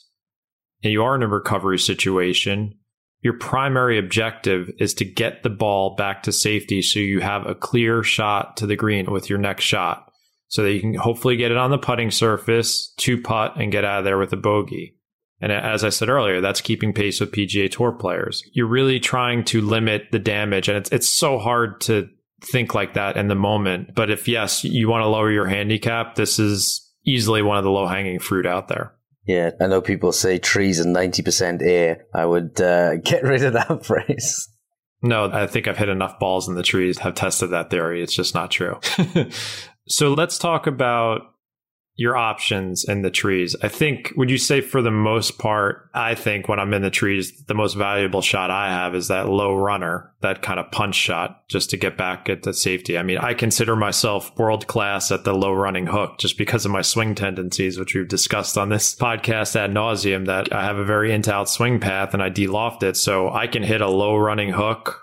and 0.84 0.94
you 0.94 1.02
are 1.02 1.16
in 1.16 1.24
a 1.24 1.28
recovery 1.28 1.80
situation, 1.80 2.76
your 3.24 3.34
primary 3.34 3.98
objective 3.98 4.70
is 4.80 4.94
to 4.96 5.06
get 5.06 5.44
the 5.44 5.50
ball 5.50 5.96
back 5.96 6.24
to 6.24 6.32
safety 6.32 6.82
so 6.82 7.00
you 7.00 7.22
have 7.22 7.48
a 7.48 7.56
clear 7.56 8.04
shot 8.04 8.58
to 8.58 8.68
the 8.68 8.76
green 8.76 9.10
with 9.12 9.30
your 9.30 9.40
next 9.40 9.64
shot 9.64 10.12
so 10.50 10.62
that 10.62 10.74
you 10.74 10.82
can 10.82 10.94
hopefully 10.94 11.38
get 11.38 11.50
it 11.50 11.58
on 11.58 11.72
the 11.72 11.78
putting 11.80 12.12
surface, 12.12 12.94
to 12.98 13.20
putt, 13.20 13.56
and 13.56 13.72
get 13.72 13.86
out 13.86 14.00
of 14.00 14.06
there 14.06 14.20
with 14.20 14.34
a 14.34 14.38
bogey. 14.38 15.00
And 15.42 15.52
as 15.52 15.84
I 15.84 15.90
said 15.90 16.10
earlier, 16.10 16.42
that's 16.42 16.62
keeping 16.62 16.94
pace 16.94 17.20
with 17.20 17.32
PGA 17.32 17.72
Tour 17.72 17.94
players. 17.94 18.44
You're 18.54 18.68
really 18.68 19.00
trying 19.00 19.46
to 19.46 19.62
limit 19.62 20.04
the 20.12 20.20
damage, 20.20 20.70
and 20.70 20.78
it's 20.78 20.92
it's 20.92 21.10
so 21.10 21.40
hard 21.40 21.82
to 21.82 22.08
think 22.44 22.76
like 22.76 22.94
that 22.94 23.18
in 23.18 23.30
the 23.30 23.36
moment. 23.36 23.96
But 23.96 24.12
if 24.12 24.28
yes, 24.28 24.64
you 24.64 24.88
want 24.88 25.02
to 25.02 25.08
lower 25.08 25.32
your 25.32 25.48
handicap, 25.48 26.16
this 26.16 26.40
is 26.40 26.88
easily 27.06 27.42
one 27.42 27.58
of 27.58 27.64
the 27.64 27.72
low 27.72 27.88
hanging 27.88 28.20
fruit 28.20 28.46
out 28.46 28.68
there. 28.68 28.94
Yeah, 29.26 29.52
I 29.62 29.68
know 29.68 29.82
people 29.82 30.12
say 30.12 30.38
trees 30.38 30.80
are 30.82 30.86
90% 30.86 31.62
air. 31.62 32.06
I 32.14 32.26
would 32.26 32.60
uh, 32.60 32.96
get 33.04 33.24
rid 33.24 33.44
of 33.44 33.54
that 33.54 33.86
phrase. 33.86 34.50
No, 35.02 35.30
I 35.32 35.48
think 35.48 35.68
I've 35.68 35.78
hit 35.78 35.90
enough 35.90 36.18
balls 36.20 36.48
in 36.48 36.56
the 36.56 36.64
trees, 36.64 37.00
have 37.00 37.16
tested 37.16 37.52
that 37.52 37.70
theory. 37.70 38.02
It's 38.02 38.16
just 38.16 38.34
not 38.34 38.52
true. 38.52 38.80
so 39.88 40.14
let's 40.14 40.38
talk 40.38 40.66
about 40.66 41.33
your 41.96 42.18
options 42.18 42.84
in 42.84 43.04
the 43.04 43.12
trees. 43.12 43.56
I 43.62 43.68
think, 43.68 44.14
would 44.16 44.32
you 44.32 44.38
say 44.38 44.62
for 44.62 44.82
the 44.82 44.92
most 44.92 45.38
part, 45.38 45.90
I 45.94 46.16
think 46.16 46.48
when 46.48 46.60
I'm 46.60 46.74
in 46.74 46.82
the 46.82 46.90
trees, 46.90 47.44
the 47.46 47.54
most 47.54 47.76
valuable 47.76 48.22
shot 48.22 48.50
I 48.50 48.70
have 48.70 48.96
is 48.96 49.10
that 49.10 49.30
low 49.30 49.56
runner, 49.56 50.12
that 50.22 50.42
kind 50.42 50.60
of 50.60 50.72
punch 50.72 50.96
shot 50.96 51.48
just 51.50 51.70
to 51.70 51.78
get 51.78 51.96
back 51.96 52.30
at 52.30 52.44
the 52.44 52.54
safety. 52.54 52.98
I 52.98 53.04
mean, 53.04 53.20
I 53.20 53.36
consider 53.36 53.76
myself 53.76 54.36
world 54.38 54.66
class 54.66 55.12
at 55.12 55.24
the 55.24 55.34
low 55.34 55.54
running 55.54 55.86
hook 55.86 56.18
just 56.18 56.38
because 56.38 56.66
of 56.66 56.72
my 56.72 56.82
swing 56.82 57.14
tendencies, 57.14 57.78
which 57.78 57.94
we've 57.94 58.08
discussed 58.08 58.58
on 58.58 58.70
this 58.70 58.96
podcast 58.96 59.56
ad 59.56 59.72
nauseum 59.72 60.26
that 60.26 60.52
I 60.52 60.64
have 60.64 60.78
a 60.78 60.86
very 60.86 61.14
into 61.14 61.32
out 61.32 61.50
swing 61.50 61.80
path 61.80 62.14
and 62.14 62.24
I 62.24 62.30
de-loft 62.30 62.82
it. 62.82 62.98
So 62.98 63.30
I 63.30 63.46
can 63.46 63.62
hit 63.62 63.82
a 63.82 63.88
low 63.88 64.18
running 64.18 64.50
hook 64.50 65.03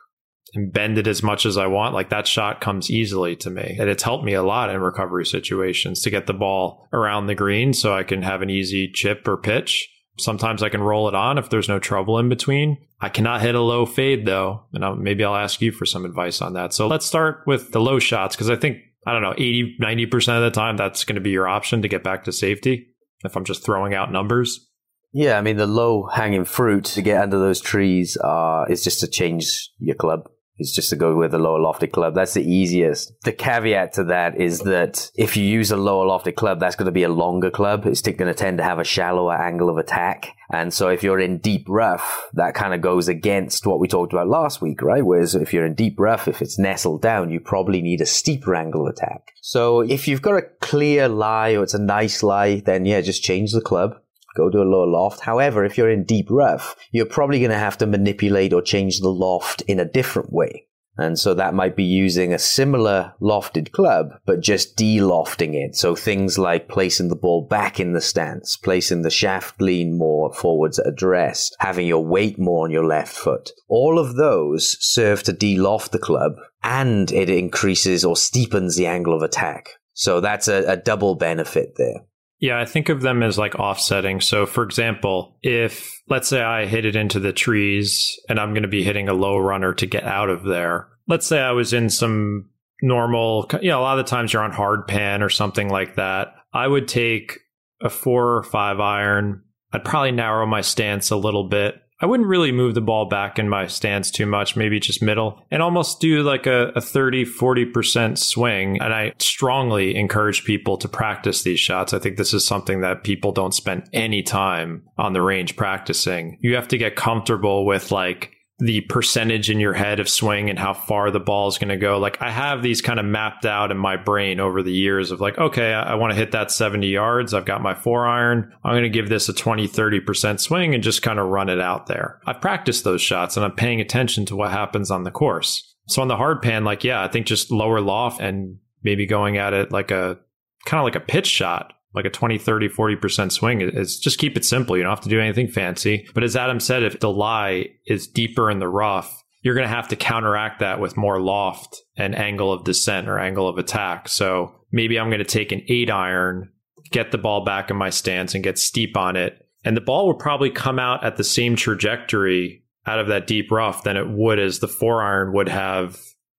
and 0.54 0.72
bend 0.72 0.98
it 0.98 1.06
as 1.06 1.22
much 1.22 1.46
as 1.46 1.56
I 1.56 1.66
want, 1.66 1.94
like 1.94 2.10
that 2.10 2.26
shot 2.26 2.60
comes 2.60 2.90
easily 2.90 3.36
to 3.36 3.50
me. 3.50 3.76
And 3.78 3.88
it's 3.88 4.02
helped 4.02 4.24
me 4.24 4.34
a 4.34 4.42
lot 4.42 4.70
in 4.70 4.80
recovery 4.80 5.26
situations 5.26 6.02
to 6.02 6.10
get 6.10 6.26
the 6.26 6.34
ball 6.34 6.88
around 6.92 7.26
the 7.26 7.34
green 7.34 7.72
so 7.72 7.94
I 7.94 8.02
can 8.02 8.22
have 8.22 8.42
an 8.42 8.50
easy 8.50 8.90
chip 8.92 9.26
or 9.28 9.36
pitch. 9.36 9.88
Sometimes 10.18 10.62
I 10.62 10.68
can 10.68 10.82
roll 10.82 11.08
it 11.08 11.14
on 11.14 11.38
if 11.38 11.50
there's 11.50 11.68
no 11.68 11.78
trouble 11.78 12.18
in 12.18 12.28
between. 12.28 12.78
I 13.00 13.08
cannot 13.08 13.40
hit 13.40 13.54
a 13.54 13.60
low 13.60 13.86
fade 13.86 14.26
though. 14.26 14.64
And 14.72 14.84
I'll, 14.84 14.96
maybe 14.96 15.24
I'll 15.24 15.36
ask 15.36 15.60
you 15.62 15.72
for 15.72 15.86
some 15.86 16.04
advice 16.04 16.42
on 16.42 16.54
that. 16.54 16.74
So 16.74 16.88
let's 16.88 17.06
start 17.06 17.42
with 17.46 17.72
the 17.72 17.80
low 17.80 17.98
shots 17.98 18.34
because 18.34 18.50
I 18.50 18.56
think, 18.56 18.78
I 19.06 19.12
don't 19.12 19.22
know, 19.22 19.34
80, 19.34 19.78
90% 19.80 20.36
of 20.36 20.42
the 20.42 20.50
time 20.50 20.76
that's 20.76 21.04
going 21.04 21.14
to 21.14 21.20
be 21.20 21.30
your 21.30 21.48
option 21.48 21.82
to 21.82 21.88
get 21.88 22.02
back 22.02 22.24
to 22.24 22.32
safety 22.32 22.88
if 23.24 23.36
I'm 23.36 23.44
just 23.44 23.64
throwing 23.64 23.94
out 23.94 24.12
numbers. 24.12 24.66
Yeah, 25.12 25.38
I 25.38 25.42
mean 25.42 25.56
the 25.56 25.66
low 25.66 26.06
hanging 26.06 26.44
fruit 26.44 26.84
to 26.86 27.02
get 27.02 27.20
under 27.20 27.38
those 27.38 27.60
trees 27.60 28.16
uh, 28.22 28.64
is 28.68 28.84
just 28.84 29.00
to 29.00 29.08
change 29.08 29.70
your 29.78 29.96
club 29.96 30.28
is 30.60 30.72
just 30.72 30.90
to 30.90 30.96
go 30.96 31.16
with 31.16 31.34
a 31.34 31.38
lower 31.38 31.58
lofted 31.58 31.92
club. 31.92 32.14
That's 32.14 32.34
the 32.34 32.44
easiest. 32.44 33.12
The 33.22 33.32
caveat 33.32 33.94
to 33.94 34.04
that 34.04 34.40
is 34.40 34.60
that 34.60 35.10
if 35.16 35.36
you 35.36 35.44
use 35.44 35.70
a 35.70 35.76
lower 35.76 36.06
lofted 36.06 36.36
club, 36.36 36.60
that's 36.60 36.76
going 36.76 36.86
to 36.86 36.92
be 36.92 37.02
a 37.02 37.08
longer 37.08 37.50
club. 37.50 37.86
It's 37.86 38.02
going 38.02 38.18
to 38.18 38.34
tend 38.34 38.58
to 38.58 38.64
have 38.64 38.78
a 38.78 38.84
shallower 38.84 39.34
angle 39.34 39.68
of 39.68 39.78
attack. 39.78 40.36
And 40.52 40.74
so 40.74 40.88
if 40.88 41.02
you're 41.02 41.20
in 41.20 41.38
deep 41.38 41.66
rough, 41.68 42.28
that 42.34 42.54
kind 42.54 42.74
of 42.74 42.80
goes 42.80 43.08
against 43.08 43.66
what 43.66 43.78
we 43.78 43.86
talked 43.86 44.12
about 44.12 44.28
last 44.28 44.60
week, 44.60 44.82
right? 44.82 45.04
Whereas 45.04 45.34
if 45.34 45.52
you're 45.52 45.66
in 45.66 45.74
deep 45.74 45.98
rough, 45.98 46.26
if 46.26 46.42
it's 46.42 46.58
nestled 46.58 47.02
down, 47.02 47.30
you 47.30 47.40
probably 47.40 47.82
need 47.82 48.00
a 48.00 48.06
steeper 48.06 48.54
angle 48.54 48.86
of 48.86 48.94
attack. 48.94 49.32
So 49.40 49.80
if 49.80 50.08
you've 50.08 50.22
got 50.22 50.38
a 50.38 50.48
clear 50.60 51.08
lie 51.08 51.52
or 51.52 51.62
it's 51.62 51.74
a 51.74 51.78
nice 51.82 52.22
lie, 52.22 52.60
then 52.60 52.84
yeah, 52.84 53.00
just 53.00 53.22
change 53.22 53.52
the 53.52 53.60
club 53.60 54.00
go 54.36 54.50
to 54.50 54.62
a 54.62 54.64
lower 54.64 54.86
loft. 54.86 55.20
However, 55.20 55.64
if 55.64 55.76
you're 55.76 55.90
in 55.90 56.04
deep 56.04 56.28
rough, 56.30 56.76
you're 56.90 57.06
probably 57.06 57.38
going 57.38 57.50
to 57.50 57.58
have 57.58 57.78
to 57.78 57.86
manipulate 57.86 58.52
or 58.52 58.62
change 58.62 59.00
the 59.00 59.08
loft 59.08 59.62
in 59.62 59.80
a 59.80 59.84
different 59.84 60.32
way. 60.32 60.66
And 60.96 61.18
so 61.18 61.32
that 61.32 61.54
might 61.54 61.76
be 61.76 61.84
using 61.84 62.34
a 62.34 62.38
similar 62.38 63.14
lofted 63.22 63.72
club, 63.72 64.10
but 64.26 64.42
just 64.42 64.76
de-lofting 64.76 65.54
it. 65.54 65.74
So 65.74 65.94
things 65.94 66.36
like 66.36 66.68
placing 66.68 67.08
the 67.08 67.16
ball 67.16 67.46
back 67.46 67.80
in 67.80 67.94
the 67.94 68.02
stance, 68.02 68.56
placing 68.56 69.00
the 69.00 69.10
shaft 69.10 69.62
lean 69.62 69.96
more 69.96 70.30
forwards 70.34 70.78
at 70.78 70.86
address, 70.86 71.52
having 71.60 71.86
your 71.86 72.04
weight 72.04 72.38
more 72.38 72.66
on 72.66 72.70
your 72.70 72.84
left 72.84 73.14
foot. 73.14 73.52
All 73.66 73.98
of 73.98 74.16
those 74.16 74.76
serve 74.80 75.22
to 75.22 75.32
de-loft 75.32 75.92
the 75.92 75.98
club 75.98 76.32
and 76.62 77.10
it 77.12 77.30
increases 77.30 78.04
or 78.04 78.14
steepens 78.14 78.76
the 78.76 78.86
angle 78.86 79.14
of 79.14 79.22
attack. 79.22 79.70
So 79.94 80.20
that's 80.20 80.48
a, 80.48 80.64
a 80.66 80.76
double 80.76 81.14
benefit 81.14 81.76
there. 81.76 82.04
Yeah, 82.40 82.58
I 82.58 82.64
think 82.64 82.88
of 82.88 83.02
them 83.02 83.22
as 83.22 83.38
like 83.38 83.54
offsetting. 83.56 84.20
So, 84.20 84.46
for 84.46 84.64
example, 84.64 85.36
if 85.42 85.92
let's 86.08 86.28
say 86.28 86.40
I 86.40 86.66
hit 86.66 86.86
it 86.86 86.96
into 86.96 87.20
the 87.20 87.34
trees 87.34 88.18
and 88.28 88.40
I'm 88.40 88.54
going 88.54 88.62
to 88.62 88.68
be 88.68 88.82
hitting 88.82 89.08
a 89.08 89.14
low 89.14 89.36
runner 89.36 89.74
to 89.74 89.86
get 89.86 90.04
out 90.04 90.30
of 90.30 90.44
there. 90.44 90.88
Let's 91.06 91.26
say 91.26 91.38
I 91.38 91.52
was 91.52 91.72
in 91.72 91.90
some 91.90 92.48
normal, 92.82 93.48
you 93.60 93.68
know, 93.68 93.80
a 93.80 93.82
lot 93.82 93.98
of 93.98 94.06
the 94.06 94.10
times 94.10 94.32
you're 94.32 94.42
on 94.42 94.52
hard 94.52 94.88
pan 94.88 95.22
or 95.22 95.28
something 95.28 95.68
like 95.68 95.96
that. 95.96 96.34
I 96.52 96.66
would 96.66 96.88
take 96.88 97.38
a 97.82 97.90
four 97.90 98.36
or 98.36 98.42
five 98.42 98.80
iron. 98.80 99.42
I'd 99.72 99.84
probably 99.84 100.12
narrow 100.12 100.46
my 100.46 100.62
stance 100.62 101.10
a 101.10 101.16
little 101.16 101.48
bit 101.48 101.74
I 102.00 102.06
wouldn't 102.06 102.28
really 102.28 102.52
move 102.52 102.74
the 102.74 102.80
ball 102.80 103.06
back 103.06 103.38
in 103.38 103.48
my 103.48 103.66
stance 103.66 104.10
too 104.10 104.26
much, 104.26 104.56
maybe 104.56 104.80
just 104.80 105.02
middle, 105.02 105.44
and 105.50 105.62
almost 105.62 106.00
do 106.00 106.22
like 106.22 106.46
a, 106.46 106.68
a 106.74 106.80
30, 106.80 107.26
40% 107.26 108.16
swing. 108.16 108.80
And 108.80 108.94
I 108.94 109.12
strongly 109.18 109.96
encourage 109.96 110.44
people 110.44 110.78
to 110.78 110.88
practice 110.88 111.42
these 111.42 111.60
shots. 111.60 111.92
I 111.92 111.98
think 111.98 112.16
this 112.16 112.32
is 112.32 112.46
something 112.46 112.80
that 112.80 113.04
people 113.04 113.32
don't 113.32 113.54
spend 113.54 113.88
any 113.92 114.22
time 114.22 114.82
on 114.96 115.12
the 115.12 115.22
range 115.22 115.56
practicing. 115.56 116.38
You 116.40 116.54
have 116.54 116.68
to 116.68 116.78
get 116.78 116.96
comfortable 116.96 117.66
with 117.66 117.92
like, 117.92 118.34
the 118.60 118.82
percentage 118.82 119.50
in 119.50 119.58
your 119.58 119.72
head 119.72 120.00
of 120.00 120.08
swing 120.08 120.50
and 120.50 120.58
how 120.58 120.74
far 120.74 121.10
the 121.10 121.18
ball 121.18 121.48
is 121.48 121.56
going 121.56 121.70
to 121.70 121.78
go. 121.78 121.98
Like 121.98 122.20
I 122.20 122.30
have 122.30 122.62
these 122.62 122.82
kind 122.82 123.00
of 123.00 123.06
mapped 123.06 123.46
out 123.46 123.70
in 123.70 123.78
my 123.78 123.96
brain 123.96 124.38
over 124.38 124.62
the 124.62 124.72
years 124.72 125.10
of 125.10 125.20
like, 125.20 125.38
okay, 125.38 125.72
I, 125.72 125.92
I 125.92 125.94
want 125.94 126.12
to 126.12 126.18
hit 126.18 126.32
that 126.32 126.50
70 126.50 126.86
yards. 126.86 127.32
I've 127.32 127.46
got 127.46 127.62
my 127.62 127.74
four 127.74 128.06
iron. 128.06 128.52
I'm 128.62 128.72
going 128.72 128.82
to 128.82 128.90
give 128.90 129.08
this 129.08 129.30
a 129.30 129.32
20, 129.32 129.66
30% 129.66 130.40
swing 130.40 130.74
and 130.74 130.84
just 130.84 131.00
kind 131.00 131.18
of 131.18 131.28
run 131.28 131.48
it 131.48 131.60
out 131.60 131.86
there. 131.86 132.20
I've 132.26 132.42
practiced 132.42 132.84
those 132.84 133.00
shots 133.00 133.36
and 133.36 133.44
I'm 133.44 133.56
paying 133.56 133.80
attention 133.80 134.26
to 134.26 134.36
what 134.36 134.50
happens 134.50 134.90
on 134.90 135.04
the 135.04 135.10
course. 135.10 135.74
So 135.88 136.02
on 136.02 136.08
the 136.08 136.16
hard 136.16 136.42
pan, 136.42 136.64
like, 136.64 136.84
yeah, 136.84 137.02
I 137.02 137.08
think 137.08 137.26
just 137.26 137.50
lower 137.50 137.80
loft 137.80 138.20
and 138.20 138.58
maybe 138.82 139.06
going 139.06 139.38
at 139.38 139.54
it 139.54 139.72
like 139.72 139.90
a 139.90 140.18
kind 140.66 140.80
of 140.80 140.84
like 140.84 140.96
a 140.96 141.00
pitch 141.00 141.26
shot 141.26 141.72
like 141.94 142.04
a 142.04 142.10
20, 142.10 142.38
30, 142.38 142.68
40% 142.68 143.32
swing 143.32 143.60
is 143.60 143.98
just 143.98 144.18
keep 144.18 144.36
it 144.36 144.44
simple. 144.44 144.76
You 144.76 144.84
don't 144.84 144.92
have 144.92 145.00
to 145.00 145.08
do 145.08 145.20
anything 145.20 145.48
fancy. 145.48 146.08
But 146.14 146.22
as 146.22 146.36
Adam 146.36 146.60
said, 146.60 146.82
if 146.82 147.00
the 147.00 147.10
lie 147.10 147.66
is 147.86 148.06
deeper 148.06 148.50
in 148.50 148.60
the 148.60 148.68
rough, 148.68 149.24
you're 149.42 149.54
going 149.54 149.68
to 149.68 149.74
have 149.74 149.88
to 149.88 149.96
counteract 149.96 150.60
that 150.60 150.80
with 150.80 150.96
more 150.96 151.20
loft 151.20 151.82
and 151.96 152.14
angle 152.14 152.52
of 152.52 152.64
descent 152.64 153.08
or 153.08 153.18
angle 153.18 153.48
of 153.48 153.58
attack. 153.58 154.08
So 154.08 154.54
maybe 154.70 154.98
I'm 154.98 155.08
going 155.08 155.18
to 155.18 155.24
take 155.24 155.50
an 155.50 155.62
eight 155.68 155.90
iron, 155.90 156.50
get 156.90 157.10
the 157.10 157.18
ball 157.18 157.44
back 157.44 157.70
in 157.70 157.76
my 157.76 157.90
stance 157.90 158.34
and 158.34 158.44
get 158.44 158.58
steep 158.58 158.96
on 158.96 159.16
it. 159.16 159.46
And 159.64 159.76
the 159.76 159.82
ball 159.82 160.06
would 160.06 160.18
probably 160.18 160.50
come 160.50 160.78
out 160.78 161.04
at 161.04 161.16
the 161.16 161.24
same 161.24 161.56
trajectory 161.56 162.64
out 162.86 162.98
of 162.98 163.08
that 163.08 163.26
deep 163.26 163.50
rough 163.50 163.82
than 163.82 163.96
it 163.96 164.08
would 164.08 164.38
as 164.38 164.58
the 164.58 164.68
four 164.68 165.02
iron 165.02 165.32
would 165.32 165.48
have 165.48 165.98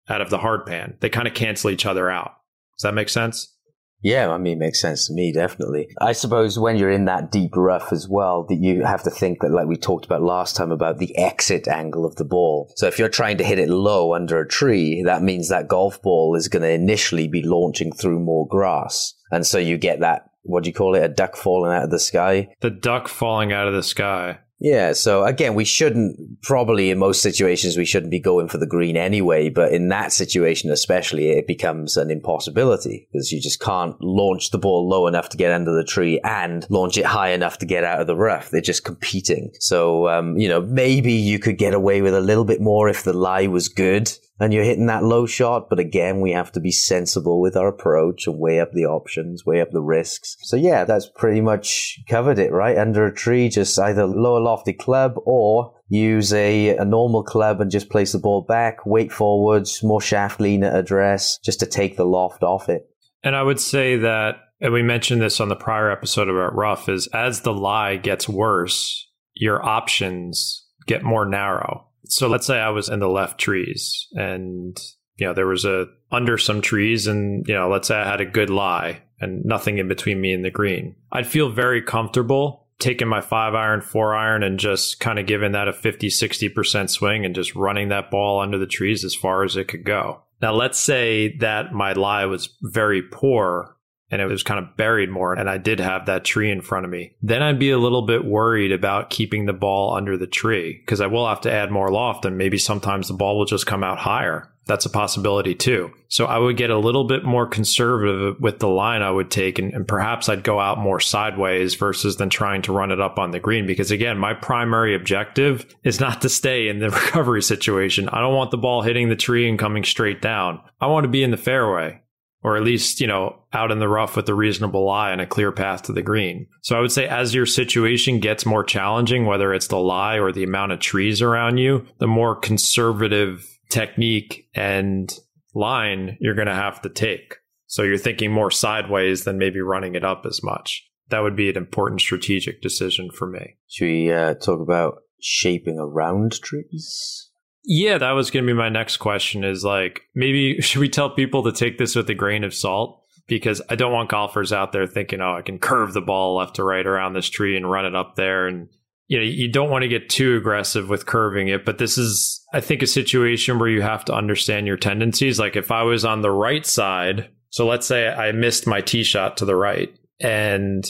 out 0.10 0.22
of 0.22 0.30
the 0.30 0.38
hard 0.38 0.66
pan. 0.66 0.98
They 1.00 1.10
kind 1.10 1.28
of 1.28 1.34
cancel 1.34 1.70
each 1.70 1.86
other 1.86 2.10
out. 2.10 2.32
Does 2.78 2.84
that 2.84 2.94
make 2.94 3.10
sense? 3.10 3.56
Yeah, 4.04 4.30
I 4.30 4.38
mean, 4.38 4.54
it 4.54 4.60
makes 4.60 4.82
sense 4.82 5.08
to 5.08 5.14
me, 5.14 5.32
definitely. 5.32 5.90
I 6.00 6.14
suppose 6.14 6.58
when 6.58 6.78
you're 6.78 6.90
in 6.90 7.06
that 7.06 7.32
deep 7.32 7.56
rough 7.56 7.94
as 7.94 8.08
well, 8.10 8.46
that 8.50 8.58
you 8.60 8.84
have 8.84 9.04
to 9.04 9.12
think 9.12 9.42
that, 9.42 9.52
like 9.52 9.68
we 9.68 9.76
talked 9.76 10.06
about 10.06 10.24
last 10.24 10.56
time, 10.56 10.72
about 10.72 10.98
the 10.98 11.16
exit 11.18 11.68
angle 11.68 12.06
of 12.06 12.16
the 12.16 12.26
ball. 12.26 12.72
So 12.78 12.88
if 12.88 12.98
you're 12.98 13.10
trying 13.10 13.38
to 13.38 13.44
hit 13.44 13.60
it 13.60 13.70
low 13.70 14.14
under 14.14 14.40
a 14.40 14.48
tree, 14.48 15.04
that 15.06 15.22
means 15.22 15.50
that 15.50 15.68
golf 15.68 16.02
ball 16.02 16.36
is 16.36 16.48
going 16.48 16.64
to 16.64 16.72
initially 16.72 17.28
be 17.28 17.44
launching 17.44 17.92
through 17.92 18.20
more 18.20 18.48
grass. 18.48 19.14
And 19.32 19.46
so 19.46 19.58
you 19.60 19.78
get 19.78 20.00
that, 20.00 20.30
what 20.44 20.64
do 20.64 20.70
you 20.70 20.74
call 20.74 20.96
it, 20.96 21.04
a 21.04 21.08
duck 21.08 21.36
falling 21.36 21.72
out 21.72 21.84
of 21.84 21.92
the 21.92 22.00
sky? 22.00 22.50
The 22.62 22.72
duck 22.72 23.08
falling 23.08 23.54
out 23.54 23.68
of 23.68 23.74
the 23.74 23.84
sky. 23.84 24.40
Yeah, 24.62 24.93
so 24.93 25.26
again, 25.26 25.56
we 25.56 25.65
shouldn't 25.65 26.43
probably 26.43 26.91
in 26.91 27.00
most 27.00 27.24
situations 27.24 27.78
we 27.78 27.86
shouldn't 27.86 28.12
be 28.12 28.19
going 28.19 28.47
for 28.47 28.60
the 28.60 28.67
green 28.67 28.95
anyway, 28.95 29.50
but 29.50 29.74
in 29.74 29.88
that 29.88 30.13
situation 30.13 30.69
especially, 30.69 31.32
it 31.32 31.47
becomes 31.47 31.97
an 31.97 32.12
impossibility 32.12 33.08
because 33.12 33.32
you 33.32 33.41
just 33.41 33.60
can't 33.60 34.00
launch 34.00 34.52
the 34.52 34.60
ball 34.60 34.88
low 34.88 35.08
enough 35.08 35.30
to 35.30 35.38
get 35.38 35.52
under 35.52 35.76
the 35.76 35.84
tree 35.84 36.19
and 36.24 36.67
launch 36.69 36.95
it 36.95 37.06
high 37.06 37.30
enough 37.32 37.58
to 37.58 37.65
get 37.65 37.84
out 37.84 38.02
of 38.02 38.08
the 38.08 38.15
rough. 38.15 38.52
They're 38.52 38.62
just 38.62 38.86
competing. 38.86 39.52
So 39.60 40.08
um, 40.08 40.38
you 40.38 40.47
know, 40.47 40.62
maybe 40.62 41.13
you 41.13 41.39
could 41.39 41.58
get 41.58 41.74
away 41.74 42.04
with 42.04 42.13
a 42.13 42.21
little 42.21 42.45
bit 42.45 42.62
more 42.62 42.88
if 42.88 43.04
the 43.04 43.13
lie 43.13 43.47
was 43.47 43.67
good 43.67 44.12
and 44.41 44.51
you're 44.51 44.63
hitting 44.63 44.88
that 44.88 45.04
low 45.04 45.27
shot. 45.27 45.69
But 45.69 45.80
again, 45.80 46.19
we 46.19 46.32
have 46.32 46.51
to 46.54 46.60
be 46.60 46.71
sensible 46.71 47.39
with 47.39 47.56
our 47.56 47.67
approach 47.67 48.25
and 48.25 48.39
weigh 48.39 48.60
up 48.60 48.71
the 48.73 48.88
options, 48.88 49.45
weigh 49.45 49.62
up 49.62 49.69
the 49.69 49.84
risks. 49.84 50.36
So 50.41 50.56
yeah, 50.56 50.84
that's 50.84 51.08
pretty 51.15 51.41
much 51.41 51.99
covered 52.10 52.39
it, 52.39 52.51
right? 52.51 52.75
Under 52.75 53.06
a 53.06 53.13
tree, 53.13 53.49
just 53.49 53.77
either 53.80 54.08
lower 54.08 54.39
lofty 54.39 54.73
club 54.73 55.13
or 55.25 55.75
use 55.89 56.34
a, 56.34 56.75
a 56.75 56.84
normal 56.84 57.23
club 57.23 57.62
and 57.62 57.69
just 57.69 57.91
place 57.91 58.13
the 58.13 58.19
ball 58.19 58.41
back, 58.41 58.84
weight 58.84 59.12
forwards, 59.12 59.84
more 59.84 60.01
shaft 60.01 60.39
lean 60.41 60.63
at 60.63 60.75
address, 60.75 61.38
just 61.45 61.60
to 61.60 61.67
take 61.67 61.95
the 61.95 62.06
loft 62.06 62.41
off 62.41 62.67
it. 62.67 62.89
And 63.23 63.36
I 63.36 63.43
would 63.43 63.60
say 63.60 63.97
that, 63.97 64.38
and 64.60 64.73
we 64.73 64.82
mentioned 64.82 65.21
this 65.21 65.39
on 65.39 65.49
the 65.49 65.56
prior 65.56 65.91
episode 65.91 66.30
about 66.30 66.56
rough, 66.56 66.89
is 66.89 67.06
as 67.13 67.41
the 67.41 67.54
lie 67.54 67.97
gets 67.97 68.27
worse, 68.27 69.08
your 69.36 69.63
options 69.63 70.65
get 70.88 71.04
more 71.04 71.27
narrow 71.27 71.90
so 72.06 72.28
let's 72.28 72.48
say 72.48 72.60
I 72.60 72.70
was 72.70 72.90
in 72.90 73.00
the 73.00 73.10
left 73.10 73.40
trees 73.40 74.08
and 74.14 74.80
you 75.18 75.28
know 75.28 75.34
there 75.34 75.48
was 75.48 75.66
a 75.66 75.88
under 76.12 76.38
some 76.38 76.62
trees 76.62 77.08
and 77.08 77.48
you 77.48 77.54
know 77.54 77.70
let's 77.70 77.88
say 77.88 77.96
I 77.96 78.10
had 78.10 78.22
a 78.22 78.26
good 78.26 78.50
lie 78.50 79.02
and 79.20 79.46
nothing 79.46 79.78
in 79.78 79.88
between 79.88 80.20
me 80.20 80.34
and 80.34 80.44
the 80.44 80.50
green. 80.50 80.96
I'd 81.12 81.28
feel 81.28 81.50
very 81.50 81.82
comfortable 81.82 82.68
taking 82.80 83.08
my 83.08 83.22
5 83.22 83.54
iron, 83.54 83.82
4 83.82 84.16
iron 84.16 84.44
and 84.44 84.60
just 84.60 85.00
kind 85.00 85.20
of 85.20 85.28
giving 85.28 85.52
that 85.52 85.68
a 85.68 85.74
50 85.74 86.08
60% 86.08 86.90
swing 86.90 87.26
and 87.26 87.36
just 87.36 87.56
running 87.56 87.90
that 87.90 88.10
ball 88.10 88.42
under 88.42 88.58
the 88.58 88.66
trees 88.66 89.06
as 89.06 89.14
far 89.14 89.44
as 89.44 89.56
it 89.56 89.68
could 89.68 89.86
go. 89.86 90.24
Now 90.42 90.54
let's 90.54 90.80
say 90.80 91.38
that 91.38 91.72
my 91.72 91.94
lie 91.94 92.26
was 92.26 92.58
very 92.62 93.04
poor 93.04 93.78
and 94.12 94.21
it 94.21 94.28
was 94.28 94.43
kind 94.43 94.60
of 94.60 94.78
buried 94.78 95.10
more 95.10 95.34
and 95.34 95.50
I 95.50 95.58
did 95.58 95.80
have 95.80 96.06
that 96.06 96.26
tree 96.26 96.52
in 96.52 96.62
front 96.62 96.86
of 96.86 96.91
me, 96.91 97.15
then 97.21 97.41
I'd 97.41 97.60
be 97.60 97.71
a 97.71 97.78
little 97.78 98.04
bit 98.04 98.26
worried 98.26 98.71
about 98.71 99.10
keeping 99.10 99.45
the 99.45 99.54
ball 99.54 99.95
under 99.95 100.17
the 100.17 100.28
tree 100.28 100.80
because 100.80 101.02
I 101.02 101.08
will 101.08 101.28
have 101.28 101.41
to 101.41 101.52
add 101.52 101.71
more 101.71 101.91
loft 101.91 102.26
and 102.26 102.38
maybe 102.38 102.58
sometimes 102.58 103.08
the 103.08 103.13
ball 103.13 103.38
will 103.38 103.45
just 103.45 103.65
come 103.65 103.84
out 103.84 103.97
higher. 103.97 104.47
That's 104.67 104.86
a 104.86 104.91
possibility 104.91 105.56
too. 105.56 105.91
So 106.08 106.26
I 106.26 106.38
would 106.38 106.56
get 106.56 106.69
a 106.69 106.78
little 106.78 107.04
bit 107.04 107.24
more 107.24 107.47
conservative 107.47 108.39
with 108.39 108.60
the 108.60 108.67
line 108.67 109.02
I 109.02 109.10
would 109.10 109.32
take 109.32 109.58
and, 109.58 109.74
and 109.74 109.88
perhaps 109.88 110.30
I'd 110.30 110.43
go 110.43 110.60
out 110.60 110.78
more 110.78 111.00
sideways 111.00 111.76
versus 111.76 112.17
than 112.17 112.30
trying 112.30 112.62
to 112.63 112.71
run 112.71 112.91
it 112.91 113.02
up 113.02 113.17
on 113.17 113.32
the 113.32 113.39
green 113.39 113.65
because 113.65 113.89
again, 113.89 114.17
my 114.17 114.34
primary 114.34 114.93
objective 114.93 115.65
is 115.84 116.00
not 116.00 116.21
to 116.21 116.30
stay 116.30 116.67
in 116.67 116.80
the 116.80 116.89
recovery 116.91 117.41
situation. 117.41 118.08
I 118.10 118.21
don't 118.21 118.36
want 118.36 118.52
the 118.52 118.58
ball 118.58 118.84
hitting 118.84 119.10
the 119.10 119.15
tree 119.15 119.50
and 119.50 119.58
coming 119.58 119.84
straight 119.84 120.21
down. 120.21 120.62
I 120.80 120.88
want 120.88 121.06
to 121.06 121.10
be 121.10 121.24
in 121.24 121.32
the 121.32 121.38
fairway 121.38 122.02
or 122.43 122.58
at 122.58 122.63
least, 122.63 122.99
you 122.99 123.08
know, 123.08 123.43
out 123.54 123.71
in 123.71 123.80
the 123.80 123.88
rough 123.88 124.15
with 124.15 124.27
a 124.30 124.34
reasonable 124.34 124.86
lie 124.86 125.12
and 125.12 125.21
a 125.21 125.27
clear 125.27 125.51
path 125.51 125.84
to 125.84 125.93
the 125.93 126.01
green. 126.01 126.47
So 126.62 126.77
I 126.77 126.82
would 126.82 126.91
say 126.91 127.08
as 127.08 127.36
your 127.36 127.45
situation 127.45 128.19
gets 128.19 128.45
more 128.45 128.63
challenging, 128.63 129.25
whether 129.25 129.54
it's 129.54 129.67
the 129.67 129.77
lie 129.77 130.19
or 130.19 130.32
the 130.32 130.43
amount 130.43 130.71
of 130.71 130.80
trees 130.80 131.21
around 131.21 131.58
you, 131.58 131.86
the 131.99 132.08
more 132.08 132.36
conservative 132.36 133.47
technique 133.69 134.47
and 134.54 135.13
line 135.54 136.17
you're 136.19 136.36
going 136.36 136.47
to 136.47 136.54
have 136.54 136.82
to 136.82 136.89
take. 136.89 137.36
So 137.67 137.84
you're 137.84 137.97
thinking 137.97 138.32
more 138.32 138.51
sideways 138.51 139.23
than 139.23 139.38
maybe 139.38 139.62
running 139.62 139.95
it 139.95 140.04
up 140.04 140.25
as 140.25 140.43
much. 140.43 140.88
That 141.10 141.23
would 141.23 141.36
be 141.36 141.49
an 141.49 141.58
important 141.58 142.01
strategic 142.01 142.62
decision 142.62 143.10
for 143.12 143.27
me. 143.27 143.58
Should 143.67 143.86
we 143.86 144.12
uh, 144.12 144.34
talk 144.36 144.60
about 144.62 145.04
shaping 145.21 145.77
around 145.77 146.41
trees? 146.41 147.31
Yeah, 147.63 147.97
that 148.00 148.12
was 148.12 148.32
going 148.32 148.45
to 148.45 148.52
be 148.52 148.58
my 148.58 148.69
next 148.69 148.97
question 148.97 149.43
is 149.43 149.63
like, 149.63 150.02
maybe 150.15 150.62
should 150.62 150.82
we 150.82 150.89
tell 150.89 151.10
people 151.10 151.43
to 151.43 151.52
take 151.52 151.78
this 151.78 151.95
with 151.95 152.10
a 152.10 152.15
grain 152.15 152.43
of 152.43 152.54
salt? 152.54 153.04
Because 153.28 153.62
I 153.69 153.76
don't 153.76 153.93
want 153.93 154.10
golfers 154.10 154.52
out 154.52 154.71
there 154.71 154.88
thinking, 154.88 155.21
oh, 155.21 155.36
I 155.36 155.41
can 155.41 155.60
curve 155.60 155.93
the 155.93 156.02
ball 156.02 156.36
left 156.36 156.56
to 156.56 156.63
right 156.63 156.86
around 156.86 157.13
this 157.13 157.30
tree 157.30 157.56
and 157.56 157.69
run 157.69 157.86
it 157.86 157.95
up 157.95 158.15
there. 158.15 158.47
And, 158.47 158.67
you 159.08 159.17
know, 159.17 159.24
you 159.24 159.50
don't 159.50 159.69
want 159.69 159.84
to 159.84 159.88
get 159.88 160.10
too 160.10 160.36
aggressive 160.36 160.89
with 160.89 161.06
curving 161.06 161.47
it. 161.47 161.63
But 161.63 161.78
this 161.78 161.97
is, 161.97 162.43
I 162.52 162.60
think, 162.60 162.82
a 162.82 162.88
situation 162.88 163.58
where 163.58 163.69
you 163.69 163.82
have 163.82 164.04
to 164.06 164.13
understand 164.13 164.67
your 164.67 164.76
tendencies. 164.76 165.39
Like 165.39 165.56
if 165.56 165.71
I 165.71 165.84
was 165.84 166.04
on 166.04 166.21
the 166.21 166.32
right 166.32 166.65
side, 166.65 167.30
so 167.52 167.67
let's 167.67 167.88
say 167.88 168.08
I 168.10 168.32
missed 168.32 168.67
my 168.67 168.82
tee 168.82 169.04
shot 169.04 169.38
to 169.38 169.45
the 169.45 169.56
right. 169.56 169.95
And 170.19 170.86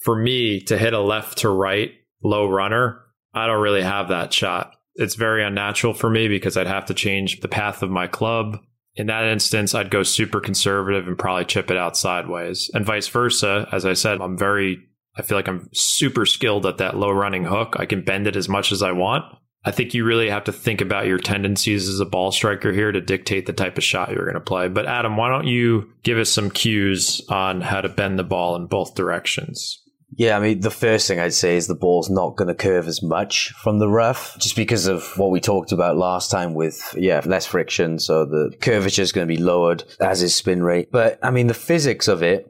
for 0.00 0.16
me 0.16 0.60
to 0.62 0.78
hit 0.78 0.94
a 0.94 1.00
left 1.00 1.38
to 1.38 1.50
right 1.50 1.92
low 2.22 2.48
runner, 2.48 3.02
I 3.34 3.46
don't 3.46 3.60
really 3.60 3.82
have 3.82 4.08
that 4.08 4.32
shot 4.32 4.76
it's 4.94 5.14
very 5.14 5.44
unnatural 5.44 5.94
for 5.94 6.10
me 6.10 6.28
because 6.28 6.56
I'd 6.56 6.66
have 6.66 6.86
to 6.86 6.94
change 6.94 7.40
the 7.40 7.48
path 7.48 7.82
of 7.82 7.90
my 7.90 8.06
club. 8.06 8.58
In 8.94 9.06
that 9.06 9.24
instance, 9.24 9.74
I'd 9.74 9.90
go 9.90 10.02
super 10.02 10.40
conservative 10.40 11.08
and 11.08 11.18
probably 11.18 11.46
chip 11.46 11.70
it 11.70 11.76
out 11.76 11.96
sideways. 11.96 12.70
And 12.74 12.84
vice 12.84 13.08
versa. 13.08 13.66
As 13.72 13.86
I 13.86 13.94
said, 13.94 14.20
I'm 14.20 14.36
very, 14.36 14.78
I 15.16 15.22
feel 15.22 15.38
like 15.38 15.48
I'm 15.48 15.68
super 15.72 16.26
skilled 16.26 16.66
at 16.66 16.78
that 16.78 16.96
low 16.96 17.10
running 17.10 17.44
hook. 17.44 17.76
I 17.78 17.86
can 17.86 18.02
bend 18.02 18.26
it 18.26 18.36
as 18.36 18.48
much 18.48 18.70
as 18.70 18.82
I 18.82 18.92
want. 18.92 19.24
I 19.64 19.70
think 19.70 19.94
you 19.94 20.04
really 20.04 20.28
have 20.28 20.44
to 20.44 20.52
think 20.52 20.80
about 20.80 21.06
your 21.06 21.18
tendencies 21.18 21.88
as 21.88 22.00
a 22.00 22.04
ball 22.04 22.32
striker 22.32 22.72
here 22.72 22.90
to 22.90 23.00
dictate 23.00 23.46
the 23.46 23.52
type 23.52 23.78
of 23.78 23.84
shot 23.84 24.10
you're 24.10 24.24
going 24.24 24.34
to 24.34 24.40
play. 24.40 24.68
But 24.68 24.86
Adam, 24.86 25.16
why 25.16 25.28
don't 25.28 25.46
you 25.46 25.88
give 26.02 26.18
us 26.18 26.30
some 26.30 26.50
cues 26.50 27.22
on 27.28 27.60
how 27.60 27.80
to 27.80 27.88
bend 27.88 28.18
the 28.18 28.24
ball 28.24 28.56
in 28.56 28.66
both 28.66 28.96
directions? 28.96 29.81
Yeah, 30.14 30.36
I 30.36 30.40
mean, 30.40 30.60
the 30.60 30.70
first 30.70 31.08
thing 31.08 31.18
I'd 31.18 31.32
say 31.32 31.56
is 31.56 31.66
the 31.66 31.74
ball's 31.74 32.10
not 32.10 32.36
going 32.36 32.48
to 32.48 32.54
curve 32.54 32.86
as 32.86 33.02
much 33.02 33.50
from 33.62 33.78
the 33.78 33.88
rough, 33.88 34.36
just 34.38 34.56
because 34.56 34.86
of 34.86 35.16
what 35.16 35.30
we 35.30 35.40
talked 35.40 35.72
about 35.72 35.96
last 35.96 36.30
time 36.30 36.52
with, 36.52 36.94
yeah, 36.98 37.22
less 37.24 37.46
friction. 37.46 37.98
So 37.98 38.26
the 38.26 38.54
curvature 38.60 39.02
is 39.02 39.12
going 39.12 39.26
to 39.26 39.34
be 39.34 39.40
lowered, 39.40 39.84
as 40.00 40.22
is 40.22 40.34
spin 40.34 40.62
rate. 40.62 40.90
But 40.92 41.18
I 41.22 41.30
mean, 41.30 41.46
the 41.46 41.54
physics 41.54 42.08
of 42.08 42.22
it 42.22 42.46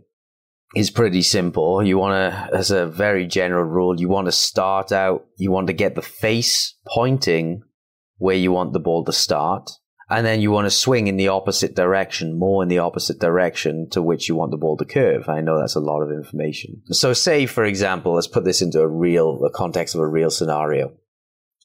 is 0.75 0.91
pretty 0.91 1.23
simple. 1.23 1.85
You 1.85 1.99
want 1.99 2.33
to, 2.33 2.57
as 2.57 2.73
a 2.73 2.87
very 2.87 3.27
general 3.27 3.65
rule, 3.65 4.01
you 4.01 4.09
want 4.09 4.27
to 4.27 4.33
start 4.33 4.91
out, 4.91 5.25
you 5.37 5.53
want 5.53 5.69
to 5.69 5.73
get 5.73 5.95
the 5.95 6.03
face 6.03 6.75
pointing 6.89 7.63
where 8.17 8.37
you 8.37 8.51
want 8.51 8.73
the 8.73 8.81
ball 8.81 9.05
to 9.05 9.13
start 9.13 9.71
and 10.13 10.27
then 10.27 10.43
you 10.43 10.51
want 10.51 10.67
to 10.67 10.71
swing 10.71 11.07
in 11.07 11.17
the 11.17 11.29
opposite 11.29 11.75
direction, 11.75 12.39
more 12.39 12.63
in 12.63 12.69
the 12.69 12.79
opposite 12.79 13.19
direction 13.19 13.89
to 13.91 14.03
which 14.03 14.29
you 14.29 14.37
want 14.37 14.51
the 14.51 14.59
ball 14.59 14.77
to 14.77 14.85
curve. 14.85 15.27
I 15.29 15.41
know 15.41 15.59
that's 15.59 15.75
a 15.75 15.81
lot 15.81 16.03
of 16.03 16.11
information. 16.11 16.83
So 16.91 17.15
say, 17.15 17.47
for 17.47 17.65
example, 17.65 18.15
let's 18.15 18.27
put 18.27 18.45
this 18.45 18.61
into 18.61 18.81
a 18.81 18.89
real, 18.89 19.41
the 19.41 19.51
context 19.51 19.95
of 19.95 20.03
a 20.03 20.07
real 20.07 20.31
scenario. 20.31 20.93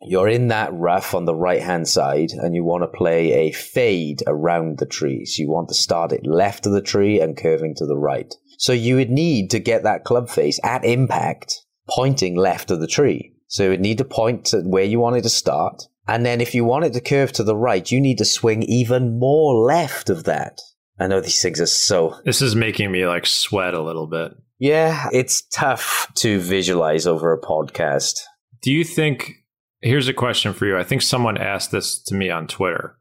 You're 0.01 0.29
in 0.29 0.47
that 0.47 0.73
rough 0.73 1.13
on 1.13 1.25
the 1.25 1.35
right 1.35 1.61
hand 1.61 1.89
side 1.89 2.29
and 2.31 2.55
you 2.55 2.63
want 2.63 2.83
to 2.83 2.97
play 2.97 3.33
a 3.33 3.51
fade 3.51 4.23
around 4.27 4.77
the 4.77 4.85
tree. 4.85 5.25
So 5.25 5.41
you 5.41 5.49
want 5.49 5.67
to 5.69 5.75
start 5.75 6.13
it 6.13 6.25
left 6.25 6.65
of 6.65 6.71
the 6.71 6.81
tree 6.81 7.19
and 7.19 7.35
curving 7.35 7.75
to 7.75 7.85
the 7.85 7.97
right. 7.97 8.33
So 8.59 8.71
you 8.71 8.95
would 8.95 9.09
need 9.09 9.49
to 9.51 9.59
get 9.59 9.83
that 9.83 10.05
club 10.05 10.29
face 10.29 10.59
at 10.63 10.85
impact 10.85 11.65
pointing 11.89 12.35
left 12.35 12.71
of 12.71 12.79
the 12.79 12.87
tree. 12.87 13.33
So 13.47 13.63
you 13.63 13.69
would 13.71 13.81
need 13.81 13.97
to 13.97 14.05
point 14.05 14.45
to 14.45 14.61
where 14.61 14.83
you 14.83 14.99
want 14.99 15.17
it 15.17 15.23
to 15.23 15.29
start 15.29 15.83
and 16.07 16.25
then 16.25 16.41
if 16.41 16.55
you 16.55 16.63
want 16.63 16.85
it 16.85 16.93
to 16.93 17.01
curve 17.01 17.31
to 17.33 17.43
the 17.43 17.55
right, 17.55 17.91
you 17.91 17.99
need 17.99 18.17
to 18.19 18.25
swing 18.25 18.63
even 18.63 19.19
more 19.19 19.53
left 19.53 20.09
of 20.09 20.23
that. 20.25 20.61
I 20.99 21.07
know 21.07 21.21
these 21.21 21.41
things 21.41 21.61
are 21.61 21.67
so. 21.67 22.15
This 22.25 22.41
is 22.41 22.55
making 22.55 22.91
me 22.91 23.05
like 23.05 23.25
sweat 23.25 23.73
a 23.73 23.83
little 23.83 24.07
bit. 24.07 24.31
Yeah, 24.59 25.09
it's 25.13 25.43
tough 25.49 26.11
to 26.15 26.39
visualize 26.39 27.05
over 27.05 27.31
a 27.33 27.41
podcast. 27.41 28.21
Do 28.61 28.71
you 28.71 28.83
think? 28.83 29.33
Here's 29.81 30.07
a 30.07 30.13
question 30.13 30.53
for 30.53 30.65
you. 30.65 30.75
I 30.75 30.83
think 30.83 31.03
someone 31.03 31.37
asked 31.37 31.71
this 31.71 32.01
to 32.03 32.15
me 32.15 32.31
on 32.31 32.47
Twitter. 32.47 32.97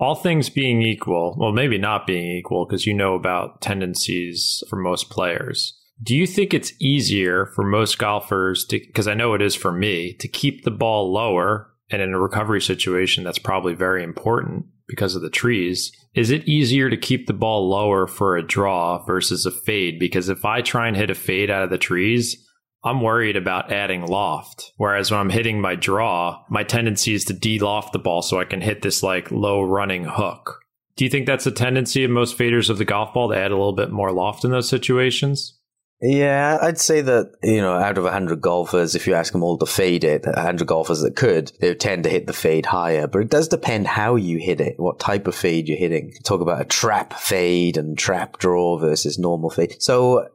All 0.00 0.16
things 0.16 0.48
being 0.48 0.82
equal, 0.82 1.36
well, 1.38 1.52
maybe 1.52 1.78
not 1.78 2.06
being 2.06 2.36
equal 2.36 2.66
because 2.66 2.86
you 2.86 2.94
know 2.94 3.14
about 3.14 3.60
tendencies 3.60 4.62
for 4.68 4.76
most 4.76 5.10
players. 5.10 5.78
Do 6.02 6.16
you 6.16 6.26
think 6.26 6.52
it's 6.52 6.72
easier 6.80 7.46
for 7.54 7.62
most 7.62 7.98
golfers 7.98 8.64
to, 8.66 8.80
because 8.80 9.06
I 9.06 9.14
know 9.14 9.34
it 9.34 9.42
is 9.42 9.54
for 9.54 9.70
me, 9.70 10.14
to 10.14 10.26
keep 10.26 10.64
the 10.64 10.70
ball 10.70 11.12
lower 11.12 11.69
and 11.90 12.00
in 12.00 12.14
a 12.14 12.20
recovery 12.20 12.60
situation 12.60 13.24
that's 13.24 13.38
probably 13.38 13.74
very 13.74 14.02
important 14.02 14.66
because 14.86 15.14
of 15.14 15.22
the 15.22 15.30
trees 15.30 15.92
is 16.14 16.30
it 16.30 16.48
easier 16.48 16.90
to 16.90 16.96
keep 16.96 17.26
the 17.26 17.32
ball 17.32 17.68
lower 17.68 18.08
for 18.08 18.36
a 18.36 18.44
draw 18.44 19.04
versus 19.04 19.46
a 19.46 19.50
fade? 19.50 19.98
Because 19.98 20.28
if 20.28 20.44
i 20.44 20.60
try 20.60 20.88
and 20.88 20.96
hit 20.96 21.10
a 21.10 21.14
fade 21.14 21.50
out 21.50 21.62
of 21.62 21.70
the 21.70 21.78
trees 21.78 22.46
i'm 22.82 23.02
worried 23.02 23.36
about 23.36 23.70
adding 23.70 24.06
loft. 24.06 24.72
Whereas 24.76 25.10
when 25.10 25.20
i'm 25.20 25.30
hitting 25.30 25.60
my 25.60 25.74
draw 25.74 26.42
my 26.48 26.64
tendency 26.64 27.14
is 27.14 27.24
to 27.26 27.32
de-loft 27.32 27.92
the 27.92 27.98
ball 27.98 28.22
so 28.22 28.40
i 28.40 28.44
can 28.44 28.60
hit 28.60 28.82
this 28.82 29.02
like 29.02 29.30
low 29.30 29.62
running 29.62 30.04
hook. 30.04 30.60
Do 30.96 31.04
you 31.04 31.10
think 31.10 31.26
that's 31.26 31.46
a 31.46 31.52
tendency 31.52 32.04
of 32.04 32.10
most 32.10 32.36
faders 32.36 32.68
of 32.68 32.78
the 32.78 32.84
golf 32.84 33.14
ball 33.14 33.30
to 33.30 33.36
add 33.36 33.52
a 33.52 33.56
little 33.56 33.72
bit 33.72 33.90
more 33.90 34.12
loft 34.12 34.44
in 34.44 34.50
those 34.50 34.68
situations 34.68 35.59
yeah, 36.02 36.56
I'd 36.62 36.78
say 36.78 37.02
that, 37.02 37.32
you 37.42 37.60
know, 37.60 37.74
out 37.74 37.98
of 37.98 38.04
100 38.04 38.40
golfers, 38.40 38.94
if 38.94 39.06
you 39.06 39.14
ask 39.14 39.32
them 39.32 39.42
all 39.42 39.58
to 39.58 39.66
fade 39.66 40.02
it, 40.02 40.24
100 40.24 40.66
golfers 40.66 41.00
that 41.02 41.14
could, 41.14 41.52
they 41.60 41.68
would 41.68 41.80
tend 41.80 42.04
to 42.04 42.10
hit 42.10 42.26
the 42.26 42.32
fade 42.32 42.66
higher. 42.66 43.06
But 43.06 43.22
it 43.22 43.30
does 43.30 43.48
depend 43.48 43.86
how 43.86 44.16
you 44.16 44.38
hit 44.38 44.62
it, 44.62 44.76
what 44.78 44.98
type 44.98 45.26
of 45.26 45.34
fade 45.34 45.68
you're 45.68 45.76
hitting. 45.76 46.12
Talk 46.24 46.40
about 46.40 46.62
a 46.62 46.64
trap 46.64 47.12
fade 47.12 47.76
and 47.76 47.98
trap 47.98 48.38
draw 48.38 48.78
versus 48.78 49.18
normal 49.18 49.50
fade. 49.50 49.82
So, 49.82 50.28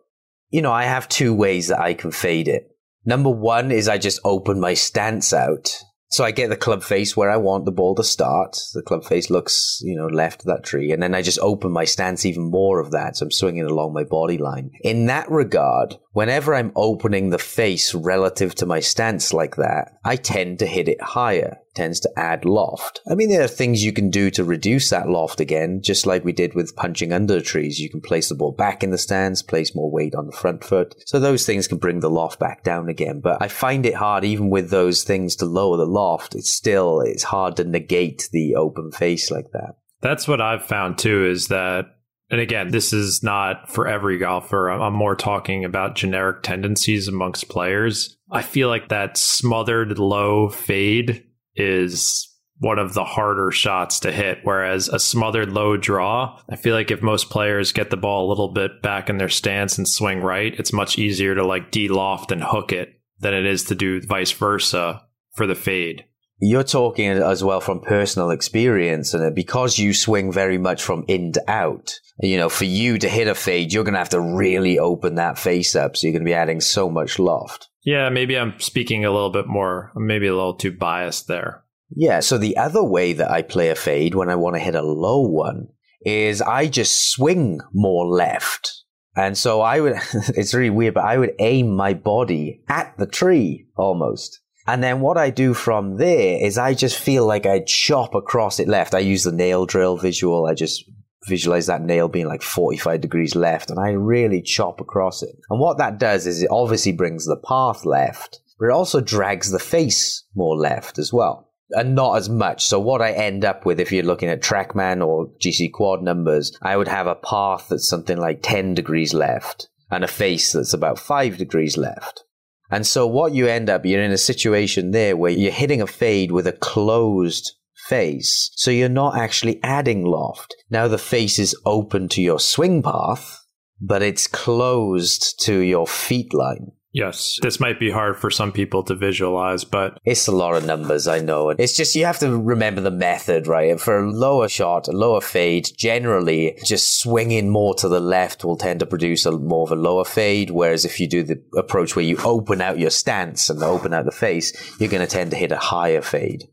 you 0.51 0.61
know, 0.61 0.71
I 0.71 0.83
have 0.83 1.09
two 1.09 1.33
ways 1.33 1.69
that 1.69 1.79
I 1.79 1.95
can 1.95 2.11
fade 2.11 2.47
it. 2.47 2.69
Number 3.03 3.31
one 3.31 3.71
is 3.71 3.87
I 3.87 3.97
just 3.97 4.19
open 4.23 4.59
my 4.59 4.75
stance 4.75 5.33
out 5.33 5.79
so 6.15 6.23
I 6.23 6.31
get 6.31 6.49
the 6.49 6.55
club 6.55 6.81
face 6.81 7.17
where 7.17 7.29
I 7.29 7.35
want 7.35 7.65
the 7.65 7.73
ball 7.73 7.93
to 7.95 8.03
start. 8.03 8.57
The 8.73 8.81
club 8.81 9.03
face 9.03 9.29
looks, 9.29 9.81
you 9.83 9.97
know, 9.97 10.07
left 10.07 10.41
of 10.41 10.47
that 10.47 10.63
tree. 10.63 10.93
And 10.93 11.03
then 11.03 11.13
I 11.13 11.21
just 11.21 11.39
open 11.39 11.73
my 11.73 11.83
stance 11.83 12.25
even 12.25 12.49
more 12.49 12.79
of 12.79 12.91
that. 12.91 13.17
So 13.17 13.25
I'm 13.25 13.31
swinging 13.31 13.65
along 13.65 13.91
my 13.91 14.05
body 14.05 14.37
line. 14.37 14.71
In 14.81 15.07
that 15.07 15.29
regard, 15.29 15.97
whenever 16.13 16.55
I'm 16.55 16.71
opening 16.77 17.31
the 17.31 17.37
face 17.37 17.93
relative 17.93 18.55
to 18.55 18.65
my 18.65 18.79
stance 18.79 19.33
like 19.33 19.57
that, 19.57 19.97
I 20.05 20.15
tend 20.15 20.59
to 20.59 20.65
hit 20.65 20.87
it 20.87 21.01
higher 21.01 21.59
tends 21.75 21.99
to 21.99 22.09
add 22.17 22.45
loft. 22.45 23.01
I 23.09 23.15
mean, 23.15 23.29
there 23.29 23.43
are 23.43 23.47
things 23.47 23.83
you 23.83 23.93
can 23.93 24.09
do 24.09 24.31
to 24.31 24.43
reduce 24.43 24.89
that 24.89 25.09
loft 25.09 25.39
again, 25.39 25.81
just 25.81 26.05
like 26.05 26.23
we 26.23 26.31
did 26.31 26.53
with 26.55 26.75
punching 26.75 27.13
under 27.13 27.41
trees. 27.41 27.79
You 27.79 27.89
can 27.89 28.01
place 28.01 28.29
the 28.29 28.35
ball 28.35 28.51
back 28.51 28.83
in 28.83 28.91
the 28.91 28.97
stands, 28.97 29.43
place 29.43 29.75
more 29.75 29.91
weight 29.91 30.15
on 30.15 30.25
the 30.25 30.35
front 30.35 30.63
foot. 30.63 30.95
So 31.05 31.19
those 31.19 31.45
things 31.45 31.67
can 31.67 31.77
bring 31.77 31.99
the 31.99 32.09
loft 32.09 32.39
back 32.39 32.63
down 32.63 32.89
again. 32.89 33.19
But 33.19 33.41
I 33.41 33.47
find 33.47 33.85
it 33.85 33.95
hard, 33.95 34.23
even 34.23 34.49
with 34.49 34.69
those 34.69 35.03
things 35.03 35.35
to 35.37 35.45
lower 35.45 35.77
the 35.77 35.85
loft, 35.85 36.35
it's 36.35 36.51
still, 36.51 37.01
it's 37.01 37.23
hard 37.23 37.57
to 37.57 37.63
negate 37.63 38.29
the 38.31 38.55
open 38.55 38.91
face 38.91 39.29
like 39.29 39.51
that. 39.51 39.75
That's 40.01 40.27
what 40.27 40.41
I've 40.41 40.65
found 40.65 40.97
too, 40.97 41.25
is 41.25 41.47
that 41.47 41.85
and 42.31 42.41
again, 42.41 42.69
this 42.69 42.91
is 42.91 43.21
not 43.21 43.69
for 43.69 43.87
every 43.87 44.17
golfer. 44.17 44.69
I'm 44.69 44.93
more 44.93 45.15
talking 45.15 45.63
about 45.63 45.95
generic 45.95 46.41
tendencies 46.41 47.07
amongst 47.07 47.49
players. 47.49 48.17
I 48.31 48.41
feel 48.41 48.67
like 48.67 48.89
that 48.89 49.17
smothered 49.17 49.99
low 49.99 50.49
fade 50.49 51.24
is 51.55 52.31
one 52.59 52.79
of 52.79 52.93
the 52.93 53.03
harder 53.03 53.51
shots 53.51 53.99
to 53.99 54.11
hit. 54.11 54.39
Whereas 54.43 54.87
a 54.87 54.99
smothered 54.99 55.51
low 55.51 55.77
draw, 55.77 56.39
I 56.49 56.55
feel 56.55 56.73
like 56.73 56.91
if 56.91 57.01
most 57.01 57.29
players 57.29 57.71
get 57.71 57.89
the 57.89 57.97
ball 57.97 58.27
a 58.27 58.29
little 58.29 58.49
bit 58.49 58.81
back 58.81 59.09
in 59.09 59.17
their 59.17 59.29
stance 59.29 59.77
and 59.77 59.87
swing 59.87 60.21
right, 60.21 60.57
it's 60.57 60.73
much 60.73 60.97
easier 60.97 61.35
to 61.35 61.45
like 61.45 61.71
de 61.71 61.87
loft 61.87 62.31
and 62.31 62.43
hook 62.43 62.71
it 62.71 62.99
than 63.19 63.33
it 63.33 63.45
is 63.45 63.63
to 63.65 63.75
do 63.75 64.01
vice 64.01 64.31
versa 64.31 65.03
for 65.33 65.47
the 65.47 65.55
fade. 65.55 66.05
You're 66.39 66.63
talking 66.63 67.07
as 67.07 67.43
well 67.43 67.61
from 67.61 67.79
personal 67.79 68.29
experience, 68.29 69.13
and 69.13 69.33
because 69.33 69.79
you 69.79 69.93
swing 69.93 70.33
very 70.33 70.57
much 70.57 70.83
from 70.83 71.05
in 71.07 71.31
to 71.33 71.43
out, 71.49 71.99
you 72.19 72.37
know, 72.37 72.49
for 72.49 72.65
you 72.65 72.97
to 72.97 73.07
hit 73.07 73.27
a 73.27 73.35
fade, 73.35 73.71
you're 73.71 73.85
going 73.85 73.93
to 73.93 73.99
have 73.99 74.09
to 74.09 74.19
really 74.19 74.77
open 74.77 75.15
that 75.15 75.39
face 75.39 75.75
up. 75.75 75.95
So 75.95 76.07
you're 76.07 76.13
going 76.13 76.25
to 76.25 76.29
be 76.29 76.33
adding 76.33 76.59
so 76.59 76.89
much 76.89 77.19
loft. 77.19 77.69
Yeah, 77.85 78.09
maybe 78.09 78.37
I'm 78.37 78.59
speaking 78.59 79.05
a 79.05 79.11
little 79.11 79.29
bit 79.29 79.47
more, 79.47 79.91
maybe 79.95 80.27
a 80.27 80.35
little 80.35 80.55
too 80.55 80.71
biased 80.71 81.27
there. 81.27 81.63
Yeah, 81.89 82.19
so 82.19 82.37
the 82.37 82.57
other 82.57 82.83
way 82.83 83.13
that 83.13 83.31
I 83.31 83.41
play 83.41 83.69
a 83.69 83.75
fade 83.75 84.15
when 84.15 84.29
I 84.29 84.35
want 84.35 84.55
to 84.55 84.61
hit 84.61 84.75
a 84.75 84.81
low 84.81 85.21
one 85.21 85.67
is 86.05 86.41
I 86.41 86.67
just 86.67 87.11
swing 87.11 87.61
more 87.73 88.07
left. 88.07 88.83
And 89.15 89.37
so 89.37 89.61
I 89.61 89.79
would, 89.79 89.93
it's 90.35 90.53
really 90.53 90.69
weird, 90.69 90.95
but 90.95 91.05
I 91.05 91.17
would 91.17 91.33
aim 91.39 91.75
my 91.75 91.93
body 91.93 92.61
at 92.67 92.97
the 92.97 93.07
tree 93.07 93.67
almost. 93.77 94.41
And 94.67 94.83
then 94.83 94.99
what 94.99 95.17
I 95.17 95.29
do 95.29 95.53
from 95.53 95.97
there 95.97 96.43
is 96.43 96.57
I 96.57 96.73
just 96.73 96.97
feel 96.97 97.25
like 97.25 97.45
I 97.45 97.59
chop 97.59 98.15
across 98.15 98.59
it 98.59 98.67
left. 98.67 98.95
I 98.95 98.99
use 98.99 99.23
the 99.23 99.31
nail 99.31 99.65
drill 99.65 99.97
visual. 99.97 100.47
I 100.47 100.55
just 100.55 100.85
visualize 101.27 101.67
that 101.67 101.81
nail 101.81 102.07
being 102.07 102.27
like 102.27 102.41
45 102.41 103.01
degrees 103.01 103.35
left 103.35 103.69
and 103.69 103.79
I 103.79 103.89
really 103.89 104.41
chop 104.41 104.79
across 104.79 105.23
it. 105.23 105.35
And 105.49 105.59
what 105.59 105.77
that 105.77 105.99
does 105.99 106.27
is 106.27 106.41
it 106.41 106.49
obviously 106.51 106.91
brings 106.91 107.25
the 107.25 107.37
path 107.37 107.85
left, 107.85 108.39
but 108.59 108.67
it 108.67 108.71
also 108.71 109.01
drags 109.01 109.51
the 109.51 109.59
face 109.59 110.23
more 110.35 110.55
left 110.55 110.97
as 110.97 111.11
well. 111.11 111.51
And 111.71 111.95
not 111.95 112.17
as 112.17 112.29
much. 112.29 112.65
So 112.65 112.79
what 112.79 113.01
I 113.01 113.11
end 113.11 113.43
up 113.43 113.65
with, 113.65 113.79
if 113.79 113.91
you're 113.91 114.03
looking 114.03 114.29
at 114.29 114.41
TrackMan 114.41 115.05
or 115.05 115.27
GC 115.43 115.71
Quad 115.73 116.03
numbers, 116.03 116.55
I 116.61 116.77
would 116.77 116.87
have 116.87 117.07
a 117.07 117.15
path 117.15 117.67
that's 117.69 117.89
something 117.89 118.17
like 118.17 118.41
10 118.43 118.75
degrees 118.75 119.13
left 119.13 119.67
and 119.89 120.03
a 120.03 120.07
face 120.07 120.53
that's 120.53 120.73
about 120.73 120.99
5 120.99 121.37
degrees 121.37 121.75
left. 121.75 122.24
And 122.71 122.85
so 122.85 123.05
what 123.05 123.33
you 123.33 123.47
end 123.47 123.69
up, 123.69 123.85
you're 123.85 124.01
in 124.01 124.11
a 124.11 124.17
situation 124.17 124.91
there 124.91 125.15
where 125.15 125.31
you're 125.31 125.51
hitting 125.51 125.81
a 125.81 125.87
fade 125.87 126.31
with 126.31 126.47
a 126.47 126.53
closed 126.53 127.53
face. 127.87 128.49
So 128.55 128.71
you're 128.71 128.89
not 128.89 129.17
actually 129.17 129.59
adding 129.63 130.03
loft. 130.03 130.55
Now 130.69 130.87
the 130.87 130.97
face 130.97 131.37
is 131.37 131.55
open 131.65 132.09
to 132.09 132.21
your 132.21 132.39
swing 132.39 132.81
path, 132.81 133.45
but 133.79 134.01
it's 134.01 134.27
closed 134.27 135.39
to 135.45 135.59
your 135.59 135.85
feet 135.85 136.33
line. 136.33 136.71
Yes, 136.95 137.39
this 137.41 137.59
might 137.59 137.77
be 137.77 137.91
hard 137.91 138.17
for 138.17 138.31
some 138.31 138.53
people 138.53 138.81
to 138.83 138.95
visualize, 138.95 139.65
but 139.65 139.99
it's 140.05 140.27
a 140.27 140.31
lot 140.31 140.55
of 140.55 140.65
numbers, 140.65 141.09
I 141.09 141.19
know. 141.19 141.49
It's 141.49 141.75
just 141.75 141.93
you 141.93 142.05
have 142.05 142.19
to 142.19 142.37
remember 142.37 142.79
the 142.79 142.89
method, 142.89 143.47
right? 143.47 143.77
For 143.77 143.99
a 143.99 144.09
lower 144.09 144.47
shot, 144.47 144.87
a 144.87 144.93
lower 144.93 145.19
fade, 145.19 145.67
generally 145.77 146.57
just 146.63 147.01
swinging 147.01 147.49
more 147.49 147.75
to 147.75 147.89
the 147.89 147.99
left 147.99 148.45
will 148.45 148.55
tend 148.55 148.79
to 148.79 148.85
produce 148.85 149.25
a 149.25 149.33
more 149.33 149.63
of 149.63 149.73
a 149.73 149.75
lower 149.75 150.05
fade. 150.05 150.51
Whereas 150.51 150.85
if 150.85 150.97
you 151.01 151.09
do 151.09 151.21
the 151.21 151.43
approach 151.57 151.97
where 151.97 152.05
you 152.05 152.15
open 152.23 152.61
out 152.61 152.79
your 152.79 152.91
stance 152.91 153.49
and 153.49 153.61
open 153.61 153.93
out 153.93 154.05
the 154.05 154.11
face, 154.11 154.53
you're 154.79 154.89
going 154.89 155.05
to 155.05 155.13
tend 155.13 155.31
to 155.31 155.37
hit 155.37 155.51
a 155.51 155.57
higher 155.57 156.01
fade. 156.01 156.45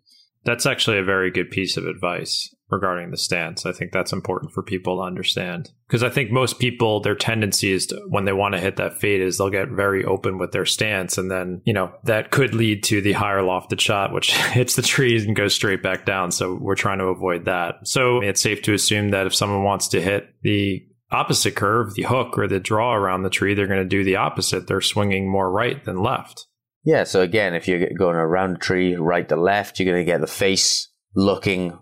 That's 0.42 0.66
actually 0.66 0.98
a 0.98 1.04
very 1.04 1.30
good 1.30 1.52
piece 1.52 1.76
of 1.76 1.86
advice 1.86 2.52
regarding 2.68 3.12
the 3.12 3.16
stance. 3.16 3.64
I 3.64 3.70
think 3.70 3.92
that's 3.92 4.12
important 4.12 4.50
for 4.50 4.64
people 4.64 4.96
to 4.96 5.02
understand. 5.02 5.70
Because 5.92 6.02
I 6.02 6.08
think 6.08 6.30
most 6.30 6.58
people, 6.58 7.00
their 7.00 7.14
tendency 7.14 7.70
is 7.70 7.88
to, 7.88 8.02
when 8.08 8.24
they 8.24 8.32
want 8.32 8.54
to 8.54 8.60
hit 8.60 8.76
that 8.76 8.98
fade, 8.98 9.20
is 9.20 9.36
they'll 9.36 9.50
get 9.50 9.68
very 9.68 10.06
open 10.06 10.38
with 10.38 10.50
their 10.50 10.64
stance. 10.64 11.18
And 11.18 11.30
then, 11.30 11.60
you 11.66 11.74
know, 11.74 11.92
that 12.04 12.30
could 12.30 12.54
lead 12.54 12.82
to 12.84 13.02
the 13.02 13.12
higher 13.12 13.42
lofted 13.42 13.78
shot, 13.78 14.10
which 14.10 14.32
hits 14.52 14.74
the 14.74 14.80
trees 14.80 15.26
and 15.26 15.36
goes 15.36 15.54
straight 15.54 15.82
back 15.82 16.06
down. 16.06 16.30
So 16.30 16.54
we're 16.54 16.76
trying 16.76 16.96
to 17.00 17.08
avoid 17.08 17.44
that. 17.44 17.86
So 17.86 18.22
it's 18.22 18.40
safe 18.40 18.62
to 18.62 18.72
assume 18.72 19.10
that 19.10 19.26
if 19.26 19.34
someone 19.34 19.64
wants 19.64 19.88
to 19.88 20.00
hit 20.00 20.34
the 20.40 20.82
opposite 21.10 21.56
curve, 21.56 21.92
the 21.92 22.04
hook 22.04 22.38
or 22.38 22.48
the 22.48 22.58
draw 22.58 22.94
around 22.94 23.24
the 23.24 23.28
tree, 23.28 23.52
they're 23.52 23.66
going 23.66 23.82
to 23.82 23.84
do 23.84 24.02
the 24.02 24.16
opposite. 24.16 24.66
They're 24.66 24.80
swinging 24.80 25.30
more 25.30 25.52
right 25.52 25.84
than 25.84 26.02
left. 26.02 26.46
Yeah, 26.84 27.04
so 27.04 27.20
again, 27.20 27.52
if 27.52 27.68
you're 27.68 27.90
going 27.98 28.16
around 28.16 28.56
a 28.56 28.58
tree, 28.58 28.94
right 28.94 29.28
to 29.28 29.36
left, 29.36 29.78
you're 29.78 29.92
going 29.92 30.06
to 30.06 30.10
get 30.10 30.22
the 30.22 30.26
face 30.26 30.88
looking 31.14 31.78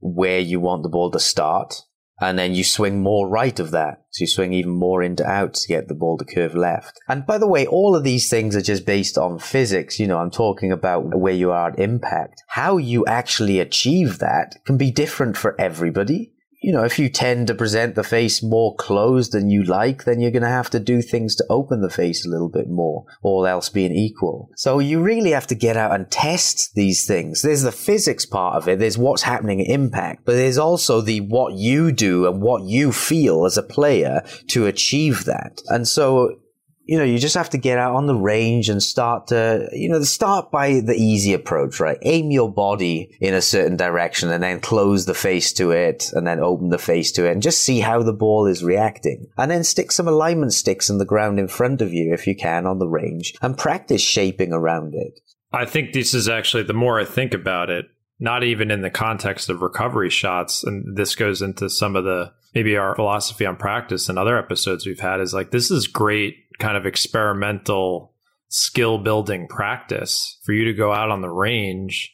where 0.00 0.38
you 0.38 0.58
want 0.58 0.84
the 0.84 0.88
ball 0.88 1.10
to 1.10 1.20
start. 1.20 1.82
And 2.20 2.38
then 2.38 2.54
you 2.54 2.62
swing 2.62 3.02
more 3.02 3.28
right 3.28 3.58
of 3.58 3.72
that. 3.72 4.04
So 4.10 4.22
you 4.22 4.26
swing 4.26 4.52
even 4.52 4.72
more 4.72 5.02
into 5.02 5.26
out 5.26 5.54
to 5.54 5.68
get 5.68 5.88
the 5.88 5.94
ball 5.94 6.18
to 6.18 6.24
curve 6.24 6.54
left. 6.54 7.00
And 7.08 7.26
by 7.26 7.38
the 7.38 7.48
way, 7.48 7.66
all 7.66 7.96
of 7.96 8.04
these 8.04 8.28
things 8.30 8.54
are 8.54 8.62
just 8.62 8.86
based 8.86 9.18
on 9.18 9.38
physics. 9.38 9.98
You 9.98 10.06
know, 10.06 10.18
I'm 10.18 10.30
talking 10.30 10.70
about 10.70 11.18
where 11.18 11.32
you 11.32 11.50
are 11.50 11.70
at 11.70 11.78
impact. 11.78 12.42
How 12.48 12.76
you 12.76 13.04
actually 13.06 13.58
achieve 13.58 14.18
that 14.18 14.56
can 14.64 14.76
be 14.76 14.90
different 14.90 15.36
for 15.36 15.60
everybody 15.60 16.31
you 16.62 16.72
know, 16.72 16.84
if 16.84 16.98
you 16.98 17.08
tend 17.08 17.48
to 17.48 17.54
present 17.54 17.96
the 17.96 18.04
face 18.04 18.42
more 18.42 18.74
closed 18.76 19.32
than 19.32 19.50
you 19.50 19.64
like, 19.64 20.04
then 20.04 20.20
you're 20.20 20.30
going 20.30 20.42
to 20.42 20.48
have 20.48 20.70
to 20.70 20.80
do 20.80 21.02
things 21.02 21.34
to 21.36 21.44
open 21.50 21.80
the 21.80 21.90
face 21.90 22.24
a 22.24 22.28
little 22.30 22.48
bit 22.48 22.68
more, 22.68 23.04
all 23.22 23.46
else 23.46 23.68
being 23.68 23.92
equal. 23.92 24.48
So 24.56 24.78
you 24.78 25.02
really 25.02 25.32
have 25.32 25.48
to 25.48 25.56
get 25.56 25.76
out 25.76 25.92
and 25.92 26.10
test 26.10 26.74
these 26.74 27.04
things. 27.04 27.42
There's 27.42 27.62
the 27.62 27.72
physics 27.72 28.24
part 28.24 28.56
of 28.56 28.68
it. 28.68 28.78
There's 28.78 28.96
what's 28.96 29.22
happening 29.22 29.60
at 29.60 29.66
impact, 29.66 30.24
but 30.24 30.34
there's 30.34 30.58
also 30.58 31.00
the 31.00 31.20
what 31.20 31.54
you 31.54 31.90
do 31.90 32.26
and 32.28 32.40
what 32.40 32.62
you 32.62 32.92
feel 32.92 33.44
as 33.44 33.56
a 33.56 33.62
player 33.62 34.22
to 34.48 34.66
achieve 34.66 35.24
that. 35.24 35.60
And 35.68 35.88
so 35.88 36.41
you 36.84 36.98
know, 36.98 37.04
you 37.04 37.18
just 37.18 37.36
have 37.36 37.50
to 37.50 37.58
get 37.58 37.78
out 37.78 37.94
on 37.94 38.06
the 38.06 38.14
range 38.14 38.68
and 38.68 38.82
start 38.82 39.28
to, 39.28 39.68
you 39.72 39.88
know, 39.88 40.02
start 40.02 40.50
by 40.50 40.80
the 40.80 40.94
easy 40.94 41.32
approach, 41.32 41.78
right? 41.78 41.98
Aim 42.02 42.30
your 42.30 42.52
body 42.52 43.16
in 43.20 43.34
a 43.34 43.42
certain 43.42 43.76
direction 43.76 44.30
and 44.30 44.42
then 44.42 44.60
close 44.60 45.06
the 45.06 45.14
face 45.14 45.52
to 45.54 45.70
it 45.70 46.10
and 46.12 46.26
then 46.26 46.40
open 46.40 46.70
the 46.70 46.78
face 46.78 47.12
to 47.12 47.26
it 47.26 47.32
and 47.32 47.42
just 47.42 47.62
see 47.62 47.80
how 47.80 48.02
the 48.02 48.12
ball 48.12 48.46
is 48.46 48.64
reacting. 48.64 49.26
And 49.38 49.50
then 49.50 49.64
stick 49.64 49.92
some 49.92 50.08
alignment 50.08 50.52
sticks 50.52 50.90
in 50.90 50.98
the 50.98 51.04
ground 51.04 51.38
in 51.38 51.48
front 51.48 51.80
of 51.82 51.92
you 51.92 52.12
if 52.12 52.26
you 52.26 52.34
can 52.34 52.66
on 52.66 52.78
the 52.78 52.88
range 52.88 53.34
and 53.40 53.56
practice 53.56 54.02
shaping 54.02 54.52
around 54.52 54.94
it. 54.94 55.20
I 55.52 55.66
think 55.66 55.92
this 55.92 56.14
is 56.14 56.28
actually, 56.28 56.64
the 56.64 56.72
more 56.72 56.98
I 56.98 57.04
think 57.04 57.34
about 57.34 57.70
it, 57.70 57.86
not 58.18 58.42
even 58.42 58.70
in 58.70 58.82
the 58.82 58.90
context 58.90 59.48
of 59.48 59.62
recovery 59.62 60.10
shots, 60.10 60.64
and 60.64 60.96
this 60.96 61.14
goes 61.14 61.42
into 61.42 61.68
some 61.68 61.96
of 61.96 62.04
the 62.04 62.32
maybe 62.54 62.76
our 62.76 62.94
philosophy 62.94 63.46
on 63.46 63.56
practice 63.56 64.08
and 64.08 64.18
other 64.18 64.38
episodes 64.38 64.86
we've 64.86 65.00
had 65.00 65.20
is 65.20 65.34
like 65.34 65.50
this 65.50 65.70
is 65.70 65.86
great 65.86 66.36
kind 66.58 66.76
of 66.76 66.86
experimental 66.86 68.12
skill 68.48 68.98
building 68.98 69.48
practice 69.48 70.38
for 70.44 70.52
you 70.52 70.64
to 70.64 70.74
go 70.74 70.92
out 70.92 71.10
on 71.10 71.22
the 71.22 71.30
range 71.30 72.12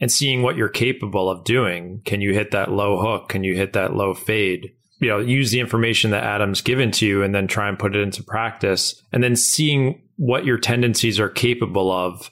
and 0.00 0.10
seeing 0.10 0.42
what 0.42 0.56
you're 0.56 0.68
capable 0.68 1.30
of 1.30 1.44
doing. 1.44 2.00
Can 2.04 2.20
you 2.20 2.32
hit 2.32 2.50
that 2.50 2.70
low 2.70 3.00
hook? 3.00 3.28
Can 3.28 3.44
you 3.44 3.54
hit 3.54 3.74
that 3.74 3.94
low 3.94 4.14
fade? 4.14 4.72
You 4.98 5.08
know, 5.08 5.18
use 5.18 5.50
the 5.50 5.60
information 5.60 6.10
that 6.10 6.24
Adam's 6.24 6.62
given 6.62 6.90
to 6.92 7.06
you 7.06 7.22
and 7.22 7.34
then 7.34 7.46
try 7.46 7.68
and 7.68 7.78
put 7.78 7.94
it 7.94 8.00
into 8.00 8.22
practice 8.22 9.02
and 9.12 9.22
then 9.22 9.36
seeing 9.36 10.02
what 10.16 10.46
your 10.46 10.58
tendencies 10.58 11.20
are 11.20 11.28
capable 11.28 11.92
of. 11.92 12.30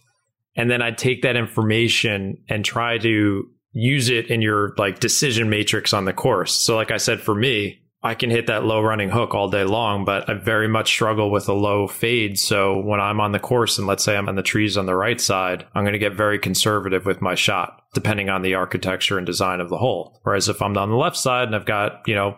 And 0.56 0.70
then 0.70 0.80
I'd 0.80 0.96
take 0.96 1.22
that 1.22 1.36
information 1.36 2.38
and 2.48 2.64
try 2.64 2.96
to 2.98 3.50
use 3.74 4.08
it 4.08 4.30
in 4.30 4.40
your 4.40 4.72
like 4.78 5.00
decision 5.00 5.50
matrix 5.50 5.92
on 5.92 6.06
the 6.06 6.12
course. 6.12 6.54
So 6.54 6.76
like 6.76 6.90
I 6.90 6.96
said, 6.96 7.20
for 7.20 7.34
me, 7.34 7.80
I 8.04 8.14
can 8.14 8.28
hit 8.28 8.48
that 8.48 8.64
low 8.64 8.82
running 8.82 9.08
hook 9.08 9.34
all 9.34 9.48
day 9.48 9.64
long, 9.64 10.04
but 10.04 10.28
I 10.28 10.34
very 10.34 10.68
much 10.68 10.88
struggle 10.88 11.30
with 11.30 11.48
a 11.48 11.54
low 11.54 11.88
fade. 11.88 12.38
So 12.38 12.78
when 12.78 13.00
I'm 13.00 13.18
on 13.18 13.32
the 13.32 13.38
course 13.38 13.78
and 13.78 13.86
let's 13.86 14.04
say 14.04 14.14
I'm 14.14 14.28
on 14.28 14.34
the 14.34 14.42
trees 14.42 14.76
on 14.76 14.84
the 14.84 14.94
right 14.94 15.18
side, 15.18 15.66
I'm 15.74 15.84
going 15.84 15.94
to 15.94 15.98
get 15.98 16.12
very 16.12 16.38
conservative 16.38 17.06
with 17.06 17.22
my 17.22 17.34
shot, 17.34 17.82
depending 17.94 18.28
on 18.28 18.42
the 18.42 18.54
architecture 18.54 19.16
and 19.16 19.26
design 19.26 19.60
of 19.60 19.70
the 19.70 19.78
hole. 19.78 20.20
Whereas 20.22 20.50
if 20.50 20.60
I'm 20.60 20.76
on 20.76 20.90
the 20.90 20.96
left 20.96 21.16
side 21.16 21.46
and 21.48 21.56
I've 21.56 21.64
got, 21.64 22.02
you 22.06 22.14
know, 22.14 22.36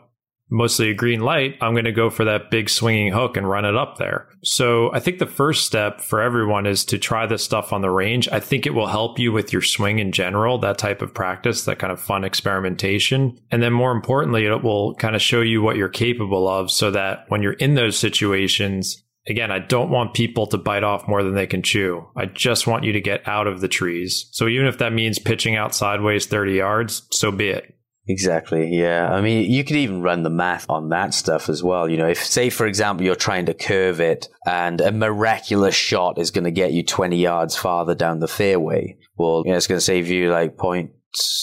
mostly 0.50 0.90
a 0.90 0.94
green 0.94 1.20
light, 1.20 1.56
I'm 1.61 1.74
going 1.74 1.85
to 1.85 1.92
go 1.92 2.11
for 2.11 2.24
that 2.24 2.50
big 2.50 2.68
swinging 2.68 3.12
hook 3.12 3.37
and 3.37 3.48
run 3.48 3.64
it 3.64 3.76
up 3.76 3.98
there. 3.98 4.28
So 4.42 4.92
I 4.92 5.00
think 5.00 5.18
the 5.18 5.26
first 5.26 5.66
step 5.66 6.00
for 6.00 6.20
everyone 6.20 6.66
is 6.66 6.85
to 6.87 6.98
try 6.98 7.26
this 7.26 7.44
stuff 7.44 7.72
on 7.72 7.82
the 7.82 7.90
range. 7.90 8.28
I 8.30 8.40
think 8.40 8.66
it 8.66 8.74
will 8.74 8.87
help 8.87 9.18
you 9.18 9.32
with 9.32 9.52
your 9.52 9.62
swing 9.62 9.98
in 9.98 10.12
general, 10.12 10.59
that 10.59 10.78
type 10.78 11.02
of 11.02 11.14
practice, 11.14 11.64
that 11.64 11.78
kind 11.78 11.92
of 11.92 12.00
fun 12.00 12.24
experimentation. 12.24 13.38
And 13.50 13.62
then 13.62 13.72
more 13.72 13.92
importantly, 13.92 14.46
it 14.46 14.62
will 14.62 14.94
kind 14.94 15.16
of 15.16 15.22
show 15.22 15.40
you 15.40 15.62
what 15.62 15.76
you're 15.76 15.88
capable 15.88 16.48
of 16.48 16.70
so 16.70 16.90
that 16.92 17.24
when 17.28 17.42
you're 17.42 17.52
in 17.54 17.74
those 17.74 17.98
situations, 17.98 19.02
Again, 19.28 19.50
I 19.50 19.59
don't 19.59 19.90
want 19.90 20.14
people 20.14 20.46
to 20.48 20.59
bite 20.59 20.85
off 20.85 21.09
more 21.09 21.22
than 21.22 21.35
they 21.35 21.48
can 21.48 21.62
chew. 21.62 22.06
I 22.16 22.26
just 22.26 22.66
want 22.66 22.85
you 22.85 22.92
to 22.92 23.00
get 23.00 23.26
out 23.26 23.48
of 23.48 23.61
the 23.61 23.68
trees. 23.68 24.28
So 24.30 24.46
even 24.46 24.68
if 24.68 24.78
that 24.78 24.92
means 24.92 25.18
pitching 25.18 25.56
out 25.56 25.74
sideways 25.74 26.26
30 26.26 26.52
yards, 26.52 27.09
so 27.11 27.32
be 27.32 27.48
it. 27.48 27.76
Exactly. 28.09 28.75
Yeah. 28.77 29.12
I 29.12 29.21
mean, 29.21 29.51
you 29.51 29.64
could 29.64 29.77
even 29.77 30.01
run 30.01 30.23
the 30.23 30.31
math 30.31 30.66
on 30.69 30.90
that 30.90 31.12
stuff 31.12 31.49
as 31.49 31.62
well. 31.62 31.88
You 31.88 31.97
know, 31.97 32.09
if 32.09 32.25
say, 32.25 32.51
for 32.51 32.66
example, 32.66 33.05
you're 33.05 33.16
trying 33.16 33.47
to 33.47 33.55
curve 33.55 34.01
it 34.01 34.29
and 34.47 34.81
a 34.81 34.92
miraculous 34.92 35.75
shot 35.75 36.19
is 36.19 36.31
going 36.31 36.45
to 36.45 36.53
get 36.53 36.73
you 36.73 36.85
20 36.85 37.16
yards 37.16 37.57
farther 37.57 37.95
down 37.95 38.21
the 38.21 38.29
fairway. 38.29 38.97
Well, 39.16 39.42
you 39.45 39.51
know, 39.51 39.57
it's 39.57 39.66
going 39.66 39.79
to 39.79 39.85
save 39.85 40.09
you 40.09 40.31
like 40.31 40.57
point 40.57 40.92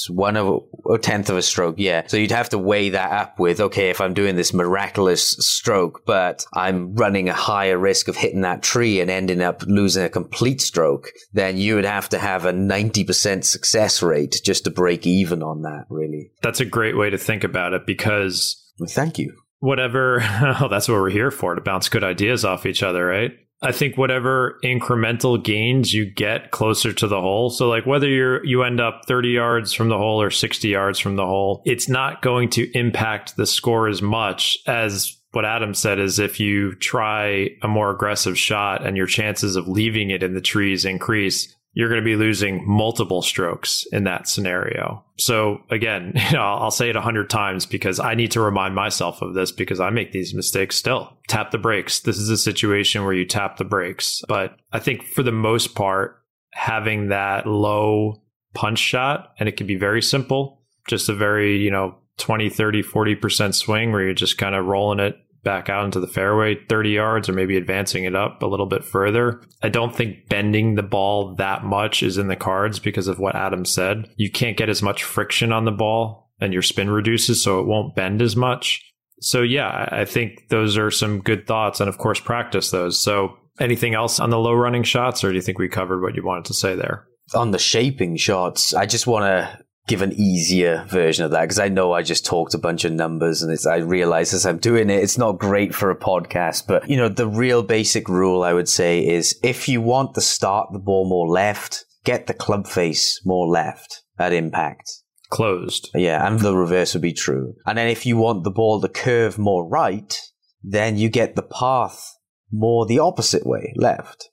one 0.09 0.35
of 0.37 0.63
a 0.89 0.97
tenth 0.97 1.29
of 1.29 1.37
a 1.37 1.41
stroke. 1.41 1.75
Yeah. 1.77 2.07
So 2.07 2.17
you'd 2.17 2.31
have 2.31 2.49
to 2.49 2.57
weigh 2.57 2.89
that 2.89 3.11
up 3.11 3.39
with, 3.39 3.59
okay, 3.59 3.89
if 3.89 4.01
I'm 4.01 4.13
doing 4.13 4.35
this 4.35 4.53
miraculous 4.53 5.31
stroke, 5.39 6.05
but 6.05 6.45
I'm 6.53 6.95
running 6.95 7.29
a 7.29 7.33
higher 7.33 7.77
risk 7.77 8.07
of 8.07 8.15
hitting 8.15 8.41
that 8.41 8.63
tree 8.63 8.99
and 8.99 9.09
ending 9.09 9.41
up 9.41 9.63
losing 9.63 10.03
a 10.03 10.09
complete 10.09 10.61
stroke, 10.61 11.11
then 11.31 11.57
you 11.57 11.75
would 11.75 11.85
have 11.85 12.09
to 12.09 12.19
have 12.19 12.45
a 12.45 12.53
90% 12.53 13.43
success 13.43 14.01
rate 14.01 14.41
just 14.43 14.65
to 14.65 14.71
break 14.71 15.07
even 15.07 15.43
on 15.43 15.61
that, 15.63 15.85
really. 15.89 16.31
That's 16.41 16.59
a 16.59 16.65
great 16.65 16.97
way 16.97 17.09
to 17.09 17.17
think 17.17 17.43
about 17.43 17.73
it 17.73 17.85
because. 17.85 18.59
Well, 18.79 18.89
thank 18.89 19.17
you. 19.17 19.35
Whatever, 19.59 20.19
oh, 20.61 20.67
that's 20.69 20.87
what 20.87 20.95
we're 20.95 21.09
here 21.09 21.31
for 21.31 21.55
to 21.55 21.61
bounce 21.61 21.89
good 21.89 22.03
ideas 22.03 22.43
off 22.43 22.65
each 22.65 22.83
other, 22.83 23.05
right? 23.05 23.31
I 23.63 23.71
think 23.71 23.97
whatever 23.97 24.59
incremental 24.63 25.41
gains 25.41 25.93
you 25.93 26.05
get 26.05 26.51
closer 26.51 26.91
to 26.93 27.07
the 27.07 27.21
hole. 27.21 27.49
So 27.49 27.69
like 27.69 27.85
whether 27.85 28.07
you're 28.07 28.45
you 28.45 28.63
end 28.63 28.81
up 28.81 29.03
30 29.07 29.29
yards 29.29 29.73
from 29.73 29.89
the 29.89 29.97
hole 29.97 30.21
or 30.21 30.29
60 30.29 30.67
yards 30.67 30.99
from 30.99 31.15
the 31.15 31.25
hole, 31.25 31.61
it's 31.65 31.87
not 31.87 32.21
going 32.21 32.49
to 32.51 32.69
impact 32.77 33.37
the 33.37 33.47
score 33.47 33.87
as 33.87 34.01
much 34.01 34.59
as 34.67 35.17
what 35.31 35.45
Adam 35.45 35.73
said 35.73 35.97
is 35.97 36.19
if 36.19 36.39
you 36.39 36.75
try 36.75 37.49
a 37.63 37.67
more 37.67 37.89
aggressive 37.89 38.37
shot 38.37 38.85
and 38.85 38.95
your 38.95 39.07
chances 39.07 39.55
of 39.55 39.67
leaving 39.67 40.11
it 40.11 40.21
in 40.21 40.35
the 40.35 40.41
trees 40.41 40.85
increase, 40.85 41.55
you're 41.73 41.89
going 41.89 42.01
to 42.01 42.05
be 42.05 42.15
losing 42.15 42.63
multiple 42.67 43.21
strokes 43.21 43.85
in 43.91 44.03
that 44.03 44.27
scenario. 44.27 45.03
So 45.17 45.63
again, 45.69 46.13
you 46.29 46.33
know, 46.33 46.43
I'll 46.43 46.71
say 46.71 46.89
it 46.89 46.95
a 46.95 47.01
hundred 47.01 47.29
times 47.29 47.65
because 47.65 47.99
I 47.99 48.15
need 48.15 48.31
to 48.31 48.41
remind 48.41 48.75
myself 48.75 49.21
of 49.21 49.33
this 49.33 49.51
because 49.51 49.79
I 49.79 49.89
make 49.89 50.11
these 50.11 50.33
mistakes 50.33 50.75
still. 50.77 51.17
Tap 51.27 51.51
the 51.51 51.57
brakes. 51.57 52.01
This 52.01 52.17
is 52.17 52.29
a 52.29 52.37
situation 52.37 53.03
where 53.03 53.13
you 53.13 53.25
tap 53.25 53.57
the 53.57 53.63
brakes. 53.63 54.21
But 54.27 54.57
I 54.71 54.79
think 54.79 55.03
for 55.03 55.23
the 55.23 55.31
most 55.31 55.75
part, 55.75 56.19
having 56.51 57.09
that 57.09 57.47
low 57.47 58.21
punch 58.53 58.79
shot, 58.79 59.33
and 59.39 59.49
it 59.49 59.57
can 59.57 59.65
be 59.65 59.75
very 59.75 60.01
simple, 60.01 60.61
just 60.87 61.09
a 61.09 61.13
very, 61.15 61.57
you 61.57 61.71
know, 61.71 61.95
20, 62.17 62.49
30, 62.49 62.83
40% 62.83 63.55
swing 63.55 63.91
where 63.91 64.03
you're 64.03 64.13
just 64.13 64.37
kind 64.37 64.53
of 64.53 64.65
rolling 64.65 64.99
it 64.99 65.17
back 65.43 65.69
out 65.69 65.85
into 65.85 65.99
the 65.99 66.07
fairway 66.07 66.57
30 66.69 66.89
yards 66.89 67.29
or 67.29 67.33
maybe 67.33 67.57
advancing 67.57 68.05
it 68.05 68.15
up 68.15 68.41
a 68.41 68.47
little 68.47 68.65
bit 68.65 68.83
further. 68.83 69.41
I 69.61 69.69
don't 69.69 69.95
think 69.95 70.29
bending 70.29 70.75
the 70.75 70.83
ball 70.83 71.35
that 71.35 71.63
much 71.63 72.01
is 72.01 72.17
in 72.17 72.27
the 72.27 72.35
cards 72.35 72.79
because 72.79 73.07
of 73.07 73.19
what 73.19 73.35
Adam 73.35 73.65
said. 73.65 74.09
You 74.15 74.31
can't 74.31 74.57
get 74.57 74.69
as 74.69 74.81
much 74.81 75.03
friction 75.03 75.51
on 75.51 75.65
the 75.65 75.71
ball 75.71 76.31
and 76.39 76.53
your 76.53 76.61
spin 76.61 76.89
reduces, 76.89 77.43
so 77.43 77.59
it 77.59 77.67
won't 77.67 77.95
bend 77.95 78.21
as 78.21 78.35
much. 78.35 78.81
So, 79.21 79.41
yeah, 79.41 79.87
I 79.91 80.05
think 80.05 80.49
those 80.49 80.77
are 80.77 80.91
some 80.91 81.21
good 81.21 81.47
thoughts. 81.47 81.79
And 81.79 81.87
of 81.87 81.97
course, 81.97 82.19
practice 82.19 82.71
those. 82.71 82.99
So, 82.99 83.37
anything 83.59 83.93
else 83.93 84.19
on 84.19 84.29
the 84.29 84.39
low 84.39 84.53
running 84.53 84.83
shots, 84.83 85.23
or 85.23 85.29
do 85.29 85.35
you 85.35 85.41
think 85.41 85.59
we 85.59 85.69
covered 85.69 86.01
what 86.01 86.15
you 86.15 86.23
wanted 86.23 86.45
to 86.45 86.53
say 86.53 86.75
there? 86.75 87.07
On 87.33 87.51
the 87.51 87.59
shaping 87.59 88.17
shots, 88.17 88.73
I 88.73 88.85
just 88.85 89.07
want 89.07 89.23
to 89.23 89.63
give 89.87 90.01
an 90.01 90.13
easier 90.13 90.85
version 90.89 91.25
of 91.25 91.31
that 91.31 91.41
because 91.41 91.59
I 91.59 91.67
know 91.67 91.91
I 91.91 92.03
just 92.03 92.25
talked 92.25 92.53
a 92.53 92.59
bunch 92.59 92.85
of 92.85 92.93
numbers 92.93 93.41
and 93.41 93.57
I 93.69 93.77
realize 93.77 94.33
as 94.33 94.45
I'm 94.45 94.57
doing 94.57 94.89
it, 94.89 95.03
it's 95.03 95.17
not 95.17 95.39
great 95.39 95.75
for 95.75 95.91
a 95.91 95.99
podcast. 95.99 96.67
But 96.67 96.89
you 96.89 96.97
know, 96.97 97.09
the 97.09 97.27
real 97.27 97.63
basic 97.63 98.07
rule 98.07 98.43
I 98.43 98.53
would 98.53 98.69
say 98.69 99.05
is 99.05 99.37
if 99.43 99.67
you 99.67 99.81
want 99.81 100.15
to 100.15 100.21
start 100.21 100.69
the 100.71 100.79
ball 100.79 101.07
more 101.07 101.27
left, 101.27 101.85
get 102.05 102.27
the 102.27 102.33
club 102.33 102.67
face 102.67 103.21
more 103.25 103.47
left 103.47 104.03
at 104.17 104.33
impact. 104.33 104.89
Closed. 105.29 105.89
Yeah, 105.95 106.25
and 106.27 106.39
the 106.39 106.55
reverse 106.55 106.93
would 106.93 107.01
be 107.01 107.13
true. 107.13 107.55
And 107.65 107.77
then 107.77 107.87
if 107.87 108.05
you 108.05 108.17
want 108.17 108.43
the 108.43 108.51
ball 108.51 108.79
to 108.81 108.87
curve 108.87 109.37
more 109.37 109.67
right, 109.67 110.15
then 110.61 110.97
you 110.97 111.09
get 111.09 111.35
the 111.35 111.41
path 111.41 112.17
more 112.51 112.85
the 112.85 112.99
opposite 112.99 113.45
way, 113.45 113.73
left. 113.75 114.29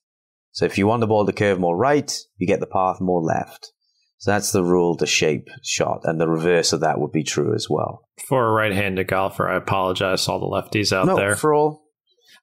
So 0.53 0.67
if 0.67 0.77
you 0.77 0.87
want 0.87 1.01
the 1.01 1.07
ball 1.07 1.25
to 1.25 1.33
curve 1.33 1.59
more 1.59 1.77
right, 1.77 2.13
you 2.37 2.47
get 2.47 2.61
the 2.61 2.67
path 2.67 3.01
more 3.01 3.23
left. 3.23 3.73
So 4.21 4.31
that's 4.31 4.53
the 4.53 4.63
rule 4.63 4.97
to 4.99 5.07
shape 5.07 5.49
shot, 5.63 6.03
and 6.05 6.21
the 6.21 6.29
reverse 6.29 6.73
of 6.73 6.81
that 6.81 7.01
would 7.01 7.11
be 7.11 7.25
true 7.25 7.55
as 7.55 7.69
well. 7.69 8.07
For 8.29 8.47
a 8.47 8.53
right-handed 8.53 9.09
golfer, 9.09 9.49
I 9.49 9.57
apologize, 9.57 10.25
to 10.27 10.33
all 10.33 10.39
the 10.41 10.47
lefties 10.47 10.93
out 10.93 11.07
no, 11.07 11.17
there. 11.17 11.37
For 11.37 11.55
all, 11.55 11.83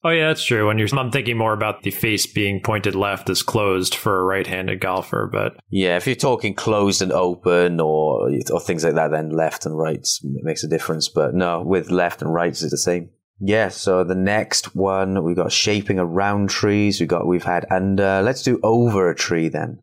Oh 0.04 0.10
yeah, 0.10 0.28
that's 0.28 0.46
true. 0.46 0.68
When 0.68 0.78
you're, 0.78 0.88
I'm 0.94 1.12
thinking 1.12 1.38
more 1.38 1.54
about 1.54 1.82
the 1.82 1.92
face 1.92 2.28
being 2.28 2.62
pointed 2.62 2.96
left 2.96 3.30
as 3.30 3.42
closed 3.42 3.96
for 3.96 4.20
a 4.20 4.24
right-handed 4.24 4.80
golfer, 4.80 5.28
but 5.32 5.60
yeah, 5.70 5.98
if 5.98 6.06
you're 6.06 6.16
talking 6.16 6.54
closed 6.54 7.02
and 7.02 7.12
open 7.12 7.80
or 7.80 8.30
or 8.52 8.60
things 8.60 8.84
like 8.84 8.96
that, 8.96 9.12
then 9.12 9.32
left 9.32 9.66
and 9.66 9.78
right 9.78 10.08
makes 10.24 10.64
a 10.64 10.68
difference. 10.68 11.10
But 11.10 11.34
no, 11.34 11.64
with 11.64 11.90
left 11.90 12.22
and 12.22 12.34
right, 12.34 12.50
it's 12.50 12.70
the 12.70 12.78
same. 12.78 13.10
Yeah, 13.40 13.70
so 13.70 14.04
the 14.04 14.16
next 14.16 14.76
one 14.76 15.24
we've 15.24 15.36
got 15.36 15.52
shaping 15.52 16.00
around 16.00 16.50
trees. 16.50 17.00
We 17.00 17.08
got 17.08 17.28
we've 17.28 17.44
had 17.44 17.66
under. 17.72 18.22
Let's 18.22 18.44
do 18.44 18.60
over 18.64 19.10
a 19.10 19.16
tree 19.16 19.50
then. 19.50 19.82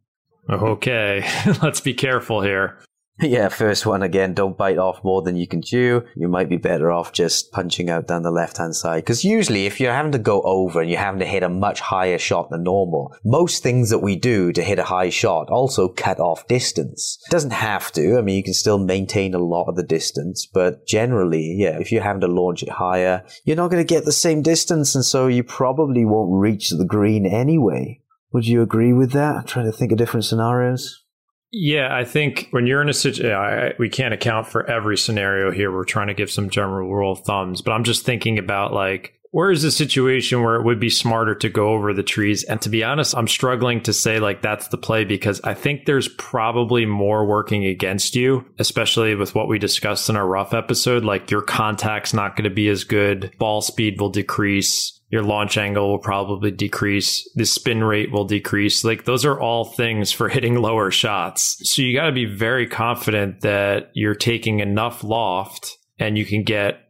Okay, 0.48 1.26
let's 1.62 1.80
be 1.80 1.94
careful 1.94 2.42
here. 2.42 2.78
Yeah, 3.20 3.48
first 3.48 3.86
one 3.86 4.02
again, 4.02 4.34
don't 4.34 4.58
bite 4.58 4.76
off 4.76 5.04
more 5.04 5.22
than 5.22 5.36
you 5.36 5.46
can 5.46 5.62
chew. 5.62 6.02
You 6.16 6.26
might 6.26 6.48
be 6.48 6.56
better 6.56 6.90
off 6.90 7.12
just 7.12 7.52
punching 7.52 7.88
out 7.88 8.08
down 8.08 8.22
the 8.22 8.32
left 8.32 8.56
hand 8.56 8.74
side. 8.74 9.04
Because 9.04 9.24
usually, 9.24 9.66
if 9.66 9.78
you're 9.78 9.92
having 9.92 10.10
to 10.12 10.18
go 10.18 10.42
over 10.42 10.80
and 10.80 10.90
you're 10.90 10.98
having 10.98 11.20
to 11.20 11.26
hit 11.26 11.44
a 11.44 11.48
much 11.48 11.78
higher 11.78 12.18
shot 12.18 12.50
than 12.50 12.64
normal, 12.64 13.14
most 13.24 13.62
things 13.62 13.90
that 13.90 14.00
we 14.00 14.16
do 14.16 14.52
to 14.52 14.62
hit 14.64 14.80
a 14.80 14.84
high 14.84 15.10
shot 15.10 15.48
also 15.48 15.88
cut 15.88 16.18
off 16.18 16.48
distance. 16.48 17.18
It 17.28 17.30
doesn't 17.30 17.52
have 17.52 17.92
to. 17.92 18.18
I 18.18 18.20
mean, 18.20 18.36
you 18.36 18.42
can 18.42 18.52
still 18.52 18.78
maintain 18.78 19.32
a 19.32 19.38
lot 19.38 19.68
of 19.68 19.76
the 19.76 19.84
distance, 19.84 20.44
but 20.44 20.84
generally, 20.84 21.54
yeah, 21.56 21.78
if 21.78 21.92
you're 21.92 22.02
having 22.02 22.22
to 22.22 22.26
launch 22.26 22.64
it 22.64 22.70
higher, 22.70 23.24
you're 23.44 23.56
not 23.56 23.70
going 23.70 23.84
to 23.84 23.94
get 23.94 24.04
the 24.04 24.12
same 24.12 24.42
distance, 24.42 24.96
and 24.96 25.04
so 25.04 25.28
you 25.28 25.44
probably 25.44 26.04
won't 26.04 26.32
reach 26.32 26.70
the 26.70 26.84
green 26.84 27.26
anyway. 27.26 28.00
Would 28.34 28.48
you 28.48 28.62
agree 28.62 28.92
with 28.92 29.12
that? 29.12 29.36
I'm 29.36 29.44
trying 29.44 29.66
to 29.66 29.72
think 29.72 29.92
of 29.92 29.98
different 29.98 30.24
scenarios. 30.24 31.04
Yeah, 31.52 31.88
I 31.96 32.04
think 32.04 32.48
when 32.50 32.66
you're 32.66 32.82
in 32.82 32.88
a 32.88 32.92
situation, 32.92 33.74
we 33.78 33.88
can't 33.88 34.12
account 34.12 34.48
for 34.48 34.68
every 34.68 34.98
scenario 34.98 35.52
here. 35.52 35.70
We're 35.70 35.84
trying 35.84 36.08
to 36.08 36.14
give 36.14 36.32
some 36.32 36.50
general 36.50 36.92
rule 36.92 37.12
of 37.12 37.20
thumbs, 37.20 37.62
but 37.62 37.70
I'm 37.70 37.84
just 37.84 38.04
thinking 38.04 38.40
about 38.40 38.72
like, 38.72 39.12
where 39.30 39.52
is 39.52 39.62
the 39.62 39.70
situation 39.70 40.42
where 40.42 40.56
it 40.56 40.64
would 40.64 40.80
be 40.80 40.90
smarter 40.90 41.36
to 41.36 41.48
go 41.48 41.68
over 41.70 41.92
the 41.92 42.02
trees? 42.02 42.42
And 42.42 42.60
to 42.62 42.68
be 42.68 42.82
honest, 42.82 43.16
I'm 43.16 43.28
struggling 43.28 43.80
to 43.82 43.92
say 43.92 44.18
like 44.18 44.42
that's 44.42 44.66
the 44.68 44.78
play 44.78 45.04
because 45.04 45.40
I 45.42 45.54
think 45.54 45.86
there's 45.86 46.08
probably 46.08 46.86
more 46.86 47.24
working 47.26 47.64
against 47.64 48.16
you, 48.16 48.44
especially 48.58 49.14
with 49.14 49.36
what 49.36 49.48
we 49.48 49.60
discussed 49.60 50.08
in 50.08 50.16
our 50.16 50.26
rough 50.26 50.54
episode. 50.54 51.04
Like 51.04 51.30
your 51.30 51.42
contact's 51.42 52.14
not 52.14 52.34
going 52.34 52.50
to 52.50 52.54
be 52.54 52.68
as 52.68 52.82
good. 52.82 53.32
Ball 53.38 53.60
speed 53.60 54.00
will 54.00 54.10
decrease 54.10 55.00
your 55.14 55.22
launch 55.22 55.56
angle 55.56 55.88
will 55.88 56.00
probably 56.00 56.50
decrease. 56.50 57.30
The 57.36 57.44
spin 57.44 57.84
rate 57.84 58.10
will 58.10 58.24
decrease. 58.24 58.82
Like 58.82 59.04
those 59.04 59.24
are 59.24 59.38
all 59.38 59.64
things 59.64 60.10
for 60.10 60.28
hitting 60.28 60.56
lower 60.56 60.90
shots. 60.90 61.56
So 61.62 61.82
you 61.82 61.96
got 61.96 62.06
to 62.06 62.12
be 62.12 62.24
very 62.24 62.66
confident 62.66 63.42
that 63.42 63.92
you're 63.94 64.16
taking 64.16 64.58
enough 64.58 65.04
loft 65.04 65.78
and 66.00 66.18
you 66.18 66.26
can 66.26 66.42
get 66.42 66.80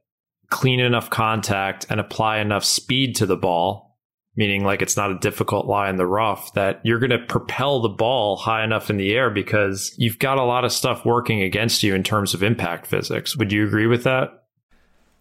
clean 0.48 0.80
enough 0.80 1.10
contact 1.10 1.84
and 1.90 2.00
apply 2.00 2.38
enough 2.38 2.64
speed 2.64 3.14
to 3.16 3.26
the 3.26 3.36
ball, 3.36 3.98
meaning 4.36 4.64
like 4.64 4.80
it's 4.80 4.96
not 4.96 5.10
a 5.10 5.18
difficult 5.18 5.66
lie 5.66 5.90
in 5.90 5.96
the 5.96 6.06
rough, 6.06 6.50
that 6.54 6.80
you're 6.82 7.00
going 7.00 7.10
to 7.10 7.26
propel 7.26 7.82
the 7.82 7.90
ball 7.90 8.38
high 8.38 8.64
enough 8.64 8.88
in 8.88 8.96
the 8.96 9.12
air 9.12 9.28
because 9.28 9.94
you've 9.98 10.18
got 10.18 10.38
a 10.38 10.44
lot 10.44 10.64
of 10.64 10.72
stuff 10.72 11.04
working 11.04 11.42
against 11.42 11.82
you 11.82 11.94
in 11.94 12.02
terms 12.02 12.32
of 12.32 12.42
impact 12.42 12.86
physics. 12.86 13.36
Would 13.36 13.52
you 13.52 13.66
agree 13.66 13.86
with 13.86 14.04
that? 14.04 14.43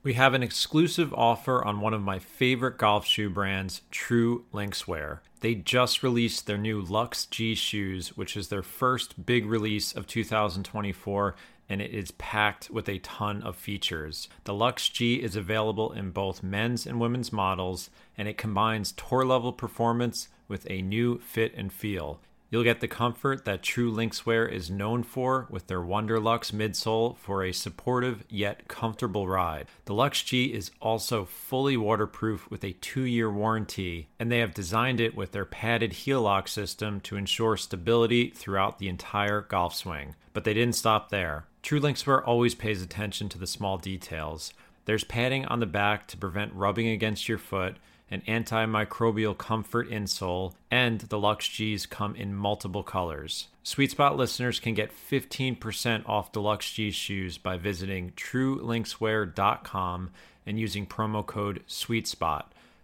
We 0.04 0.16
have 0.16 0.34
an 0.34 0.43
exclusive 0.43 1.14
offer 1.14 1.64
on 1.64 1.80
one 1.80 1.93
of 1.93 2.01
my 2.01 2.20
favorite 2.20 2.78
golf 2.78 3.06
shoe 3.06 3.30
brands, 3.30 3.84
True 3.89 4.43
Linkswear. 4.54 5.20
They 5.39 5.56
just 5.56 6.04
released 6.04 6.45
their 6.45 6.58
new 6.58 6.82
Lux 6.82 7.26
G 7.26 7.56
shoes, 7.56 8.10
which 8.18 8.36
is 8.36 8.49
their 8.49 8.64
first 8.64 9.26
big 9.26 9.45
release 9.45 9.93
of 9.93 10.06
2024, 10.06 11.36
and 11.70 11.82
it 11.82 11.91
is 11.91 12.12
packed 12.12 12.70
with 12.70 12.89
a 12.89 12.99
ton 12.99 13.41
of 13.43 13.56
features. 13.56 14.28
The 14.43 14.54
Lux 14.54 14.89
G 14.89 15.24
is 15.24 15.38
available 15.38 15.93
in 15.93 16.12
both 16.12 16.43
men's 16.43 16.86
and 16.86 16.99
women's 16.99 17.32
models, 17.32 17.89
and 18.18 18.28
it 18.28 18.38
combines 18.38 18.91
tour 18.91 19.24
level 19.24 19.54
performance 19.54 20.28
with 20.49 20.70
a 20.70 20.82
new 20.82 21.20
fit 21.20 21.54
and 21.56 21.72
feel. 21.72 22.20
You'll 22.54 22.64
get 22.64 22.82
the 22.82 22.88
comfort 22.88 23.45
that 23.45 23.64
True 23.64 23.91
Linkswear 23.91 24.47
is 24.47 24.70
known 24.70 25.01
for 25.01 25.47
with 25.49 25.66
their 25.66 25.80
Wonderlux 25.80 26.51
midsole 26.51 27.18
for 27.18 27.43
a 27.43 27.51
supportive 27.51 28.26
yet 28.30 28.68
comfortable 28.68 29.28
ride. 29.28 29.66
The 29.86 29.95
Lux 29.95 30.22
G 30.22 30.54
is 30.54 30.70
also 30.80 31.26
fully 31.26 31.76
waterproof 31.78 32.47
with 32.51 32.64
a 32.64 32.74
two 32.74 33.06
year 33.06 33.32
warranty, 33.32 34.08
and 34.20 34.32
they 34.32 34.38
have 34.38 34.54
designed 34.54 35.01
it 35.01 35.16
with 35.16 35.32
their 35.32 35.45
padded 35.45 35.93
heel 35.93 36.22
lock 36.22 36.47
system 36.47 36.99
to 36.99 37.18
ensure 37.18 37.58
stability 37.58 38.30
throughout 38.30 38.78
the 38.78 38.88
entire 38.88 39.41
golf 39.41 39.74
swing. 39.74 40.14
But 40.32 40.43
they 40.43 40.54
didn't 40.54 40.76
stop 40.76 41.10
there. 41.10 41.47
True 41.64 41.80
Linkswear 41.80 42.22
always 42.24 42.54
pays 42.54 42.84
attention 42.84 43.30
to 43.30 43.39
the 43.39 43.47
small 43.47 43.80
details. 43.80 44.54
There's 44.86 45.04
padding 45.04 45.45
on 45.45 45.60
the 45.60 45.66
back 45.66 46.06
to 46.10 46.18
prevent 46.18 46.54
rubbing 46.54 46.88
against 46.88 47.28
your 47.28 47.39
foot 47.39 47.78
an 48.14 48.22
antimicrobial 48.28 49.36
comfort 49.36 49.89
insole, 49.89 50.53
and 50.70 51.01
the 51.01 51.18
Lux 51.18 51.47
G's 51.47 51.88
come 51.88 52.16
in 52.16 52.36
multiple 52.36 52.84
colors. 52.84 53.47
Sweet 53.64 53.89
Spot 53.89 54.16
listeners 54.16 54.59
can 54.59 54.76
get 54.76 54.91
15% 54.91 56.07
off 56.07 56.32
the 56.32 56.41
Lux 56.41 56.72
G 56.72 56.91
shoes 56.91 57.39
by 57.39 57.57
visiting 57.57 58.11
truelinkswear.com 58.11 60.11
and 60.45 60.59
using 60.59 60.86
promo 60.86 61.26
code 61.26 61.64
SweetSpot. 61.68 62.43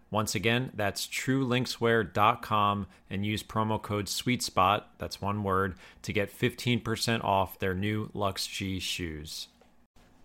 Once 0.10 0.34
again, 0.34 0.72
that's 0.74 1.06
truelinkswear.com 1.06 2.88
and 3.12 3.26
use 3.26 3.44
promo 3.44 3.80
code 3.80 4.08
SweetSpot, 4.08 4.82
that's 4.98 5.22
one 5.22 5.44
word, 5.44 5.76
to 6.02 6.12
get 6.12 6.36
15% 6.36 7.24
off 7.24 7.60
their 7.60 7.76
new 7.76 8.10
Lux 8.16 8.48
G 8.48 8.80
shoes. 8.80 9.48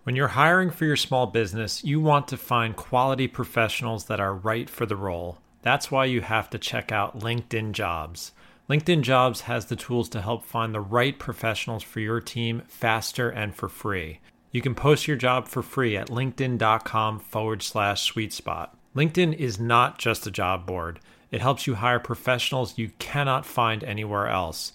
When 0.05 0.17
you're 0.17 0.29
hiring 0.29 0.69
for 0.69 0.85
your 0.85 0.97
small 0.97 1.27
business, 1.27 1.83
you 1.83 1.99
want 1.99 2.29
to 2.29 2.37
find 2.37 2.77
quality 2.77 3.27
professionals 3.27 4.05
that 4.05 4.21
are 4.21 4.35
right 4.35 4.69
for 4.69 4.85
the 4.85 4.97
role. 4.97 5.39
That's 5.63 5.91
why 5.91 6.05
you 6.05 6.21
have 6.21 6.51
to 6.51 6.59
check 6.59 6.93
out 6.93 7.21
LinkedIn 7.21 7.73
Jobs. 7.73 8.33
LinkedIn 8.69 9.01
Jobs 9.01 9.43
has 9.43 9.65
the 9.65 9.77
tools 9.77 10.11
to 10.11 10.21
help 10.21 10.45
find 10.45 10.75
the 10.75 10.81
right 10.81 11.19
professionals 11.19 11.83
for 11.83 12.01
your 12.01 12.21
team 12.21 12.65
faster 12.69 13.31
and 13.31 13.55
for 13.55 13.71
free. 13.71 14.21
You 14.53 14.61
can 14.61 14.75
post 14.75 15.09
your 15.09 15.17
job 15.17 15.49
for 15.49 15.63
free 15.63 15.97
at 15.97 16.09
linkedin.com 16.09 17.21
forward 17.21 17.63
slash 17.63 18.03
sweet 18.03 18.35
spot. 18.35 18.77
LinkedIn 18.95 19.35
is 19.35 19.59
not 19.59 19.99
just 19.99 20.27
a 20.27 20.31
job 20.31 20.67
board. 20.67 21.01
It 21.31 21.41
helps 21.41 21.67
you 21.67 21.77
hire 21.77 21.99
professionals 21.99 22.77
you 22.77 22.91
cannot 22.99 23.47
find 23.47 23.83
anywhere 23.83 24.29
else 24.29 24.75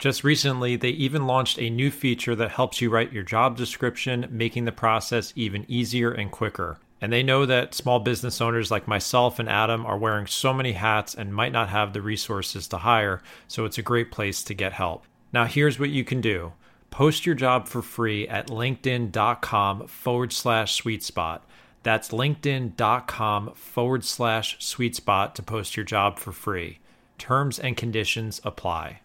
Just 0.00 0.24
recently, 0.24 0.76
they 0.76 0.88
even 0.88 1.26
launched 1.26 1.58
a 1.58 1.68
new 1.68 1.90
feature 1.90 2.34
that 2.34 2.52
helps 2.52 2.80
you 2.80 2.88
write 2.88 3.12
your 3.12 3.22
job 3.22 3.58
description, 3.58 4.26
making 4.30 4.64
the 4.64 4.72
process 4.72 5.30
even 5.36 5.66
easier 5.68 6.10
and 6.10 6.30
quicker. 6.30 6.78
And 7.02 7.12
they 7.12 7.22
know 7.22 7.44
that 7.44 7.74
small 7.74 8.00
business 8.00 8.40
owners 8.40 8.70
like 8.70 8.88
myself 8.88 9.38
and 9.38 9.46
Adam 9.46 9.84
are 9.84 9.98
wearing 9.98 10.26
so 10.26 10.54
many 10.54 10.72
hats 10.72 11.14
and 11.14 11.34
might 11.34 11.52
not 11.52 11.68
have 11.68 11.92
the 11.92 12.00
resources 12.00 12.66
to 12.68 12.78
hire, 12.78 13.20
so 13.46 13.66
it's 13.66 13.76
a 13.76 13.82
great 13.82 14.10
place 14.10 14.42
to 14.44 14.54
get 14.54 14.72
help. 14.72 15.04
Now, 15.34 15.44
here's 15.44 15.78
what 15.78 15.90
you 15.90 16.02
can 16.02 16.22
do 16.22 16.54
post 16.88 17.26
your 17.26 17.34
job 17.34 17.68
for 17.68 17.82
free 17.82 18.26
at 18.26 18.48
linkedin.com 18.48 19.86
forward 19.86 20.32
slash 20.32 20.76
sweet 20.76 21.02
spot. 21.02 21.46
That's 21.82 22.08
linkedin.com 22.08 23.52
forward 23.52 24.04
slash 24.04 24.56
sweet 24.64 24.96
spot 24.96 25.34
to 25.36 25.42
post 25.42 25.76
your 25.76 25.84
job 25.84 26.18
for 26.18 26.32
free. 26.32 26.78
Terms 27.18 27.58
and 27.58 27.76
conditions 27.76 28.40
apply. 28.44 29.00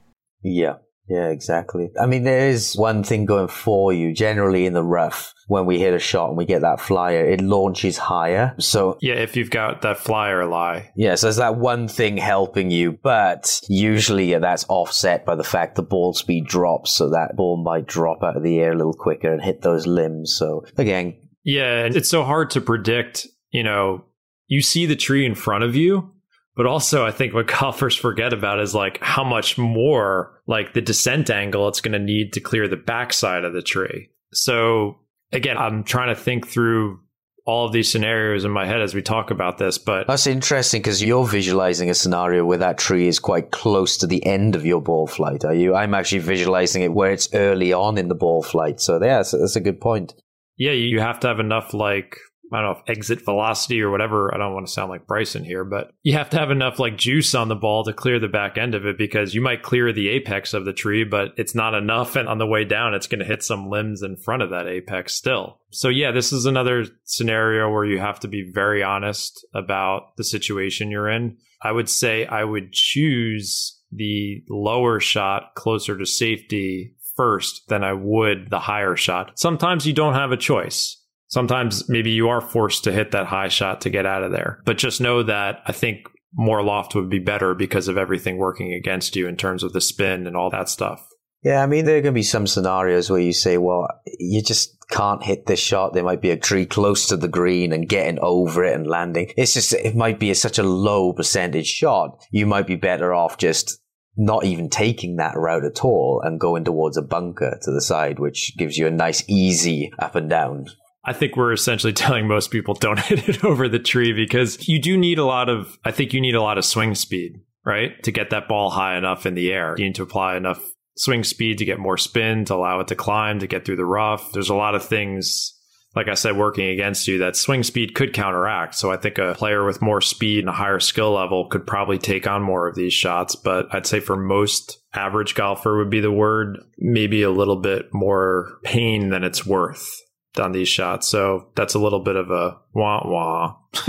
Yeah. 0.46 0.76
Yeah, 1.08 1.30
exactly. 1.30 1.92
I 2.02 2.08
mean, 2.08 2.24
there 2.24 2.50
is 2.50 2.76
one 2.76 3.04
thing 3.04 3.26
going 3.26 3.48
for 3.48 3.94
you. 3.94 4.12
Generally 4.12 4.66
in 4.66 4.74
the 4.74 4.84
rough, 4.84 5.36
when 5.48 5.68
we 5.68 5.80
hit 5.80 5.94
a 5.94 6.00
shot 6.00 6.30
and 6.30 6.38
we 6.38 6.46
get 6.46 6.62
that 6.62 6.82
flyer, 6.82 7.24
it 7.24 7.42
launches 7.42 7.98
higher. 7.98 8.56
So 8.58 8.98
yeah, 9.02 9.14
if 9.14 9.36
you've 9.38 9.52
got 9.52 9.84
that 9.84 9.98
flyer 9.98 10.46
lie. 10.46 10.92
Yeah, 10.96 11.14
so 11.14 11.28
there's 11.28 11.36
that 11.36 11.58
one 11.58 11.88
thing 11.88 12.18
helping 12.18 12.72
you, 12.72 12.98
but 13.04 13.60
usually 13.70 14.32
yeah, 14.32 14.40
that's 14.40 14.66
offset 14.68 15.26
by 15.26 15.36
the 15.36 15.44
fact 15.44 15.76
the 15.76 15.84
ball 15.84 16.14
speed 16.14 16.48
drops, 16.48 16.92
so 16.92 17.12
that 17.12 17.36
ball 17.36 17.62
might 17.64 17.86
drop 17.86 18.24
out 18.24 18.38
of 18.38 18.44
the 18.44 18.60
air 18.60 18.72
a 18.72 18.78
little 18.78 18.94
quicker 18.94 19.32
and 19.32 19.44
hit 19.44 19.62
those 19.62 19.86
limbs. 19.86 20.36
So 20.36 20.66
again, 20.76 21.20
yeah, 21.44 21.86
and 21.86 21.96
it's 21.96 22.10
so 22.10 22.24
hard 22.24 22.50
to 22.52 22.62
predict. 22.62 23.28
You 23.52 23.62
know, 23.62 24.06
you 24.48 24.64
see 24.64 24.88
the 24.88 24.96
tree 24.96 25.24
in 25.24 25.36
front 25.36 25.64
of 25.64 25.76
you, 25.76 26.15
but 26.56 26.66
also, 26.66 27.06
I 27.06 27.12
think 27.12 27.34
what 27.34 27.48
golfers 27.60 27.96
forget 27.96 28.34
about 28.34 28.60
is 28.60 28.74
like 28.74 29.00
how 29.02 29.24
much 29.24 29.58
more 29.58 30.42
like 30.48 30.74
the 30.74 30.82
descent 30.82 31.30
angle 31.30 31.68
it's 31.68 31.82
going 31.82 31.94
to 31.94 32.00
need 32.00 32.34
to 32.34 32.40
clear 32.40 32.68
the 32.68 32.78
backside 32.78 33.44
of 33.44 33.54
the 33.54 33.62
tree. 33.62 34.10
So 34.34 35.00
again, 35.32 35.58
I'm 35.58 35.84
trying 35.84 36.16
to 36.16 36.22
think 36.22 36.48
through 36.48 37.00
all 37.46 37.68
of 37.68 37.74
these 37.74 37.92
scenarios 37.92 38.44
in 38.44 38.50
my 38.50 38.66
head 38.66 38.82
as 38.82 38.96
we 38.96 39.04
talk 39.04 39.30
about 39.30 39.60
this, 39.60 39.78
but 39.78 40.08
that's 40.08 40.26
interesting 40.26 40.82
because 40.82 41.04
you're 41.04 41.28
visualizing 41.28 41.92
a 41.92 41.94
scenario 41.94 42.44
where 42.44 42.58
that 42.58 42.80
tree 42.80 43.08
is 43.08 43.20
quite 43.20 43.52
close 43.52 43.98
to 43.98 44.08
the 44.08 44.26
end 44.26 44.56
of 44.56 44.66
your 44.66 44.82
ball 44.82 45.06
flight. 45.06 45.46
Are 45.46 45.54
you? 45.54 45.76
I'm 45.76 45.94
actually 45.94 46.20
visualizing 46.20 46.82
it 46.82 46.94
where 46.94 47.12
it's 47.12 47.32
early 47.36 47.72
on 47.72 48.00
in 48.00 48.08
the 48.08 48.16
ball 48.16 48.42
flight. 48.42 48.82
So 48.82 48.96
yeah, 48.96 49.18
that's, 49.18 49.32
that's 49.32 49.56
a 49.56 49.62
good 49.62 49.80
point. 49.80 50.16
Yeah, 50.58 50.72
you 50.72 51.00
have 51.02 51.20
to 51.20 51.28
have 51.28 51.40
enough 51.40 51.74
like 51.74 52.18
I 52.52 52.62
don't 52.62 52.66
know 52.66 52.80
if 52.80 52.98
exit 52.98 53.24
velocity 53.24 53.82
or 53.82 53.90
whatever. 53.90 54.34
I 54.34 54.38
don't 54.38 54.54
want 54.54 54.68
to 54.68 54.72
sound 54.72 54.90
like 54.90 55.08
Bryson 55.08 55.44
here, 55.44 55.64
but 55.64 55.92
you 56.04 56.14
have 56.14 56.30
to 56.32 56.40
have 56.40 56.52
enough 56.52 56.80
like 56.80 56.98
juice 56.98 57.34
on 57.34 57.48
the 57.48 57.56
ball 57.56 57.84
to 57.84 57.94
clear 57.94 58.20
the 58.20 58.28
back 58.28 58.58
end 58.58 58.76
of 58.76 58.86
it 58.86 58.98
because 58.98 59.34
you 59.34 59.42
might 59.42 59.64
clear 59.64 59.92
the 59.92 60.10
apex 60.10 60.54
of 60.54 60.66
the 60.66 60.74
tree, 60.74 61.04
but 61.04 61.34
it's 61.38 61.56
not 61.56 61.74
enough. 61.74 62.16
And 62.16 62.30
on 62.30 62.38
the 62.38 62.46
way 62.46 62.64
down, 62.64 62.94
it's 62.94 63.08
going 63.08 63.20
to 63.20 63.26
hit 63.26 63.44
some 63.44 63.70
limbs 63.70 64.02
in 64.02 64.18
front 64.18 64.44
of 64.44 64.52
that 64.52 64.68
apex 64.68 65.16
still. 65.16 65.60
So, 65.72 65.90
yeah, 65.90 66.12
this 66.12 66.32
is 66.32 66.46
another 66.46 66.86
scenario 67.04 67.70
where 67.70 67.86
you 67.86 68.00
have 68.00 68.20
to 68.22 68.28
be 68.28 68.50
very 68.54 68.84
honest 68.84 69.46
about 69.54 70.16
the 70.18 70.24
situation 70.24 70.92
you're 70.92 71.10
in. 71.10 71.38
I 71.62 71.72
would 71.72 71.90
say 71.90 72.26
I 72.26 72.44
would 72.44 72.72
choose 72.72 73.82
the 73.92 74.44
lower 74.50 75.00
shot 75.00 75.56
closer 75.56 75.98
to 75.98 76.06
safety 76.06 76.96
first 77.16 77.68
than 77.70 77.84
I 77.84 77.94
would 77.94 78.50
the 78.50 78.60
higher 78.60 78.96
shot. 78.96 79.40
Sometimes 79.40 79.88
you 79.88 79.94
don't 79.94 80.14
have 80.14 80.32
a 80.32 80.38
choice 80.38 81.02
Sometimes 81.28 81.90
maybe 81.90 82.12
you 82.12 82.30
are 82.30 82.42
forced 82.42 82.84
to 82.84 82.92
hit 82.92 83.12
that 83.12 83.28
high 83.28 83.48
shot 83.48 83.82
to 83.82 83.90
get 83.90 84.06
out 84.06 84.24
of 84.24 84.32
there. 84.32 84.62
But 84.66 84.78
just 84.78 85.02
know 85.02 85.24
that 85.24 85.62
I 85.66 85.72
think 85.72 86.08
more 86.34 86.64
loft 86.64 86.96
would 86.96 87.10
be 87.10 87.20
better 87.20 87.54
because 87.54 87.88
of 87.88 87.98
everything 87.98 88.38
working 88.38 88.74
against 88.74 89.16
you 89.16 89.28
in 89.28 89.38
terms 89.38 89.64
of 89.64 89.74
the 89.74 89.82
spin 89.82 90.28
and 90.28 90.36
all 90.36 90.50
that 90.52 90.70
stuff. 90.70 91.08
Yeah, 91.44 91.62
I 91.62 91.68
mean, 91.68 91.86
there 91.86 91.98
are 91.98 92.02
going 92.02 92.14
to 92.14 92.20
be 92.20 92.24
some 92.24 92.48
scenarios 92.48 93.10
where 93.10 93.20
you 93.20 93.32
say, 93.32 93.60
well, 93.60 93.88
you 94.18 94.42
just 94.42 94.76
can't 94.90 95.24
hit 95.24 95.46
this 95.46 95.60
shot. 95.60 95.94
There 95.94 96.04
might 96.04 96.22
be 96.22 96.32
a 96.32 96.38
tree 96.38 96.66
close 96.66 97.08
to 97.08 97.18
the 97.18 97.28
green 97.28 97.72
and 97.72 97.88
getting 97.88 98.18
over 98.20 98.64
it 98.64 98.76
and 98.76 98.88
landing. 98.88 99.32
It's 99.38 99.54
just, 99.54 99.74
it 99.74 99.96
might 99.96 100.20
be 100.20 100.32
a, 100.32 100.36
such 100.36 100.58
a 100.58 100.64
low 100.64 101.14
percentage 101.14 101.68
shot. 101.68 102.20
You 102.32 102.48
might 102.48 102.66
be 102.66 102.76
better 102.76 103.14
off 103.14 103.38
just 103.38 103.80
not 104.18 104.44
even 104.44 104.70
taking 104.70 105.18
that 105.18 105.38
route 105.38 105.66
at 105.66 105.84
all 105.84 106.22
and 106.24 106.40
going 106.40 106.64
towards 106.64 106.98
a 106.98 107.04
bunker 107.04 107.60
to 107.62 107.72
the 107.72 107.82
side, 107.82 108.18
which 108.18 108.58
gives 108.58 108.78
you 108.78 108.88
a 108.88 108.92
nice, 108.92 109.24
easy 109.28 109.92
up 110.00 110.16
and 110.16 110.30
down 110.30 110.66
I 111.06 111.14
think 111.14 111.38
we're 111.38 111.54
essentially 111.54 111.94
telling 111.94 112.28
most 112.28 112.52
people 112.52 112.74
don't 112.74 113.00
hit 113.06 113.30
it 113.30 113.44
over 113.44 113.70
the 113.70 113.80
tree 113.80 114.14
because 114.14 114.68
you 114.68 114.82
do 114.82 114.98
need 114.98 115.20
a 115.20 115.26
lot 115.26 115.50
of, 115.50 115.78
I 115.86 115.92
think 115.92 116.14
you 116.14 116.22
need 116.22 116.36
a 116.36 116.42
lot 116.42 116.58
of 116.58 116.66
swing 116.66 116.96
speed, 116.96 117.40
right? 117.66 118.02
To 118.04 118.12
get 118.12 118.32
that 118.32 118.48
ball 118.48 118.70
high 118.72 118.98
enough 118.98 119.26
in 119.26 119.36
the 119.36 119.52
air. 119.52 119.76
You 119.78 119.86
need 119.86 119.96
to 119.96 120.04
apply 120.04 120.36
enough 120.36 120.62
swing 120.98 121.24
speed 121.24 121.60
to 121.60 121.66
get 121.66 121.80
more 121.80 121.98
spin, 121.98 122.46
to 122.46 122.56
allow 122.56 122.80
it 122.80 122.88
to 122.88 122.96
climb, 122.96 123.40
to 123.40 123.48
get 123.48 123.66
through 123.66 123.76
the 123.76 123.86
rough. 123.86 124.32
There's 124.32 124.50
a 124.50 124.56
lot 124.56 124.76
of 124.76 124.84
things, 124.84 125.54
like 125.94 126.08
I 126.08 126.14
said, 126.14 126.38
working 126.38 126.70
against 126.70 127.08
you 127.08 127.18
that 127.20 127.36
swing 127.36 127.64
speed 127.64 127.96
could 127.96 128.14
counteract. 128.14 128.76
So 128.76 128.92
I 128.92 128.98
think 128.98 129.18
a 129.18 129.36
player 129.36 129.66
with 129.66 129.82
more 129.82 130.00
speed 130.00 130.40
and 130.40 130.50
a 130.50 130.54
higher 130.54 130.80
skill 130.80 131.12
level 131.12 131.50
could 131.50 131.68
probably 131.68 131.98
take 131.98 132.28
on 132.28 132.42
more 132.42 132.68
of 132.68 132.76
these 132.76 132.94
shots. 132.94 133.36
But 133.36 133.68
I'd 133.74 133.86
say 133.86 134.00
for 134.00 134.16
most 134.16 134.80
average 134.94 135.36
golfer 135.36 135.78
would 135.78 135.90
be 135.90 136.00
the 136.00 136.12
word, 136.12 136.60
maybe 136.78 137.24
a 137.24 137.30
little 137.30 137.60
bit 137.60 137.94
more 137.94 138.58
pain 138.64 139.10
than 139.10 139.26
it's 139.26 139.46
worth 139.46 140.02
on 140.40 140.52
these 140.52 140.68
shots. 140.68 141.08
So 141.08 141.50
that's 141.56 141.74
a 141.74 141.80
little 141.80 142.02
bit 142.02 142.16
of 142.16 142.32
a 142.32 142.58
wah 142.74 143.02
wah. 143.06 143.58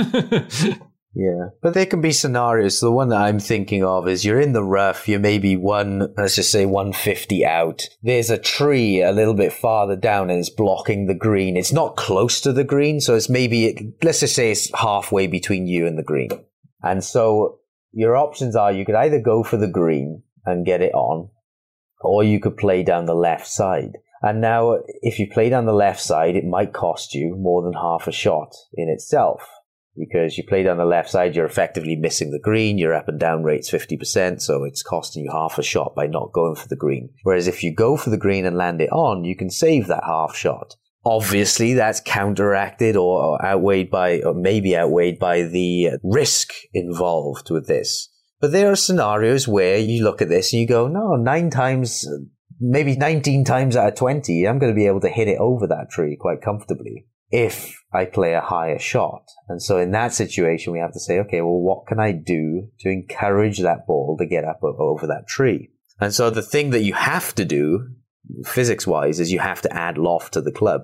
yeah. 1.15 1.49
But 1.63 1.75
there 1.75 1.87
can 1.87 2.01
be 2.01 2.13
scenarios. 2.13 2.81
The 2.81 2.91
one 2.91 3.09
that 3.09 3.21
I'm 3.21 3.41
thinking 3.41 3.85
of 3.85 4.09
is 4.09 4.25
you're 4.25 4.41
in 4.41 4.53
the 4.53 4.63
rough, 4.63 5.09
you're 5.09 5.21
maybe 5.21 5.57
one, 5.57 6.15
let's 6.17 6.37
just 6.37 6.53
say 6.53 6.67
150 6.67 7.45
out. 7.45 7.83
There's 8.03 8.31
a 8.31 8.39
tree 8.39 9.03
a 9.03 9.13
little 9.13 9.35
bit 9.35 9.53
farther 9.53 9.97
down 9.97 10.31
and 10.31 10.39
it's 10.39 10.51
blocking 10.51 11.07
the 11.07 11.15
green. 11.15 11.57
It's 11.57 11.73
not 11.73 11.97
close 11.97 12.41
to 12.43 12.53
the 12.53 12.65
green. 12.65 13.01
So 13.01 13.15
it's 13.15 13.29
maybe, 13.29 13.95
let's 14.03 14.21
just 14.21 14.35
say 14.35 14.51
it's 14.51 14.71
halfway 14.79 15.27
between 15.27 15.67
you 15.67 15.87
and 15.87 15.99
the 15.99 16.03
green. 16.03 16.31
And 16.83 17.03
so 17.03 17.59
your 17.93 18.17
options 18.17 18.55
are 18.55 18.71
you 18.71 18.85
could 18.85 18.95
either 18.95 19.21
go 19.21 19.43
for 19.43 19.57
the 19.57 19.67
green 19.67 20.23
and 20.45 20.67
get 20.67 20.83
it 20.83 20.93
on, 20.93 21.31
or 22.01 22.23
you 22.23 22.39
could 22.39 22.57
play 22.57 22.83
down 22.83 23.07
the 23.07 23.15
left 23.15 23.49
side. 23.49 23.99
And 24.27 24.41
now, 24.41 24.79
if 25.03 25.21
you 25.21 25.29
play 25.33 25.51
down 25.51 25.67
the 25.67 25.73
left 25.73 26.01
side, 26.01 26.35
it 26.35 26.45
might 26.45 26.73
cost 26.73 27.15
you 27.15 27.37
more 27.39 27.63
than 27.63 27.75
half 27.75 28.09
a 28.09 28.13
shot 28.13 28.57
in 28.75 28.89
itself. 28.89 29.49
Because 29.97 30.37
you 30.37 30.43
play 30.43 30.65
down 30.65 30.79
the 30.79 30.85
left 30.85 31.09
side, 31.09 31.37
you're 31.37 31.47
effectively 31.47 31.95
missing 31.95 32.33
the 32.33 32.41
green, 32.41 32.77
your 32.77 32.93
up 32.93 33.07
and 33.07 33.21
down 33.21 33.45
rate's 33.45 33.71
50%, 33.71 34.43
so 34.43 34.65
it's 34.65 34.83
costing 34.83 35.23
you 35.23 35.31
half 35.31 35.59
a 35.59 35.63
shot 35.63 35.95
by 35.95 36.09
not 36.09 36.33
going 36.33 36.57
for 36.57 36.67
the 36.67 36.75
green. 36.75 37.11
Whereas 37.23 37.47
if 37.47 37.63
you 37.63 37.73
go 37.73 37.97
for 37.97 38.11
the 38.11 38.19
green 38.19 38.45
and 38.45 38.57
land 38.57 38.81
it 38.81 38.91
on, 38.91 39.23
you 39.23 39.37
can 39.37 39.49
save 39.49 39.87
that 39.87 40.03
half 40.05 40.35
shot. 40.35 40.75
Obviously, 41.05 41.75
that's 41.75 42.01
counteracted 42.01 42.97
or 42.97 43.41
outweighed 43.47 43.93
by, 43.93 44.23
or 44.23 44.35
maybe 44.35 44.77
outweighed 44.77 45.21
by 45.21 45.43
the 45.43 45.91
risk 46.03 46.53
involved 46.75 47.49
with 47.49 47.69
this. 47.69 48.09
But 48.41 48.51
there 48.51 48.73
are 48.73 48.77
scenarios 48.77 49.47
where 49.47 49.79
you 49.79 50.03
look 50.03 50.21
at 50.21 50.29
this 50.29 50.53
and 50.53 50.61
you 50.61 50.67
go, 50.67 50.89
no, 50.89 51.15
nine 51.15 51.49
times 51.49 52.05
maybe 52.61 52.97
19 52.97 53.45
times 53.45 53.77
out 53.77 53.89
of 53.89 53.95
20, 53.95 54.47
I'm 54.47 54.59
going 54.59 54.73
to 54.73 54.77
be 54.77 54.87
able 54.87 55.01
to 55.01 55.09
hit 55.09 55.29
it 55.29 55.39
over 55.39 55.67
that 55.67 55.91
tree 55.91 56.17
quite 56.17 56.43
comfortably 56.43 57.07
if 57.31 57.83
I 57.93 58.05
play 58.05 58.35
a 58.35 58.41
higher 58.41 58.79
shot. 58.79 59.25
And 59.49 59.63
so 59.63 59.79
in 59.79 59.91
that 59.93 60.15
situation, 60.15 60.73
we 60.73 60.79
have 60.79 60.93
to 60.93 61.01
say, 61.01 61.19
okay, 61.21 61.41
well, 61.41 61.61
what 61.61 61.87
can 61.87 61.99
I 61.99 62.13
do 62.13 62.69
to 62.81 62.89
encourage 62.89 63.59
that 63.61 63.87
ball 63.87 64.17
to 64.19 64.27
get 64.27 64.45
up 64.45 64.61
over 64.63 65.07
that 65.07 65.27
tree? 65.27 65.71
And 66.01 66.15
so 66.15 66.31
the 66.31 66.43
thing 66.43 66.71
that 66.71 66.83
you 66.83 66.95
have 66.95 67.35
to 67.37 67.45
do 67.45 67.89
physics 68.45 68.87
wise 68.87 69.21
is 69.21 69.33
you 69.33 69.39
have 69.39 69.63
to 69.63 69.73
add 69.73 69.99
loft 69.99 70.35
to 70.35 70.41
the 70.41 70.53
club. 70.53 70.83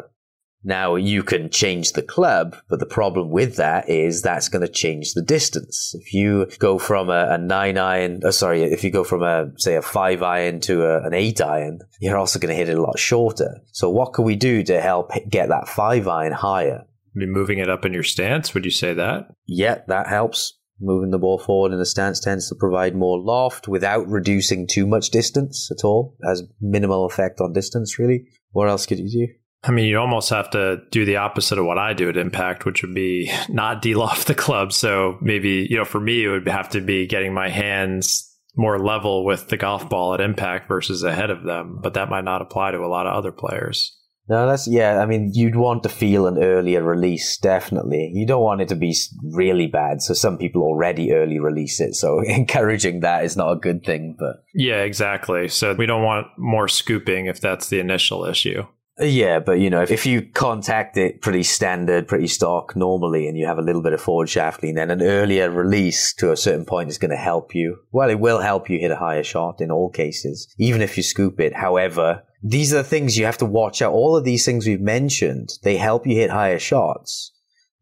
Now 0.65 0.95
you 0.95 1.23
can 1.23 1.51
change 1.51 1.93
the 1.93 2.03
club, 2.03 2.57
but 2.69 2.79
the 2.79 2.87
problem 2.87 3.31
with 3.31 3.57
that 3.57 3.89
is 3.89 4.23
that's 4.23 4.49
going 4.49 4.65
to 4.65 4.73
change 4.73 5.15
the 5.15 5.23
distance. 5.23 5.95
If 5.95 6.15
you 6.15 6.47
go 6.59 6.79
from 6.79 7.11
a, 7.11 7.29
a 7.31 7.39
nine 7.39 7.79
iron, 7.79 8.21
oh, 8.25 8.31
sorry, 8.31 8.63
if 8.63 8.85
you 8.85 8.91
go 8.91 9.05
from 9.05 9.23
a, 9.23 9.51
say 9.57 9.75
a 9.75 9.83
five 9.83 10.23
iron 10.23 10.61
to 10.61 10.85
a, 10.85 11.05
an 11.05 11.15
eight 11.15 11.41
iron, 11.41 11.81
you're 12.01 12.19
also 12.19 12.39
going 12.39 12.51
to 12.51 12.57
hit 12.57 12.69
it 12.69 12.79
a 12.79 12.83
lot 12.83 12.99
shorter. 12.99 13.61
So 13.73 13.91
what 13.91 14.13
can 14.13 14.25
we 14.25 14.37
do 14.37 14.63
to 14.65 14.81
help 14.81 15.11
get 15.29 15.49
that 15.49 15.69
five 15.69 16.07
iron 16.07 16.33
higher? 16.33 16.85
Be 17.15 17.27
moving 17.27 17.59
it 17.59 17.69
up 17.69 17.85
in 17.85 17.93
your 17.93 18.05
stance. 18.05 18.55
Would 18.55 18.65
you 18.65 18.71
say 18.71 18.95
that? 18.95 19.35
Yeah, 19.47 19.81
that 19.89 20.07
helps. 20.07 20.59
Moving 20.81 21.11
the 21.11 21.19
ball 21.19 21.39
forward 21.39 21.73
in 21.73 21.79
the 21.79 21.87
stance 21.87 22.19
tends 22.19 22.49
to 22.49 22.57
provide 22.57 22.97
more 22.97 23.21
loft 23.21 23.69
without 23.69 24.09
reducing 24.09 24.67
too 24.67 24.87
much 24.87 25.11
distance 25.11 25.71
at 25.71 25.85
all. 25.85 26.17
Has 26.25 26.43
minimal 26.61 27.05
effect 27.05 27.41
on 27.41 27.53
distance, 27.53 27.99
really. 27.99 28.27
What 28.51 28.69
else 28.69 28.87
could 28.87 28.99
you 28.99 29.09
do? 29.09 29.33
I 29.65 29.71
mean, 29.71 29.87
you 29.87 29.99
almost 29.99 30.31
have 30.31 30.51
to 30.51 30.83
do 30.91 31.05
the 31.05 31.17
opposite 31.17 31.59
of 31.59 31.65
what 31.65 31.79
I 31.79 31.93
do 31.93 32.09
at 32.09 32.17
Impact, 32.17 32.65
which 32.65 32.83
would 32.83 32.95
be 32.95 33.31
not 33.49 33.81
deal 33.81 34.03
off 34.03 34.25
the 34.25 34.35
club. 34.35 34.73
So 34.73 35.19
maybe, 35.21 35.67
you 35.71 35.77
know, 35.77 35.85
for 35.85 36.01
me, 36.01 36.25
it 36.25 36.29
would 36.29 36.49
have 36.49 36.69
to 36.71 36.81
be 36.81 37.07
getting 37.07 37.33
my 37.33 37.49
hands 37.49 38.29
more 38.57 38.79
level 38.79 39.25
with 39.25 39.49
the 39.49 39.57
golf 39.57 39.89
ball 39.89 40.15
at 40.15 40.21
Impact 40.21 40.69
versus 40.69 41.03
ahead 41.03 41.31
of 41.31 41.45
them. 41.45 41.79
But 41.83 41.95
that 41.95 42.11
might 42.11 42.25
not 42.25 42.43
apply 42.43 42.73
to 42.73 42.79
a 42.79 42.89
lot 42.89 43.07
of 43.07 43.15
other 43.15 43.33
players. 43.33 43.97
No, 44.29 44.47
that's, 44.47 44.69
yeah, 44.69 45.01
I 45.01 45.07
mean, 45.07 45.33
you'd 45.35 45.57
want 45.57 45.83
to 45.83 45.89
feel 45.89 46.27
an 46.27 46.43
earlier 46.43 46.83
release, 46.83 47.37
definitely. 47.39 48.13
You 48.15 48.25
don't 48.25 48.43
want 48.43 48.61
it 48.61 48.69
to 48.69 48.77
be 48.77 48.95
really 49.33 49.67
bad. 49.67 50.01
So 50.01 50.15
some 50.15 50.39
people 50.39 50.63
already 50.63 51.13
early 51.13 51.41
release 51.41 51.81
it. 51.81 51.95
So 51.95 52.21
encouraging 52.27 53.01
that 53.01 53.25
is 53.25 53.37
not 53.37 53.53
a 53.53 53.57
good 53.57 53.85
thing, 53.85 54.17
but. 54.19 54.45
Yeah, 54.55 54.83
exactly. 54.83 55.49
So 55.49 55.75
we 55.75 55.87
don't 55.87 56.05
want 56.05 56.29
more 56.39 56.69
scooping 56.69 57.27
if 57.27 57.41
that's 57.41 57.69
the 57.69 57.81
initial 57.81 58.25
issue. 58.25 58.65
Yeah, 59.03 59.41
but 59.41 59.59
you 59.59 59.69
know, 59.69 59.83
if, 59.83 59.91
if 59.91 60.07
you 60.07 60.23
contact 60.23 60.97
it 60.97 61.21
pretty 61.23 61.43
standard, 61.43 62.07
pretty 62.07 62.29
stock 62.29 62.77
normally, 62.77 63.27
and 63.27 63.37
you 63.37 63.47
have 63.47 63.59
a 63.59 63.63
little 63.63 63.83
bit 63.83 63.93
of 63.93 64.01
forward 64.01 64.29
shaft 64.29 64.63
lean, 64.63 64.77
then 64.77 64.93
an 64.93 65.03
earlier 65.03 65.51
release 65.51 66.15
to 66.15 66.31
a 66.31 66.37
certain 66.37 66.65
point 66.65 66.89
is 66.89 66.99
going 66.99 67.11
to 67.11 67.17
help 67.17 67.53
you. 67.53 67.79
Well, 67.91 68.11
it 68.11 68.21
will 68.21 68.41
help 68.41 68.71
you 68.71 68.79
hit 68.79 68.93
a 68.93 68.97
higher 68.97 69.25
shot 69.25 69.61
in 69.61 69.73
all 69.73 69.91
cases, 69.91 70.47
even 70.57 70.81
if 70.83 70.97
you 70.97 71.03
scoop 71.03 71.41
it. 71.41 71.55
However, 71.55 72.23
these 72.45 72.73
are 72.73 72.79
the 72.79 72.85
things 72.85 73.19
you 73.19 73.25
have 73.25 73.39
to 73.39 73.45
watch 73.45 73.83
out. 73.83 73.93
All 73.93 74.17
of 74.17 74.25
these 74.25 74.45
things 74.45 74.67
we've 74.67 74.81
mentioned, 74.81 75.51
they 75.63 75.79
help 75.79 76.07
you 76.07 76.15
hit 76.15 76.31
higher 76.31 76.61
shots, 76.61 77.33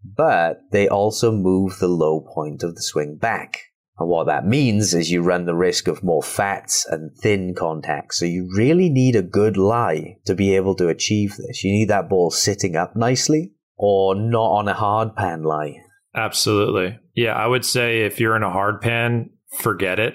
but 0.03 0.61
they 0.73 0.89
also 0.89 1.31
move 1.31 1.79
the 1.79 1.89
low 1.89 2.21
point 2.21 2.63
of 2.63 2.75
the 2.75 2.83
swing 2.83 3.17
back. 3.17 3.70
And 4.01 4.09
what 4.09 4.27
that 4.29 4.47
means 4.47 4.95
is 4.95 5.11
you 5.11 5.21
run 5.21 5.45
the 5.45 5.55
risk 5.55 5.87
of 5.87 6.03
more 6.03 6.23
fats 6.23 6.87
and 6.87 7.15
thin 7.19 7.55
contact. 7.55 8.15
So 8.15 8.25
you 8.25 8.49
really 8.57 8.89
need 8.89 9.15
a 9.15 9.23
good 9.23 9.59
lie 9.59 10.17
to 10.25 10.35
be 10.35 10.57
able 10.57 10.75
to 10.77 10.89
achieve 10.89 11.37
this. 11.37 11.63
You 11.63 11.73
need 11.73 11.91
that 11.91 12.09
ball 12.09 12.31
sitting 12.31 12.77
up 12.77 12.97
nicely 12.97 13.53
or 13.77 14.15
not 14.15 14.53
on 14.53 14.69
a 14.69 14.75
hard 14.75 15.15
pan 15.15 15.43
lie. 15.43 15.83
Absolutely. 16.15 16.99
Yeah, 17.15 17.35
I 17.35 17.47
would 17.47 17.65
say 17.65 18.01
if 18.01 18.19
you're 18.19 18.37
in 18.37 18.43
a 18.43 18.51
hard 18.51 18.81
pan, 18.81 19.31
forget 19.59 19.99
it 19.99 20.15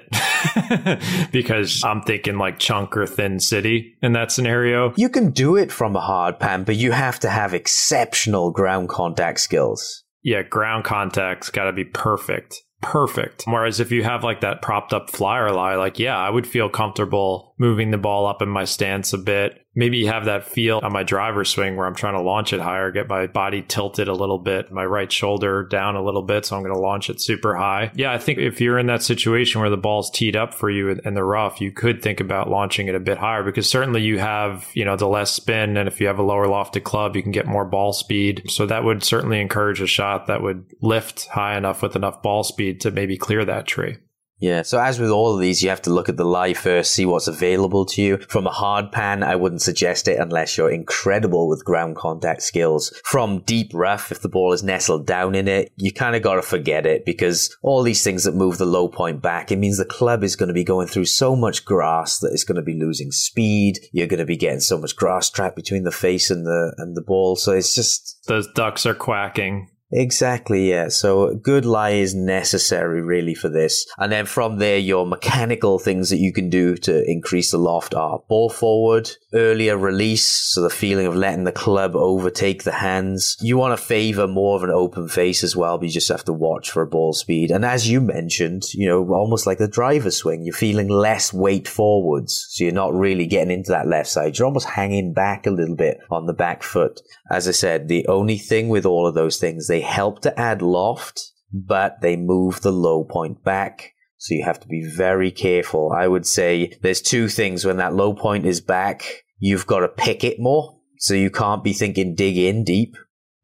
because 1.32 1.84
I'm 1.84 2.02
thinking 2.02 2.40
like 2.40 2.58
chunk 2.58 2.98
or 2.98 3.06
thin 3.06 3.40
city 3.40 3.98
in 4.02 4.14
that 4.14 4.32
scenario. 4.32 4.94
You 4.98 5.10
can 5.10 5.30
do 5.30 5.56
it 5.58 5.72
from 5.72 5.96
a 5.96 6.02
hard 6.02 6.40
pan, 6.40 6.64
but 6.64 6.76
you 6.76 6.92
have 6.92 7.20
to 7.20 7.30
have 7.30 7.54
exceptional 7.54 8.50
ground 8.52 8.90
contact 8.90 9.42
skills. 9.42 10.04
Yeah, 10.24 10.42
ground 10.42 10.86
contact's 10.86 11.52
got 11.52 11.66
to 11.66 11.72
be 11.72 11.86
perfect 11.86 12.64
perfect. 12.86 13.44
Whereas 13.48 13.80
if 13.80 13.92
you 13.92 14.04
have 14.04 14.24
like 14.24 14.42
that 14.42 14.62
propped 14.62 14.94
up 14.94 15.10
flyer 15.10 15.52
lie, 15.52 15.76
like, 15.76 15.98
yeah, 15.98 16.18
I 16.18 16.30
would 16.30 16.46
feel 16.46 16.70
comfortable 16.70 17.55
moving 17.58 17.92
the 17.92 17.98
ball 17.98 18.26
up 18.26 18.42
in 18.42 18.50
my 18.50 18.66
stance 18.66 19.14
a 19.14 19.18
bit. 19.18 19.62
Maybe 19.78 20.06
have 20.06 20.26
that 20.26 20.46
feel 20.46 20.80
on 20.84 20.94
my 20.94 21.04
driver 21.04 21.44
swing 21.44 21.76
where 21.76 21.86
I'm 21.86 21.96
trying 21.96 22.14
to 22.14 22.22
launch 22.22 22.54
it 22.54 22.62
higher, 22.62 22.92
get 22.92 23.10
my 23.10 23.28
body 23.28 23.62
tilted 23.62 24.08
a 24.08 24.14
little 24.14 24.40
bit, 24.40 24.72
my 24.72 24.86
right 24.86 25.12
shoulder 25.12 25.64
down 25.64 25.96
a 25.96 26.04
little 26.04 26.22
bit. 26.22 26.46
So 26.46 26.56
I'm 26.56 26.64
going 26.64 26.74
to 26.74 26.80
launch 26.80 27.10
it 27.10 27.22
super 27.22 27.56
high. 27.56 27.92
Yeah, 27.94 28.14
I 28.14 28.18
think 28.18 28.40
if 28.40 28.62
you're 28.62 28.80
in 28.80 28.88
that 28.88 29.04
situation 29.04 29.60
where 29.60 29.70
the 29.70 29.78
ball's 29.78 30.10
teed 30.12 30.36
up 30.36 30.54
for 30.54 30.70
you 30.70 30.92
in 30.92 31.14
the 31.14 31.24
rough, 31.24 31.60
you 31.60 31.72
could 31.72 32.02
think 32.02 32.20
about 32.20 32.50
launching 32.50 32.88
it 32.88 32.96
a 32.96 33.00
bit 33.02 33.18
higher 33.18 33.44
because 33.44 33.68
certainly 33.68 34.02
you 34.02 34.18
have, 34.18 34.70
you 34.74 34.86
know, 34.86 34.96
the 34.96 35.08
less 35.08 35.32
spin. 35.32 35.76
And 35.76 35.88
if 35.88 36.00
you 36.00 36.08
have 36.08 36.20
a 36.20 36.24
lower 36.24 36.48
lofted 36.48 36.84
club, 36.84 37.16
you 37.16 37.24
can 37.24 37.34
get 37.34 37.46
more 37.46 37.66
ball 37.66 37.92
speed. 37.92 38.44
So 38.50 38.66
that 38.66 38.84
would 38.84 39.04
certainly 39.04 39.42
encourage 39.42 39.82
a 39.82 39.88
shot 39.88 40.28
that 40.28 40.42
would 40.42 40.66
lift 40.82 41.28
high 41.28 41.58
enough 41.58 41.82
with 41.82 41.96
enough 41.96 42.22
ball 42.22 42.44
speed 42.44 42.82
to 42.82 42.92
maybe 42.92 43.18
clear 43.18 43.44
that 43.44 43.68
tree. 43.68 43.98
Yeah, 44.40 44.64
so 44.64 44.80
as 44.80 45.00
with 45.00 45.12
all 45.12 45.34
of 45.34 45.40
these, 45.40 45.64
you 45.64 45.70
have 45.70 45.82
to 45.84 45.94
look 45.94 46.10
at 46.10 46.18
the 46.18 46.26
lie 46.26 46.54
first, 46.54 46.92
see 46.92 47.06
what's 47.06 47.28
available 47.28 47.86
to 47.86 48.02
you. 48.02 48.18
From 48.28 48.46
a 48.46 48.52
hard 48.52 48.92
pan, 48.92 49.24
I 49.24 49.36
wouldn't 49.36 49.62
suggest 49.62 50.10
it 50.10 50.20
unless 50.20 50.58
you're 50.58 50.70
incredible 50.70 51.48
with 51.48 51.64
ground 51.64 51.96
contact 51.96 52.42
skills. 52.42 52.94
From 53.06 53.40
deep 53.40 53.72
rough, 53.74 54.12
if 54.12 54.22
the 54.22 54.30
ball 54.30 54.52
is 54.52 54.64
nestled 54.64 55.08
down 55.08 55.36
in 55.36 55.48
it, 55.48 55.72
you 55.78 55.94
kind 55.94 56.16
of 56.16 56.22
got 56.22 56.36
to 56.36 56.42
forget 56.42 56.86
it 56.86 57.06
because 57.06 57.56
all 57.62 57.82
these 57.82 58.04
things 58.04 58.26
that 58.26 58.36
move 58.36 58.58
the 58.58 58.66
low 58.66 58.90
point 58.90 59.22
back, 59.22 59.52
it 59.52 59.58
means 59.58 59.78
the 59.78 59.86
club 59.86 60.24
is 60.24 60.36
going 60.36 60.50
to 60.50 60.54
be 60.54 60.66
going 60.66 60.88
through 60.88 61.06
so 61.06 61.36
much 61.36 61.64
grass 61.64 62.20
that 62.20 62.32
it's 62.34 62.44
going 62.44 62.58
to 62.58 62.62
be 62.62 62.78
losing 62.78 63.12
speed. 63.12 63.80
You're 63.94 64.08
going 64.08 64.20
to 64.20 64.26
be 64.26 64.38
getting 64.38 64.60
so 64.60 64.78
much 64.78 64.98
grass 64.98 65.30
trapped 65.30 65.56
between 65.56 65.84
the 65.84 65.92
face 65.92 66.30
and 66.30 66.46
the 66.46 66.74
and 66.78 66.96
the 66.96 67.02
ball. 67.02 67.38
So 67.38 67.54
it's 67.54 67.74
just 67.74 68.26
those 68.28 68.48
ducks 68.54 68.86
are 68.86 68.94
quacking. 68.96 69.70
Exactly, 69.92 70.70
yeah. 70.70 70.90
So 70.90 71.28
a 71.28 71.36
good 71.36 71.64
lie 71.64 71.92
is 71.92 72.16
necessary 72.16 73.02
really 73.02 73.36
for 73.36 73.50
this. 73.50 73.86
And 73.98 74.12
then 74.12 74.26
from 74.26 74.58
there, 74.58 74.80
your 74.80 75.06
mechanical 75.06 75.78
things 75.78 76.10
that 76.10 76.18
you 76.18 76.34
can 76.34 76.50
do 76.50 76.76
to 76.78 77.10
increase 77.10 77.52
the 77.52 77.60
loft 77.60 77.94
are 77.94 78.20
ball 78.28 78.50
forward, 78.50 79.12
earlier 79.34 79.78
release, 79.78 80.26
so 80.26 80.62
the 80.62 80.70
feeling 80.70 81.06
of 81.06 81.16
letting 81.16 81.44
the 81.44 81.52
club 81.52 81.96
overtake 81.96 82.64
the 82.64 82.72
hands. 82.72 83.38
You 83.40 83.58
want 83.58 83.78
to 83.78 83.86
favor 83.86 84.28
more 84.28 84.56
of 84.56 84.64
an 84.64 84.72
open 84.72 85.08
face 85.08 85.44
as 85.44 85.56
well, 85.56 85.78
but 85.78 85.86
you 85.86 85.94
just 85.94 86.10
have 86.10 86.26
to 86.26 86.34
watch 86.34 86.72
for 86.72 86.86
ball 86.86 87.14
speed. 87.14 87.52
And 87.52 87.64
as 87.64 87.88
you 87.88 88.02
mentioned, 88.02 88.64
you 88.74 88.88
know, 88.88 89.14
almost 89.14 89.46
like 89.46 89.60
the 89.60 89.68
driver 89.68 90.12
swing, 90.12 90.44
you're 90.44 90.54
feeling 90.54 90.90
less 90.90 91.32
weight 91.32 91.68
forwards. 91.68 92.48
So 92.50 92.64
you're 92.64 92.74
not 92.74 92.94
really 92.94 93.28
getting 93.28 93.52
into 93.52 93.72
that 93.72 93.88
left 93.88 94.10
side. 94.10 94.38
You're 94.38 94.48
almost 94.48 94.70
hanging 94.70 95.14
back 95.14 95.46
a 95.46 95.52
little 95.52 95.76
bit 95.76 96.00
on 96.10 96.26
the 96.26 96.34
back 96.34 96.64
foot. 96.64 97.02
As 97.30 97.48
I 97.48 97.52
said, 97.52 97.88
the 97.88 98.08
only 98.08 98.38
thing 98.38 98.70
with 98.70 98.86
all 98.86 99.06
of 99.06 99.16
those 99.16 99.38
things, 99.38 99.68
they 99.68 99.85
help 99.86 100.22
to 100.22 100.40
add 100.40 100.62
loft, 100.62 101.32
but 101.54 102.02
they 102.02 102.16
move 102.16 102.62
the 102.62 102.72
low 102.72 103.04
point 103.04 103.44
back. 103.44 103.94
So 104.18 104.34
you 104.34 104.44
have 104.44 104.60
to 104.62 104.68
be 104.68 104.84
very 104.84 105.32
careful. 105.32 105.92
I 105.96 106.08
would 106.08 106.26
say 106.26 106.78
there's 106.82 107.02
two 107.02 107.28
things 107.28 107.66
when 107.66 107.78
that 107.78 107.94
low 107.94 108.14
point 108.14 108.46
is 108.46 108.62
back. 108.62 109.24
You've 109.40 109.68
got 109.68 109.80
to 109.80 109.88
pick 109.88 110.24
it 110.24 110.40
more. 110.40 110.80
So 110.98 111.14
you 111.14 111.30
can't 111.30 111.64
be 111.64 111.74
thinking 111.74 112.16
dig 112.16 112.38
in 112.38 112.64
deep 112.64 112.96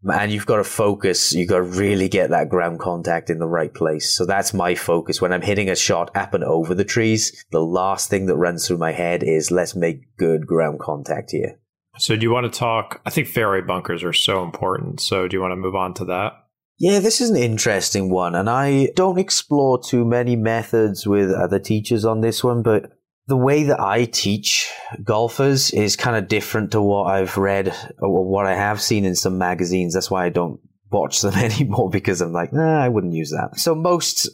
and 0.03 0.31
you've 0.31 0.45
got 0.45 0.57
to 0.57 0.63
focus. 0.63 1.33
You've 1.33 1.49
got 1.49 1.57
to 1.57 1.63
really 1.63 2.09
get 2.09 2.31
that 2.31 2.49
ground 2.49 2.79
contact 2.79 3.29
in 3.29 3.39
the 3.39 3.47
right 3.47 3.73
place. 3.73 4.15
So 4.15 4.25
that's 4.25 4.53
my 4.53 4.75
focus. 4.75 5.21
When 5.21 5.33
I'm 5.33 5.41
hitting 5.41 5.69
a 5.69 5.75
shot 5.75 6.15
up 6.15 6.33
and 6.33 6.43
over 6.43 6.73
the 6.73 6.85
trees, 6.85 7.45
the 7.51 7.59
last 7.59 8.09
thing 8.09 8.25
that 8.25 8.37
runs 8.37 8.67
through 8.67 8.79
my 8.79 8.93
head 8.93 9.23
is 9.23 9.51
let's 9.51 9.75
make 9.75 10.17
good 10.17 10.47
ground 10.47 10.79
contact 10.79 11.31
here. 11.31 11.59
So 11.97 12.15
do 12.15 12.23
you 12.23 12.31
want 12.31 12.51
to 12.51 12.59
talk? 12.59 13.01
I 13.05 13.09
think 13.09 13.27
fairway 13.27 13.61
bunkers 13.61 14.03
are 14.03 14.13
so 14.13 14.43
important. 14.43 15.01
So 15.01 15.27
do 15.27 15.35
you 15.35 15.41
want 15.41 15.51
to 15.51 15.57
move 15.57 15.75
on 15.75 15.93
to 15.95 16.05
that? 16.05 16.33
Yeah, 16.79 16.99
this 16.99 17.21
is 17.21 17.29
an 17.29 17.37
interesting 17.37 18.09
one, 18.09 18.33
and 18.33 18.49
I 18.49 18.89
don't 18.95 19.19
explore 19.19 19.79
too 19.79 20.03
many 20.03 20.35
methods 20.35 21.05
with 21.05 21.31
other 21.31 21.59
teachers 21.59 22.05
on 22.05 22.21
this 22.21 22.43
one, 22.43 22.63
but 22.63 22.91
the 23.27 23.37
way 23.37 23.63
that 23.63 23.79
I 23.79 24.05
teach 24.05 24.67
golfers 25.03 25.69
is 25.71 25.95
kind 25.95 26.17
of 26.17 26.27
different 26.27 26.71
to 26.71 26.81
what 26.81 27.03
I've 27.03 27.37
read 27.37 27.73
or 27.99 28.25
what 28.27 28.47
I 28.47 28.55
have 28.55 28.81
seen 28.81 29.05
in 29.05 29.15
some 29.15 29.37
magazines. 29.37 29.93
That's 29.93 30.09
why 30.09 30.25
I 30.25 30.29
don't 30.29 30.59
watch 30.91 31.21
them 31.21 31.33
anymore 31.35 31.89
because 31.89 32.19
I'm 32.19 32.33
like, 32.33 32.51
nah, 32.51 32.83
I 32.83 32.89
wouldn't 32.89 33.13
use 33.13 33.29
that. 33.29 33.59
So 33.59 33.75
most 33.75 34.29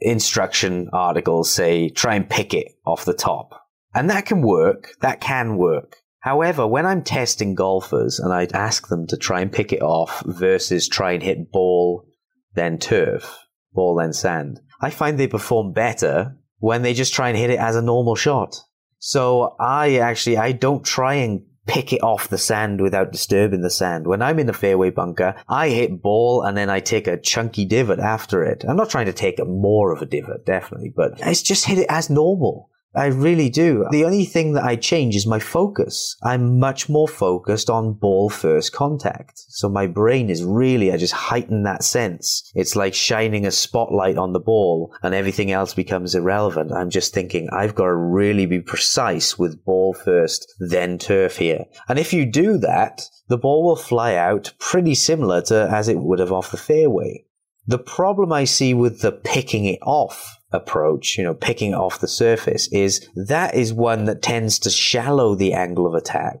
instruction 0.00 0.90
articles 0.92 1.52
say 1.52 1.88
try 1.88 2.16
and 2.16 2.28
pick 2.28 2.52
it 2.52 2.72
off 2.84 3.04
the 3.04 3.14
top. 3.14 3.60
And 3.94 4.10
that 4.10 4.26
can 4.26 4.42
work. 4.42 4.96
That 5.00 5.20
can 5.20 5.56
work. 5.56 6.01
However, 6.22 6.68
when 6.68 6.86
I'm 6.86 7.02
testing 7.02 7.56
golfers 7.56 8.20
and 8.20 8.32
I'd 8.32 8.52
ask 8.52 8.86
them 8.88 9.08
to 9.08 9.16
try 9.16 9.40
and 9.40 9.52
pick 9.52 9.72
it 9.72 9.82
off 9.82 10.22
versus 10.24 10.86
try 10.86 11.12
and 11.12 11.22
hit 11.22 11.50
ball, 11.50 12.06
then 12.54 12.78
turf, 12.78 13.38
ball, 13.72 13.96
then 13.96 14.12
sand, 14.12 14.60
I 14.80 14.90
find 14.90 15.18
they 15.18 15.26
perform 15.26 15.72
better 15.72 16.36
when 16.58 16.82
they 16.82 16.94
just 16.94 17.12
try 17.12 17.28
and 17.28 17.36
hit 17.36 17.50
it 17.50 17.58
as 17.58 17.74
a 17.74 17.82
normal 17.82 18.14
shot. 18.14 18.56
So 18.98 19.56
I 19.58 19.96
actually, 19.96 20.36
I 20.36 20.52
don't 20.52 20.84
try 20.84 21.14
and 21.14 21.42
pick 21.66 21.92
it 21.92 22.04
off 22.04 22.28
the 22.28 22.38
sand 22.38 22.80
without 22.80 23.10
disturbing 23.10 23.62
the 23.62 23.70
sand. 23.70 24.06
When 24.06 24.22
I'm 24.22 24.38
in 24.38 24.48
a 24.48 24.52
fairway 24.52 24.90
bunker, 24.90 25.34
I 25.48 25.70
hit 25.70 26.02
ball 26.02 26.42
and 26.42 26.56
then 26.56 26.70
I 26.70 26.78
take 26.78 27.08
a 27.08 27.20
chunky 27.20 27.64
divot 27.64 27.98
after 27.98 28.44
it. 28.44 28.64
I'm 28.68 28.76
not 28.76 28.90
trying 28.90 29.06
to 29.06 29.12
take 29.12 29.44
more 29.44 29.92
of 29.92 30.02
a 30.02 30.06
divot, 30.06 30.46
definitely, 30.46 30.92
but 30.94 31.14
it's 31.18 31.42
just 31.42 31.64
hit 31.64 31.78
it 31.78 31.86
as 31.88 32.10
normal. 32.10 32.70
I 32.94 33.06
really 33.06 33.48
do. 33.48 33.86
The 33.90 34.04
only 34.04 34.26
thing 34.26 34.52
that 34.52 34.64
I 34.64 34.76
change 34.76 35.16
is 35.16 35.26
my 35.26 35.38
focus. 35.38 36.16
I'm 36.22 36.58
much 36.58 36.90
more 36.90 37.08
focused 37.08 37.70
on 37.70 37.94
ball 37.94 38.28
first 38.28 38.72
contact. 38.72 39.44
So 39.48 39.68
my 39.70 39.86
brain 39.86 40.28
is 40.28 40.44
really, 40.44 40.92
I 40.92 40.98
just 40.98 41.14
heighten 41.14 41.62
that 41.62 41.84
sense. 41.84 42.50
It's 42.54 42.76
like 42.76 42.92
shining 42.92 43.46
a 43.46 43.50
spotlight 43.50 44.18
on 44.18 44.34
the 44.34 44.40
ball 44.40 44.94
and 45.02 45.14
everything 45.14 45.50
else 45.50 45.72
becomes 45.72 46.14
irrelevant. 46.14 46.70
I'm 46.72 46.90
just 46.90 47.14
thinking, 47.14 47.48
I've 47.50 47.74
got 47.74 47.86
to 47.86 47.94
really 47.94 48.44
be 48.44 48.60
precise 48.60 49.38
with 49.38 49.64
ball 49.64 49.94
first, 49.94 50.52
then 50.58 50.98
turf 50.98 51.38
here. 51.38 51.64
And 51.88 51.98
if 51.98 52.12
you 52.12 52.30
do 52.30 52.58
that, 52.58 53.08
the 53.28 53.38
ball 53.38 53.64
will 53.64 53.76
fly 53.76 54.16
out 54.16 54.52
pretty 54.58 54.94
similar 54.94 55.40
to 55.42 55.68
as 55.70 55.88
it 55.88 55.98
would 55.98 56.18
have 56.18 56.32
off 56.32 56.50
the 56.50 56.58
fairway. 56.58 57.24
The 57.66 57.78
problem 57.78 58.32
I 58.32 58.44
see 58.44 58.74
with 58.74 59.00
the 59.00 59.12
picking 59.12 59.64
it 59.64 59.78
off 59.82 60.36
approach, 60.52 61.16
you 61.16 61.24
know, 61.24 61.34
picking 61.34 61.74
off 61.74 62.00
the 62.00 62.08
surface, 62.08 62.68
is 62.72 63.08
that 63.14 63.54
is 63.54 63.72
one 63.72 64.04
that 64.04 64.22
tends 64.22 64.58
to 64.60 64.70
shallow 64.70 65.34
the 65.34 65.52
angle 65.52 65.86
of 65.86 65.94
attack. 65.94 66.38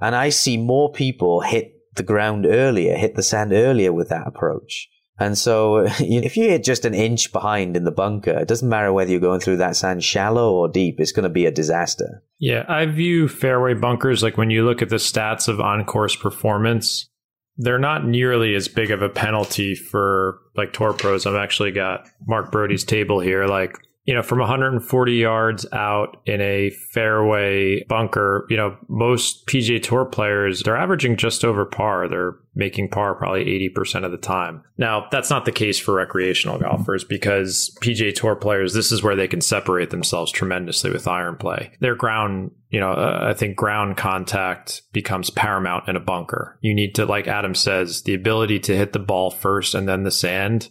And 0.00 0.14
I 0.14 0.30
see 0.30 0.56
more 0.56 0.92
people 0.92 1.40
hit 1.40 1.74
the 1.94 2.02
ground 2.02 2.46
earlier, 2.46 2.96
hit 2.96 3.14
the 3.14 3.22
sand 3.22 3.52
earlier 3.52 3.92
with 3.92 4.08
that 4.08 4.26
approach. 4.26 4.88
And 5.18 5.36
so 5.38 5.78
if 6.00 6.36
you 6.36 6.48
hit 6.48 6.64
just 6.64 6.84
an 6.84 6.94
inch 6.94 7.32
behind 7.32 7.76
in 7.76 7.84
the 7.84 7.92
bunker, 7.92 8.38
it 8.38 8.48
doesn't 8.48 8.68
matter 8.68 8.92
whether 8.92 9.10
you're 9.10 9.20
going 9.20 9.40
through 9.40 9.58
that 9.58 9.76
sand 9.76 10.02
shallow 10.02 10.52
or 10.52 10.68
deep, 10.68 10.96
it's 10.98 11.12
going 11.12 11.24
to 11.24 11.28
be 11.28 11.46
a 11.46 11.50
disaster. 11.50 12.22
Yeah, 12.38 12.64
I 12.68 12.86
view 12.86 13.28
fairway 13.28 13.74
bunkers 13.74 14.22
like 14.22 14.36
when 14.36 14.50
you 14.50 14.64
look 14.64 14.82
at 14.82 14.88
the 14.88 14.96
stats 14.96 15.48
of 15.48 15.60
on 15.60 15.84
course 15.84 16.16
performance, 16.16 17.08
they're 17.56 17.78
not 17.78 18.06
nearly 18.06 18.54
as 18.54 18.68
big 18.68 18.90
of 18.90 19.02
a 19.02 19.08
penalty 19.08 19.74
for 19.74 20.38
like 20.56 20.72
tour 20.72 20.92
pros. 20.92 21.26
I've 21.26 21.34
actually 21.34 21.72
got 21.72 22.08
Mark 22.26 22.50
Broadie's 22.50 22.84
table 22.84 23.20
here. 23.20 23.46
Like 23.46 23.76
you 24.04 24.14
know, 24.14 24.22
from 24.22 24.40
140 24.40 25.12
yards 25.12 25.64
out 25.72 26.20
in 26.26 26.40
a 26.40 26.70
fairway 26.70 27.84
bunker, 27.84 28.46
you 28.50 28.56
know, 28.56 28.76
most 28.88 29.46
PGA 29.46 29.80
Tour 29.80 30.04
players, 30.04 30.62
they're 30.62 30.76
averaging 30.76 31.16
just 31.16 31.44
over 31.44 31.64
par. 31.64 32.08
They're 32.08 32.34
making 32.54 32.88
par 32.88 33.14
probably 33.14 33.44
80% 33.44 34.04
of 34.04 34.10
the 34.10 34.18
time. 34.18 34.64
Now, 34.76 35.06
that's 35.12 35.30
not 35.30 35.44
the 35.44 35.52
case 35.52 35.78
for 35.78 35.94
recreational 35.94 36.58
golfers 36.58 37.04
because 37.04 37.76
PGA 37.80 38.12
Tour 38.12 38.34
players, 38.34 38.74
this 38.74 38.90
is 38.90 39.04
where 39.04 39.14
they 39.14 39.28
can 39.28 39.40
separate 39.40 39.90
themselves 39.90 40.32
tremendously 40.32 40.90
with 40.90 41.06
iron 41.06 41.36
play. 41.36 41.70
Their 41.78 41.94
ground, 41.94 42.50
you 42.70 42.80
know, 42.80 42.90
uh, 42.90 43.28
I 43.30 43.34
think 43.34 43.56
ground 43.56 43.96
contact 43.96 44.82
becomes 44.92 45.30
paramount 45.30 45.88
in 45.88 45.94
a 45.94 46.00
bunker. 46.00 46.58
You 46.60 46.74
need 46.74 46.96
to, 46.96 47.06
like 47.06 47.28
Adam 47.28 47.54
says, 47.54 48.02
the 48.02 48.14
ability 48.14 48.58
to 48.60 48.76
hit 48.76 48.92
the 48.92 48.98
ball 48.98 49.30
first 49.30 49.76
and 49.76 49.88
then 49.88 50.02
the 50.02 50.10
sand 50.10 50.70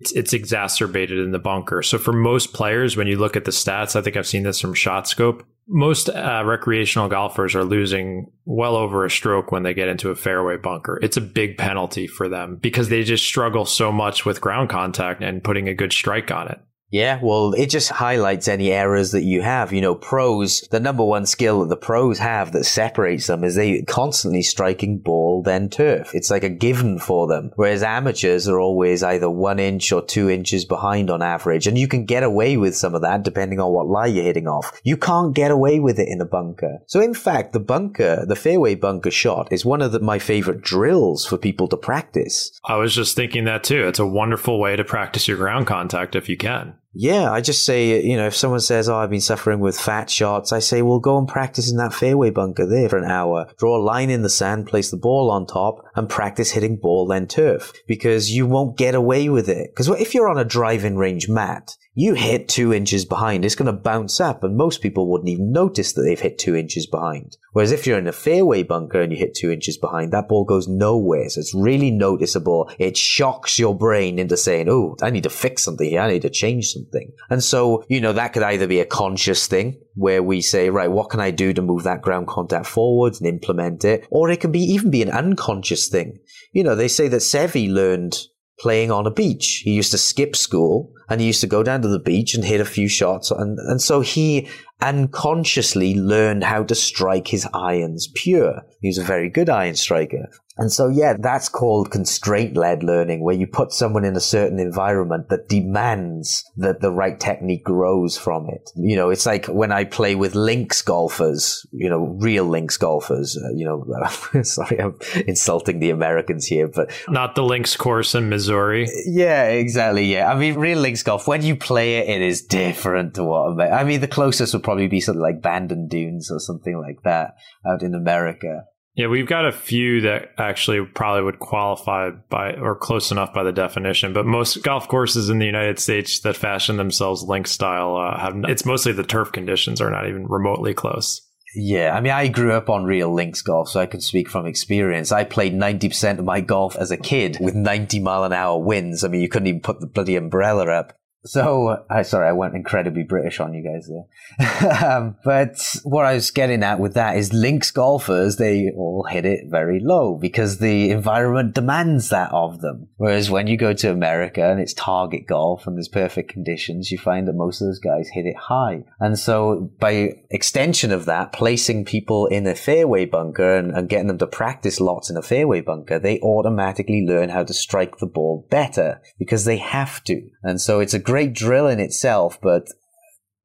it's, 0.00 0.12
it's 0.12 0.32
exacerbated 0.32 1.18
in 1.18 1.32
the 1.32 1.38
bunker. 1.38 1.82
So 1.82 1.98
for 1.98 2.12
most 2.12 2.52
players, 2.52 2.96
when 2.96 3.06
you 3.06 3.18
look 3.18 3.36
at 3.36 3.44
the 3.44 3.50
stats, 3.50 3.96
I 3.96 4.02
think 4.02 4.16
I've 4.16 4.26
seen 4.26 4.44
this 4.44 4.60
from 4.60 4.74
ShotScope. 4.74 5.42
Most 5.66 6.08
uh, 6.08 6.42
recreational 6.46 7.08
golfers 7.08 7.54
are 7.54 7.64
losing 7.64 8.30
well 8.44 8.74
over 8.74 9.04
a 9.04 9.10
stroke 9.10 9.52
when 9.52 9.64
they 9.64 9.74
get 9.74 9.88
into 9.88 10.10
a 10.10 10.14
fairway 10.14 10.56
bunker. 10.56 10.98
It's 11.02 11.18
a 11.18 11.22
big 11.22 11.58
penalty 11.58 12.06
for 12.06 12.28
them 12.28 12.56
because 12.56 12.88
they 12.88 13.02
just 13.02 13.24
struggle 13.24 13.66
so 13.66 13.92
much 13.92 14.24
with 14.24 14.40
ground 14.40 14.70
contact 14.70 15.22
and 15.22 15.44
putting 15.44 15.68
a 15.68 15.74
good 15.74 15.92
strike 15.92 16.30
on 16.30 16.48
it. 16.48 16.60
Yeah, 16.90 17.20
well, 17.22 17.52
it 17.52 17.66
just 17.66 17.90
highlights 17.90 18.48
any 18.48 18.72
errors 18.72 19.12
that 19.12 19.22
you 19.22 19.42
have. 19.42 19.74
You 19.74 19.82
know, 19.82 19.94
pros, 19.94 20.62
the 20.70 20.80
number 20.80 21.04
one 21.04 21.26
skill 21.26 21.60
that 21.60 21.68
the 21.68 21.76
pros 21.76 22.18
have 22.18 22.52
that 22.52 22.64
separates 22.64 23.26
them 23.26 23.44
is 23.44 23.56
they 23.56 23.82
constantly 23.82 24.42
striking 24.42 24.98
ball, 24.98 25.42
then 25.42 25.68
turf. 25.68 26.14
It's 26.14 26.30
like 26.30 26.44
a 26.44 26.48
given 26.48 26.98
for 26.98 27.26
them. 27.26 27.52
Whereas 27.56 27.82
amateurs 27.82 28.48
are 28.48 28.58
always 28.58 29.02
either 29.02 29.28
one 29.28 29.58
inch 29.58 29.92
or 29.92 30.02
two 30.02 30.30
inches 30.30 30.64
behind 30.64 31.10
on 31.10 31.20
average. 31.20 31.66
And 31.66 31.76
you 31.76 31.88
can 31.88 32.06
get 32.06 32.22
away 32.22 32.56
with 32.56 32.74
some 32.74 32.94
of 32.94 33.02
that 33.02 33.22
depending 33.22 33.60
on 33.60 33.72
what 33.72 33.86
lie 33.86 34.06
you're 34.06 34.24
hitting 34.24 34.48
off. 34.48 34.80
You 34.82 34.96
can't 34.96 35.34
get 35.34 35.50
away 35.50 35.80
with 35.80 35.98
it 35.98 36.08
in 36.08 36.22
a 36.22 36.26
bunker. 36.26 36.78
So 36.86 37.02
in 37.02 37.12
fact, 37.12 37.52
the 37.52 37.60
bunker, 37.60 38.24
the 38.26 38.36
fairway 38.36 38.74
bunker 38.74 39.10
shot 39.10 39.52
is 39.52 39.64
one 39.64 39.82
of 39.82 39.92
the, 39.92 40.00
my 40.00 40.18
favorite 40.18 40.62
drills 40.62 41.26
for 41.26 41.36
people 41.36 41.68
to 41.68 41.76
practice. 41.76 42.50
I 42.64 42.76
was 42.76 42.94
just 42.94 43.14
thinking 43.14 43.44
that 43.44 43.64
too. 43.64 43.86
It's 43.86 43.98
a 43.98 44.06
wonderful 44.06 44.58
way 44.58 44.74
to 44.76 44.84
practice 44.84 45.28
your 45.28 45.36
ground 45.36 45.66
contact 45.66 46.16
if 46.16 46.30
you 46.30 46.38
can. 46.38 46.77
Yeah, 46.94 47.30
I 47.30 47.40
just 47.40 47.64
say, 47.64 48.02
you 48.02 48.16
know, 48.16 48.26
if 48.26 48.36
someone 48.36 48.60
says, 48.60 48.88
Oh, 48.88 48.96
I've 48.96 49.10
been 49.10 49.20
suffering 49.20 49.60
with 49.60 49.78
fat 49.78 50.08
shots, 50.10 50.52
I 50.52 50.58
say, 50.58 50.82
Well, 50.82 51.00
go 51.00 51.18
and 51.18 51.28
practice 51.28 51.70
in 51.70 51.76
that 51.76 51.92
fairway 51.92 52.30
bunker 52.30 52.66
there 52.66 52.88
for 52.88 52.98
an 52.98 53.10
hour. 53.10 53.46
Draw 53.58 53.76
a 53.76 53.82
line 53.82 54.10
in 54.10 54.22
the 54.22 54.30
sand, 54.30 54.66
place 54.66 54.90
the 54.90 54.96
ball 54.96 55.30
on 55.30 55.46
top, 55.46 55.84
and 55.94 56.08
practice 56.08 56.50
hitting 56.50 56.76
ball 56.76 57.06
then 57.06 57.26
turf 57.26 57.72
because 57.86 58.30
you 58.30 58.46
won't 58.46 58.78
get 58.78 58.94
away 58.94 59.28
with 59.28 59.48
it. 59.48 59.70
Because 59.70 59.88
if 60.00 60.14
you're 60.14 60.28
on 60.28 60.38
a 60.38 60.44
driving 60.44 60.96
range 60.96 61.28
mat, 61.28 61.76
you 61.98 62.14
hit 62.14 62.46
two 62.46 62.72
inches 62.72 63.04
behind, 63.04 63.44
it's 63.44 63.56
going 63.56 63.66
to 63.66 63.72
bounce 63.72 64.20
up, 64.20 64.44
and 64.44 64.56
most 64.56 64.82
people 64.82 65.10
wouldn't 65.10 65.28
even 65.28 65.50
notice 65.50 65.94
that 65.94 66.02
they've 66.02 66.20
hit 66.20 66.38
two 66.38 66.54
inches 66.54 66.86
behind. 66.86 67.36
Whereas 67.54 67.72
if 67.72 67.88
you're 67.88 67.98
in 67.98 68.06
a 68.06 68.12
fairway 68.12 68.62
bunker 68.62 69.00
and 69.00 69.10
you 69.10 69.18
hit 69.18 69.34
two 69.34 69.50
inches 69.50 69.76
behind, 69.76 70.12
that 70.12 70.28
ball 70.28 70.44
goes 70.44 70.68
nowhere. 70.68 71.28
So 71.28 71.40
it's 71.40 71.52
really 71.52 71.90
noticeable. 71.90 72.70
It 72.78 72.96
shocks 72.96 73.58
your 73.58 73.76
brain 73.76 74.20
into 74.20 74.36
saying, 74.36 74.68
Oh, 74.68 74.94
I 75.02 75.10
need 75.10 75.24
to 75.24 75.28
fix 75.28 75.64
something 75.64 75.90
here. 75.90 76.00
I 76.00 76.12
need 76.12 76.22
to 76.22 76.30
change 76.30 76.70
something. 76.70 77.10
And 77.30 77.42
so, 77.42 77.82
you 77.88 78.00
know, 78.00 78.12
that 78.12 78.32
could 78.32 78.44
either 78.44 78.68
be 78.68 78.78
a 78.78 78.84
conscious 78.84 79.48
thing 79.48 79.80
where 79.96 80.22
we 80.22 80.40
say, 80.40 80.70
right, 80.70 80.92
what 80.92 81.10
can 81.10 81.18
I 81.18 81.32
do 81.32 81.52
to 81.52 81.62
move 81.62 81.82
that 81.82 82.02
ground 82.02 82.28
contact 82.28 82.66
forward 82.66 83.14
and 83.18 83.26
implement 83.26 83.84
it? 83.84 84.06
Or 84.08 84.30
it 84.30 84.38
can 84.38 84.52
be 84.52 84.60
even 84.60 84.92
be 84.92 85.02
an 85.02 85.10
unconscious 85.10 85.88
thing. 85.88 86.20
You 86.52 86.62
know, 86.62 86.76
they 86.76 86.86
say 86.86 87.08
that 87.08 87.22
Seve 87.22 87.68
learned 87.68 88.16
playing 88.58 88.90
on 88.90 89.06
a 89.06 89.10
beach. 89.10 89.62
He 89.64 89.72
used 89.72 89.92
to 89.92 89.98
skip 89.98 90.36
school 90.36 90.92
and 91.08 91.20
he 91.20 91.26
used 91.26 91.40
to 91.40 91.46
go 91.46 91.62
down 91.62 91.82
to 91.82 91.88
the 91.88 91.98
beach 91.98 92.34
and 92.34 92.44
hit 92.44 92.60
a 92.60 92.64
few 92.64 92.88
shots. 92.88 93.30
And, 93.30 93.58
and 93.58 93.80
so 93.80 94.00
he 94.00 94.48
unconsciously 94.80 95.94
learned 95.94 96.44
how 96.44 96.62
to 96.64 96.74
strike 96.74 97.28
his 97.28 97.48
irons 97.54 98.08
pure. 98.14 98.62
He 98.80 98.88
was 98.88 98.98
a 98.98 99.04
very 99.04 99.28
good 99.28 99.48
iron 99.48 99.74
striker. 99.74 100.30
And 100.58 100.72
so, 100.72 100.88
yeah, 100.88 101.14
that's 101.18 101.48
called 101.48 101.90
constraint 101.90 102.56
led 102.56 102.82
learning, 102.82 103.22
where 103.22 103.34
you 103.34 103.46
put 103.46 103.72
someone 103.72 104.04
in 104.04 104.16
a 104.16 104.20
certain 104.20 104.58
environment 104.58 105.28
that 105.28 105.48
demands 105.48 106.44
that 106.56 106.80
the 106.80 106.90
right 106.90 107.18
technique 107.18 107.64
grows 107.64 108.18
from 108.18 108.48
it. 108.48 108.70
You 108.74 108.96
know, 108.96 109.10
it's 109.10 109.24
like 109.24 109.46
when 109.46 109.70
I 109.70 109.84
play 109.84 110.16
with 110.16 110.34
links 110.34 110.82
golfers, 110.82 111.64
you 111.72 111.88
know, 111.88 112.16
real 112.20 112.44
links 112.44 112.76
golfers, 112.76 113.36
uh, 113.36 113.54
you 113.54 113.64
know, 113.64 114.42
sorry, 114.42 114.80
I'm 114.80 114.98
insulting 115.26 115.78
the 115.78 115.90
Americans 115.90 116.46
here, 116.46 116.68
but 116.68 116.90
not 117.08 117.36
the 117.36 117.44
links 117.44 117.76
course 117.76 118.16
in 118.16 118.28
Missouri. 118.28 118.88
Yeah, 119.06 119.44
exactly. 119.44 120.06
Yeah. 120.06 120.30
I 120.30 120.36
mean, 120.36 120.56
real 120.56 120.80
links 120.80 121.04
golf, 121.04 121.28
when 121.28 121.42
you 121.42 121.54
play 121.54 121.98
it, 121.98 122.08
it 122.08 122.22
is 122.22 122.42
different 122.42 123.14
to 123.14 123.24
what 123.24 123.60
I 123.60 123.84
mean, 123.84 124.00
the 124.00 124.08
closest 124.08 124.54
would 124.54 124.64
probably 124.64 124.88
be 124.88 125.00
something 125.00 125.22
like 125.22 125.40
Bandon 125.40 125.86
Dunes 125.86 126.30
or 126.30 126.40
something 126.40 126.78
like 126.78 127.02
that 127.04 127.34
out 127.64 127.82
in 127.82 127.94
America. 127.94 128.64
Yeah, 128.98 129.06
we've 129.06 129.28
got 129.28 129.46
a 129.46 129.52
few 129.52 130.00
that 130.00 130.32
actually 130.38 130.84
probably 130.84 131.22
would 131.22 131.38
qualify 131.38 132.10
by 132.10 132.54
or 132.54 132.74
close 132.74 133.12
enough 133.12 133.32
by 133.32 133.44
the 133.44 133.52
definition, 133.52 134.12
but 134.12 134.26
most 134.26 134.64
golf 134.64 134.88
courses 134.88 135.30
in 135.30 135.38
the 135.38 135.46
United 135.46 135.78
States 135.78 136.18
that 136.22 136.34
fashion 136.34 136.78
themselves 136.78 137.22
link 137.22 137.46
style 137.46 137.96
uh, 137.96 138.18
have 138.18 138.34
it's 138.48 138.64
mostly 138.64 138.90
the 138.90 139.04
turf 139.04 139.30
conditions 139.30 139.80
are 139.80 139.92
not 139.92 140.08
even 140.08 140.26
remotely 140.26 140.74
close. 140.74 141.24
Yeah, 141.54 141.94
I 141.96 142.00
mean, 142.00 142.10
I 142.10 142.26
grew 142.26 142.52
up 142.52 142.68
on 142.68 142.86
real 142.86 143.14
links 143.14 143.40
golf, 143.40 143.68
so 143.68 143.78
I 143.78 143.86
can 143.86 144.00
speak 144.00 144.28
from 144.28 144.46
experience. 144.46 145.12
I 145.12 145.22
played 145.22 145.54
90% 145.54 146.18
of 146.18 146.24
my 146.24 146.40
golf 146.40 146.74
as 146.74 146.90
a 146.90 146.96
kid 146.96 147.38
with 147.40 147.54
90 147.54 148.00
mile 148.00 148.24
an 148.24 148.32
hour 148.32 148.58
winds. 148.58 149.04
I 149.04 149.08
mean, 149.08 149.20
you 149.20 149.28
couldn't 149.28 149.46
even 149.46 149.60
put 149.60 149.78
the 149.78 149.86
bloody 149.86 150.16
umbrella 150.16 150.72
up. 150.72 150.98
So, 151.28 151.84
I 151.90 152.02
sorry, 152.02 152.26
I 152.26 152.32
went 152.32 152.54
incredibly 152.54 153.02
British 153.02 153.38
on 153.38 153.52
you 153.52 153.62
guys 153.62 153.86
there. 153.86 154.82
um, 154.82 155.16
but 155.24 155.58
what 155.84 156.06
I 156.06 156.14
was 156.14 156.30
getting 156.30 156.62
at 156.62 156.80
with 156.80 156.94
that 156.94 157.18
is 157.18 157.34
links 157.34 157.70
golfers, 157.70 158.36
they 158.36 158.70
all 158.74 159.06
hit 159.10 159.26
it 159.26 159.50
very 159.50 159.78
low 159.78 160.14
because 160.14 160.56
the 160.56 160.90
environment 160.90 161.54
demands 161.54 162.08
that 162.08 162.32
of 162.32 162.62
them. 162.62 162.88
Whereas 162.96 163.30
when 163.30 163.46
you 163.46 163.58
go 163.58 163.74
to 163.74 163.90
America 163.90 164.42
and 164.42 164.58
it's 164.58 164.72
target 164.72 165.26
golf 165.26 165.66
and 165.66 165.76
there's 165.76 165.88
perfect 165.88 166.32
conditions, 166.32 166.90
you 166.90 166.96
find 166.96 167.28
that 167.28 167.34
most 167.34 167.60
of 167.60 167.68
those 167.68 167.78
guys 167.78 168.08
hit 168.08 168.24
it 168.24 168.36
high. 168.36 168.84
And 168.98 169.18
so 169.18 169.70
by 169.78 170.14
extension 170.30 170.92
of 170.92 171.04
that, 171.04 171.32
placing 171.32 171.84
people 171.84 172.26
in 172.26 172.46
a 172.46 172.54
fairway 172.54 173.04
bunker 173.04 173.54
and, 173.54 173.72
and 173.72 173.90
getting 173.90 174.06
them 174.06 174.18
to 174.18 174.26
practice 174.26 174.80
lots 174.80 175.10
in 175.10 175.18
a 175.18 175.22
fairway 175.22 175.60
bunker, 175.60 175.98
they 175.98 176.20
automatically 176.20 177.04
learn 177.06 177.28
how 177.28 177.44
to 177.44 177.52
strike 177.52 177.98
the 177.98 178.06
ball 178.06 178.46
better 178.48 179.02
because 179.18 179.44
they 179.44 179.58
have 179.58 180.02
to. 180.04 180.22
And 180.42 180.58
so 180.58 180.80
it's 180.80 180.94
a 180.94 180.98
great 180.98 181.17
drill 181.26 181.66
in 181.66 181.80
itself, 181.80 182.38
but 182.40 182.68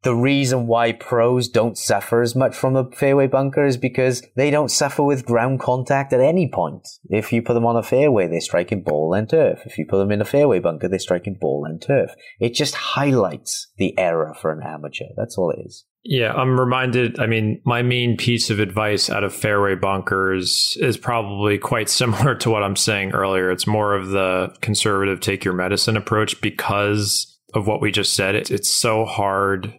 the 0.04 0.14
reason 0.14 0.68
why 0.68 0.92
pros 0.92 1.48
don't 1.48 1.78
suffer 1.78 2.22
as 2.22 2.36
much 2.36 2.56
from 2.56 2.76
a 2.76 2.92
fairway 2.92 3.28
bunker 3.28 3.66
is 3.66 3.78
because 3.78 4.22
they 4.36 4.52
don't 4.52 4.70
suffer 4.70 5.02
with 5.02 5.26
ground 5.26 5.62
contact 5.62 6.12
at 6.12 6.20
any 6.20 6.50
point. 6.50 6.86
If 7.10 7.32
you 7.32 7.42
put 7.42 7.54
them 7.54 7.66
on 7.66 7.78
a 7.78 7.84
fairway, 7.84 8.28
they're 8.28 8.42
striking 8.42 8.84
ball 8.84 9.14
and 9.14 9.30
turf. 9.30 9.62
If 9.66 9.78
you 9.78 9.86
put 9.86 10.00
them 10.00 10.12
in 10.12 10.22
a 10.22 10.26
fairway 10.26 10.60
bunker, 10.60 10.90
they're 10.90 11.00
striking 11.00 11.38
ball 11.40 11.64
and 11.66 11.82
turf. 11.82 12.12
It 12.40 12.54
just 12.54 12.76
highlights 12.76 13.72
the 13.78 13.98
error 13.98 14.36
for 14.42 14.52
an 14.52 14.62
amateur. 14.62 15.06
That's 15.16 15.38
all 15.38 15.52
it 15.52 15.66
is. 15.66 15.86
Yeah, 16.06 16.34
I'm 16.34 16.60
reminded. 16.60 17.18
I 17.22 17.28
mean, 17.28 17.62
my 17.66 17.82
main 17.82 18.18
piece 18.18 18.50
of 18.50 18.60
advice 18.60 19.10
out 19.10 19.24
of 19.24 19.34
fairway 19.34 19.76
bunkers 19.76 20.76
is 20.82 20.98
probably 20.98 21.58
quite 21.58 21.88
similar 21.88 22.36
to 22.40 22.50
what 22.50 22.62
I'm 22.62 22.76
saying 22.76 23.12
earlier. 23.12 23.50
It's 23.50 23.68
more 23.68 23.96
of 23.96 24.10
the 24.10 24.54
conservative 24.60 25.22
take 25.22 25.46
your 25.46 25.54
medicine 25.54 25.96
approach 25.96 26.42
because 26.42 27.33
of 27.54 27.68
what 27.68 27.82
we 27.82 27.92
just 27.92 28.16
said. 28.16 28.36
It's, 28.36 28.52
it's 28.52 28.70
so 28.70 29.06
hard 29.06 29.74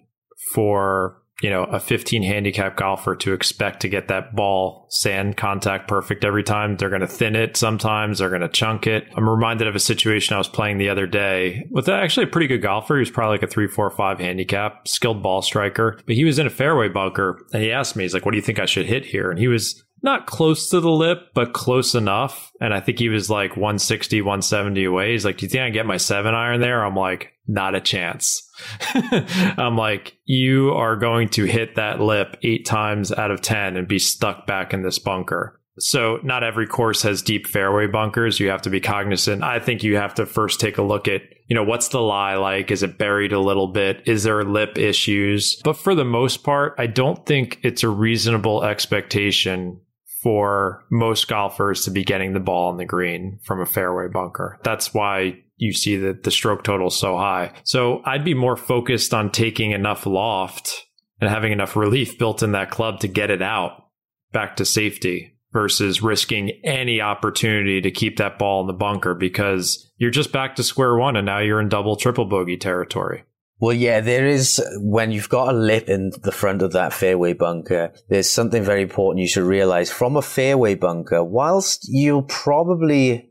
for 0.53 1.20
you 1.43 1.51
know 1.51 1.64
a 1.64 1.81
15 1.81 2.22
handicap 2.22 2.77
golfer 2.77 3.16
to 3.16 3.33
expect 3.33 3.81
to 3.81 3.89
get 3.89 4.09
that 4.09 4.37
ball 4.37 4.87
sand 4.91 5.37
contact 5.37 5.89
perfect 5.89 6.25
every 6.25 6.43
time. 6.43 6.77
They're 6.77 6.89
going 6.89 7.01
to 7.01 7.07
thin 7.07 7.35
it 7.37 7.57
sometimes 7.57 8.18
they're 8.18 8.29
going 8.29 8.41
to 8.41 8.49
chunk 8.49 8.87
it. 8.87 9.09
I'm 9.16 9.29
reminded 9.29 9.66
of 9.66 9.75
a 9.75 9.81
situation 9.81 10.35
i 10.35 10.39
was 10.39 10.49
playing 10.49 10.79
the 10.79 10.89
other 10.89 11.07
day 11.07 11.66
with 11.70 11.89
actually 11.89 12.25
a 12.25 12.29
pretty 12.29 12.47
good 12.47 12.62
golfer. 12.62 12.95
He 12.95 13.01
was 13.01 13.11
probably 13.11 13.35
like 13.35 13.43
a 13.43 13.49
3 13.49 13.66
4 13.66 13.91
5 13.91 14.18
handicap 14.18 14.89
skilled 14.89 15.22
ball 15.22 15.43
striker 15.43 15.99
but 16.07 16.14
he 16.14 16.25
was 16.25 16.39
in 16.39 16.47
a 16.47 16.51
fairway 16.51 16.89
bunker 16.89 17.45
and 17.53 17.62
he 17.62 17.72
asked 17.72 17.97
me 17.97 18.05
he's 18.05 18.14
like 18.14 18.25
what 18.25 18.31
do 18.31 18.39
you 18.39 18.43
think 18.43 18.59
i 18.59 18.66
should 18.66 18.87
hit 18.87 19.05
here? 19.05 19.31
And 19.31 19.39
he 19.39 19.49
was 19.49 19.84
not 20.05 20.27
close 20.27 20.69
to 20.69 20.81
the 20.81 20.91
lip, 20.91 21.31
but 21.33 21.55
close 21.55 21.95
enough. 21.95 22.53
And 22.61 22.75
I 22.75 22.81
think 22.81 22.99
he 22.99 23.09
was 23.09 23.31
like 23.31 23.57
160, 23.57 24.21
170 24.21 24.85
away. 24.85 25.13
He's 25.13 25.25
like, 25.25 25.39
Do 25.39 25.47
you 25.47 25.51
think 25.51 25.63
I 25.63 25.67
can 25.67 25.73
get 25.73 25.87
my 25.87 25.97
seven 25.97 26.35
iron 26.35 26.61
there? 26.61 26.85
I'm 26.85 26.95
like, 26.95 27.33
Not 27.49 27.75
a 27.75 27.81
chance. 27.81 28.49
I'm 28.95 29.77
like, 29.77 30.19
You 30.27 30.73
are 30.73 30.95
going 30.95 31.31
to 31.31 31.45
hit 31.45 31.77
that 31.77 32.01
lip 32.01 32.37
eight 32.43 32.67
times 32.67 33.11
out 33.13 33.31
of 33.31 33.41
10 33.41 33.79
and 33.79 33.89
be 33.89 33.99
stuck 33.99 34.47
back 34.47 34.75
in 34.75 34.83
this 34.83 34.99
bunker. 34.99 35.59
So, 35.79 36.21
not 36.23 36.45
every 36.45 36.69
course 36.69 37.03
has 37.03 37.21
deep 37.21 37.49
fairway 37.49 37.89
bunkers. 37.89 38.39
You 38.39 38.51
have 38.51 38.63
to 38.63 38.71
be 38.71 38.81
cognizant. 38.81 39.43
I 39.43 39.59
think 39.59 39.83
you 39.83 39.97
have 39.97 40.15
to 40.15 40.27
first 40.27 40.61
take 40.61 40.79
a 40.79 40.83
look 40.83 41.09
at, 41.09 41.23
you 41.49 41.57
know, 41.57 41.65
what's 41.65 41.89
the 41.89 42.01
lie 42.01 42.37
like? 42.37 42.71
Is 42.71 42.85
it 42.85 42.97
buried 42.97 43.33
a 43.33 43.41
little 43.41 43.67
bit? 43.67 44.03
Is 44.07 44.23
there 44.23 44.45
lip 44.45 44.79
issues? 44.79 45.61
But 45.65 45.77
for 45.77 45.97
the 45.97 46.05
most 46.05 46.45
part, 46.45 46.77
I 46.79 46.87
don't 46.87 47.27
think 47.27 47.59
it's 47.65 47.83
a 47.83 47.89
reasonable 47.89 48.63
expectation 48.63 49.81
for 50.25 50.83
most 50.91 51.29
golfers 51.29 51.85
to 51.85 51.91
be 51.91 52.03
getting 52.03 52.33
the 52.33 52.41
ball 52.41 52.70
on 52.70 52.79
the 52.79 52.87
green 52.87 53.39
from 53.43 53.61
a 53.61 53.66
fairway 53.66 54.09
bunker. 54.09 54.59
That's 54.64 54.95
why 54.95 55.43
you 55.59 55.75
see 55.75 55.99
that 55.99 56.22
the 56.22 56.31
stroke 56.31 56.64
total 56.64 56.89
is 56.89 56.99
so 56.99 57.18
high. 57.18 57.53
So 57.64 58.01
I'd 58.07 58.25
be 58.25 58.33
more 58.33 58.57
focused 58.57 59.12
on 59.12 59.31
taking 59.31 59.72
enough 59.72 60.07
loft 60.07 60.87
and 61.20 61.29
having 61.29 61.53
enough 61.53 61.77
relief 61.77 62.16
built 62.16 62.43
in 62.43 62.53
that 62.53 62.70
club 62.70 63.01
to 63.01 63.09
get 63.09 63.31
it 63.31 63.43
out 63.43 63.85
back 64.33 64.57
to 64.57 64.64
safety 64.64 65.37
versus 65.53 66.03
risking 66.03 66.51
any 66.64 67.03
opportunity 67.03 67.83
to 67.83 67.91
keep 67.91 68.16
that 68.16 68.39
ball 68.39 68.62
in 68.62 68.66
the 68.66 68.72
bunker 68.72 69.14
because 69.14 69.93
you're 69.99 70.11
just 70.11 70.33
back 70.33 70.57
to 70.57 70.62
square 70.62 70.97
one 70.97 71.16
and 71.16 71.27
now 71.27 71.39
you're 71.39 71.61
in 71.61 71.68
double 71.68 71.97
triple 71.97 72.25
bogey 72.25 72.57
territory. 72.57 73.25
Well, 73.61 73.75
yeah, 73.75 74.01
there 74.01 74.27
is, 74.27 74.63
when 74.79 75.13
you've 75.13 75.29
got 75.29 75.55
a 75.55 75.57
lip 75.57 75.89
in 75.89 76.13
the 76.23 76.33
front 76.33 76.61
of 76.61 76.73
that 76.73 76.93
fairway 76.93 77.35
bunker, 77.35 77.93
there's 78.09 78.29
something 78.29 78.63
very 78.63 78.83
important 78.83 79.23
you 79.23 79.29
should 79.29 79.45
realize. 79.45 79.91
From 79.91 80.17
a 80.17 80.23
fairway 80.23 80.75
bunker, 80.75 81.23
whilst 81.23 81.87
you'll 81.89 82.25
probably, 82.25 83.31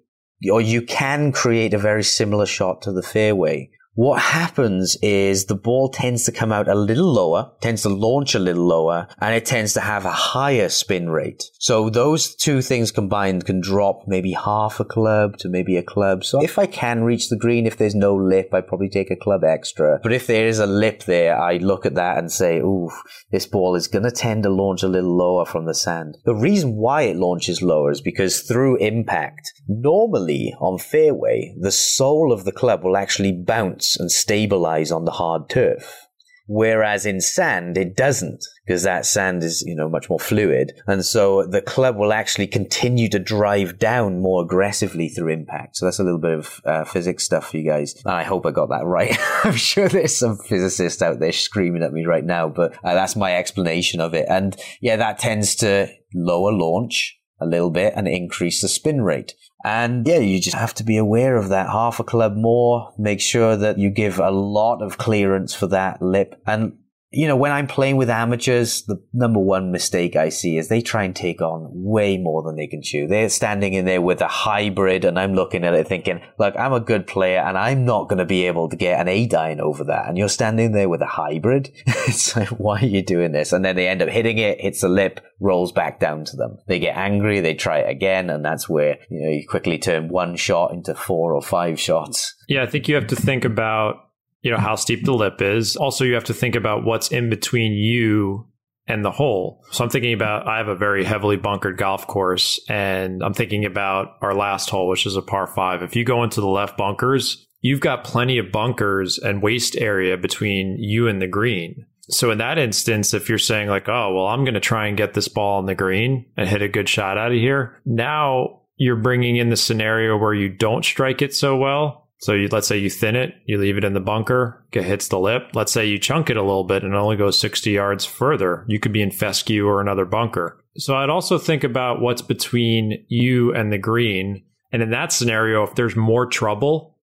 or 0.50 0.62
you 0.62 0.82
can 0.82 1.34
create 1.34 1.74
a 1.74 1.78
very 1.78 2.04
similar 2.04 2.46
shot 2.46 2.82
to 2.84 2.94
the 2.94 3.04
fairway, 3.04 3.70
what 3.96 4.20
happens 4.20 4.98
is 5.04 5.46
the 5.46 5.56
ball 5.56 5.88
tends 5.88 6.26
to 6.26 6.32
come 6.32 6.52
out 6.52 6.68
a 6.68 6.74
little 6.74 7.14
lower, 7.14 7.52
tends 7.62 7.84
to 7.84 7.90
launch 7.90 8.34
a 8.34 8.40
little 8.40 8.66
lower, 8.66 9.08
and 9.20 9.36
it 9.36 9.46
tends 9.46 9.74
to 9.74 9.82
have 9.82 10.04
a 10.04 10.12
higher 10.12 10.68
spin 10.68 11.10
rate. 11.10 11.44
So 11.60 11.92
those 11.92 12.36
two 12.36 12.64
things 12.64 12.92
combined 12.92 13.46
can 13.46 13.62
drop 13.62 14.08
maybe 14.08 14.32
half 14.32 14.80
a 14.80 14.86
club 14.86 15.38
to 15.38 15.50
maybe 15.50 15.78
a 15.78 15.84
club. 15.84 16.24
So 16.24 16.44
if 16.44 16.58
I 16.58 16.66
can 16.66 17.04
reach 17.04 17.30
the 17.30 17.38
green, 17.38 17.68
if 17.68 17.78
there's 17.78 17.94
no 17.94 18.16
lip, 18.16 18.52
I 18.52 18.62
probably 18.62 18.90
take 18.90 19.12
a 19.12 19.16
club 19.16 19.44
extra. 19.44 20.00
But 20.02 20.14
if 20.14 20.26
there 20.26 20.48
is 20.48 20.58
a 20.58 20.66
lip 20.66 21.04
there, 21.04 21.40
I 21.40 21.58
look 21.58 21.86
at 21.86 21.96
that 21.96 22.18
and 22.18 22.32
say, 22.32 22.60
ooh, 22.60 22.90
this 23.32 23.46
ball 23.46 23.76
is 23.76 23.88
going 23.88 24.06
to 24.06 24.12
tend 24.12 24.44
to 24.44 24.50
launch 24.50 24.82
a 24.82 24.88
little 24.88 25.16
lower 25.16 25.46
from 25.46 25.66
the 25.66 25.76
sand. 25.76 26.18
The 26.26 26.36
reason 26.36 26.78
why 26.78 27.04
it 27.04 27.18
launches 27.18 27.62
lower 27.62 27.92
is 27.92 28.02
because 28.02 28.42
through 28.42 28.78
impact, 28.78 29.54
normally 29.68 30.56
on 30.60 30.80
fairway, 30.80 31.54
the 31.60 31.72
sole 31.72 32.32
of 32.34 32.44
the 32.44 32.52
club 32.52 32.84
will 32.84 32.98
actually 32.98 33.32
bounce 33.32 33.83
and 34.00 34.12
stabilize 34.12 34.92
on 34.92 35.06
the 35.06 35.12
hard 35.12 35.50
turf. 35.50 36.08
Whereas 36.48 37.06
in 37.06 37.22
sand, 37.22 37.78
it 37.78 37.96
doesn't 37.96 38.44
because 38.66 38.84
that 38.84 39.06
sand 39.06 39.44
is, 39.44 39.64
you 39.66 39.76
know, 39.76 39.90
much 39.90 40.10
more 40.10 40.20
fluid. 40.20 40.74
And 40.88 41.06
so 41.06 41.44
the 41.44 41.62
club 41.62 41.96
will 41.96 42.12
actually 42.12 42.48
continue 42.48 43.08
to 43.10 43.20
drive 43.20 43.80
down 43.80 44.20
more 44.20 44.44
aggressively 44.44 45.08
through 45.08 45.30
impact. 45.30 45.78
So 45.78 45.86
that's 45.86 46.00
a 46.00 46.04
little 46.04 46.20
bit 46.20 46.32
of 46.32 46.62
uh, 46.66 46.84
physics 46.84 47.24
stuff 47.24 47.52
for 47.52 47.58
you 47.58 47.70
guys. 47.70 47.96
And 48.04 48.14
I 48.14 48.24
hope 48.24 48.46
I 48.46 48.52
got 48.52 48.70
that 48.70 48.86
right. 48.86 49.18
I'm 49.46 49.56
sure 49.56 49.88
there's 49.88 50.18
some 50.18 50.38
physicists 50.38 51.02
out 51.02 51.20
there 51.20 51.32
screaming 51.32 51.84
at 51.84 51.94
me 51.94 52.06
right 52.06 52.26
now, 52.26 52.50
but 52.50 52.74
uh, 52.84 52.94
that's 52.94 53.16
my 53.16 53.36
explanation 53.36 54.02
of 54.02 54.14
it. 54.14 54.26
And 54.30 54.56
yeah, 54.82 54.98
that 54.98 55.20
tends 55.20 55.56
to 55.56 55.88
lower 56.14 56.52
launch 56.52 57.18
a 57.40 57.46
little 57.46 57.72
bit 57.72 57.94
and 57.96 58.08
increase 58.08 58.62
the 58.62 58.68
spin 58.68 59.02
rate. 59.02 59.34
And 59.64 60.06
yeah, 60.06 60.20
you 60.20 60.42
just 60.42 60.58
have 60.58 60.74
to 60.76 60.84
be 60.84 60.98
aware 60.98 61.38
of 61.38 61.50
that 61.50 61.68
half 61.68 62.00
a 62.00 62.04
club 62.04 62.36
more. 62.36 62.94
Make 62.98 63.22
sure 63.22 63.56
that 63.56 63.78
you 63.78 63.90
give 63.90 64.20
a 64.20 64.32
lot 64.32 64.82
of 64.82 64.98
clearance 64.98 65.54
for 65.54 65.68
that 65.68 66.02
lip. 66.02 66.42
And 66.46 66.78
you 67.14 67.28
know, 67.28 67.36
when 67.36 67.52
I'm 67.52 67.68
playing 67.68 67.98
with 67.98 68.10
amateurs, 68.10 68.84
the 68.84 69.00
number 69.14 69.40
one 69.40 69.72
mistake 69.72 70.16
I 70.16 70.30
see 70.30 70.58
is 70.58 70.68
they 70.68 70.82
try 70.82 71.04
and 71.04 71.16
take 71.16 71.42
on 71.42 71.70
way 71.72 72.18
more 72.18 72.42
than 72.42 72.56
they 72.56 72.66
can 72.66 72.82
chew. 72.82 73.06
They're 73.08 73.30
standing 73.30 73.74
in 73.74 73.86
there 73.86 74.02
with 74.02 74.20
a 74.20 74.28
hybrid 74.28 75.06
and 75.06 75.20
I'm 75.20 75.36
looking 75.36 75.64
at 75.64 75.76
it 75.76 75.88
thinking, 75.88 76.22
look, 76.40 76.56
I'm 76.58 76.74
a 76.74 76.80
good 76.80 77.06
player 77.06 77.40
and 77.40 77.56
I'm 77.56 77.86
not 77.86 78.10
going 78.10 78.18
to 78.18 78.26
be 78.26 78.48
able 78.48 78.68
to 78.68 78.76
get 78.76 79.00
an 79.00 79.08
eight 79.08 79.34
iron 79.36 79.62
over 79.62 79.84
that. 79.84 80.08
And 80.08 80.18
you're 80.18 80.28
standing 80.28 80.72
there 80.72 80.90
with 80.90 81.04
a 81.04 81.08
hybrid. 81.08 81.72
it's 81.86 82.36
like, 82.36 82.50
why 82.50 82.82
are 82.82 82.86
you 82.86 83.04
doing 83.04 83.32
this? 83.32 83.54
And 83.54 83.64
then 83.64 83.76
they 83.76 83.88
end 83.88 84.02
up 84.02 84.10
hitting 84.10 84.40
it, 84.40 84.60
hits 84.60 84.82
the 84.82 84.90
lip, 84.90 85.20
rolls 85.40 85.72
back 85.72 86.00
down 86.00 86.26
to 86.26 86.36
them. 86.36 86.58
They 86.68 86.80
get 86.80 86.98
angry, 86.98 87.42
they 87.42 87.54
try 87.54 87.80
it 87.80 87.90
again. 87.92 88.32
And 88.32 88.44
that's 88.44 88.68
where, 88.68 88.98
you 89.12 89.22
know, 89.22 89.30
you 89.30 89.48
quickly 89.48 89.78
turn 89.78 90.08
one 90.08 90.36
shot 90.36 90.74
into 90.74 90.96
four 90.96 91.36
or 91.36 91.44
five 91.44 91.80
shots. 91.80 92.34
Yeah. 92.50 92.64
I 92.64 92.66
think 92.66 92.88
you 92.88 92.96
have 92.96 93.08
to 93.08 93.16
think 93.16 93.46
about 93.46 93.98
you 94.44 94.52
know 94.52 94.58
how 94.58 94.76
steep 94.76 95.06
the 95.06 95.14
lip 95.14 95.42
is. 95.42 95.76
Also, 95.76 96.04
you 96.04 96.14
have 96.14 96.26
to 96.26 96.34
think 96.34 96.56
about 96.56 96.84
what's 96.84 97.12
in 97.12 97.30
between 97.30 97.72
you 97.72 98.46
and 98.86 99.04
the 99.04 99.12
hole. 99.12 99.64
So 99.72 99.84
I'm 99.84 99.90
thinking 99.90 100.14
about 100.14 100.48
I 100.48 100.58
have 100.58 100.68
a 100.68 100.76
very 100.76 101.04
heavily 101.04 101.38
bunkered 101.38 101.78
golf 101.78 102.06
course 102.06 102.60
and 102.68 103.24
I'm 103.24 103.34
thinking 103.34 103.66
about 103.66 104.18
our 104.22 104.36
last 104.36 104.70
hole 104.70 104.90
which 104.90 105.06
is 105.06 105.16
a 105.16 105.22
par 105.22 105.48
5. 105.48 105.82
If 105.82 105.96
you 105.96 106.04
go 106.04 106.24
into 106.24 106.42
the 106.42 106.48
left 106.48 106.78
bunkers, 106.78 107.48
you've 107.62 107.80
got 107.80 108.04
plenty 108.04 108.38
of 108.38 108.52
bunkers 108.52 109.18
and 109.18 109.42
waste 109.42 109.78
area 109.78 110.18
between 110.18 110.78
you 110.78 111.08
and 111.08 111.22
the 111.22 111.28
green. 111.28 111.86
So 112.10 112.32
in 112.32 112.40
that 112.40 112.58
instance 112.58 113.14
if 113.14 113.30
you're 113.30 113.38
saying 113.38 113.70
like, 113.70 113.88
"Oh, 113.88 114.14
well, 114.14 114.28
I'm 114.28 114.44
going 114.44 114.56
to 114.56 114.60
try 114.60 114.88
and 114.88 114.98
get 114.98 115.14
this 115.14 115.30
ball 115.30 115.60
on 115.60 115.66
the 115.66 115.76
green 115.76 116.26
and 116.36 116.50
hit 116.50 116.62
a 116.62 116.68
good 116.68 116.90
shot 116.90 117.18
out 117.18 117.32
of 117.32 117.38
here." 117.38 117.80
Now 117.86 118.64
you're 118.76 118.98
bringing 118.98 119.38
in 119.38 119.50
the 119.50 119.56
scenario 119.56 120.18
where 120.18 120.34
you 120.34 120.50
don't 120.50 120.84
strike 120.84 121.22
it 121.22 121.34
so 121.34 121.56
well 121.56 122.03
so 122.24 122.32
you, 122.32 122.48
let's 122.54 122.70
say 122.70 122.78
you 122.78 122.90
thin 122.90 123.18
it, 123.18 123.36
you 123.48 123.58
leave 123.58 123.78
it 123.78 123.84
in 123.84 123.94
the 123.94 124.00
bunker, 124.00 124.66
it 124.72 124.86
hits 124.86 125.10
the 125.10 125.20
lip. 125.20 125.50
Let's 125.54 125.74
say 125.74 125.86
you 125.86 126.00
chunk 126.00 126.30
it 126.30 126.38
a 126.38 126.42
little 126.42 126.64
bit 126.64 126.82
and 126.82 126.94
it 126.94 126.98
only 126.98 127.18
goes 127.18 127.38
60 127.38 127.70
yards 127.70 128.06
further. 128.06 128.64
You 128.70 128.80
could 128.80 128.94
be 128.94 129.02
in 129.02 129.12
fescue 129.12 129.68
or 129.68 129.82
another 129.82 130.06
bunker. 130.06 130.64
So 130.78 130.96
I'd 130.96 131.10
also 131.10 131.38
think 131.38 131.66
about 131.66 132.00
what's 132.00 132.22
between 132.22 133.04
you 133.10 133.54
and 133.54 133.74
the 133.74 133.78
green. 133.78 134.46
And 134.72 134.82
in 134.82 134.92
that 134.92 135.12
scenario, 135.12 135.64
if 135.64 135.76
there's 135.76 135.98
more 135.98 136.26
trouble, 136.26 136.98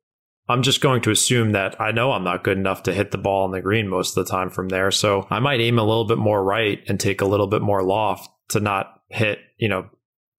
I'm 0.48 0.62
just 0.62 0.80
going 0.80 1.02
to 1.02 1.10
assume 1.10 1.52
that 1.52 1.78
I 1.78 1.90
know 1.90 2.12
I'm 2.12 2.24
not 2.24 2.42
good 2.42 2.56
enough 2.56 2.84
to 2.84 2.94
hit 2.94 3.10
the 3.10 3.18
ball 3.18 3.44
in 3.44 3.50
the 3.50 3.60
green 3.60 3.88
most 3.88 4.16
of 4.16 4.24
the 4.24 4.30
time 4.30 4.48
from 4.48 4.70
there. 4.70 4.90
So 4.90 5.26
I 5.28 5.38
might 5.38 5.60
aim 5.60 5.78
a 5.78 5.84
little 5.84 6.06
bit 6.06 6.16
more 6.16 6.42
right 6.42 6.82
and 6.88 6.98
take 6.98 7.20
a 7.20 7.26
little 7.26 7.46
bit 7.46 7.60
more 7.60 7.82
loft 7.82 8.30
to 8.52 8.60
not 8.60 9.02
hit, 9.10 9.40
you 9.58 9.68
know, 9.68 9.90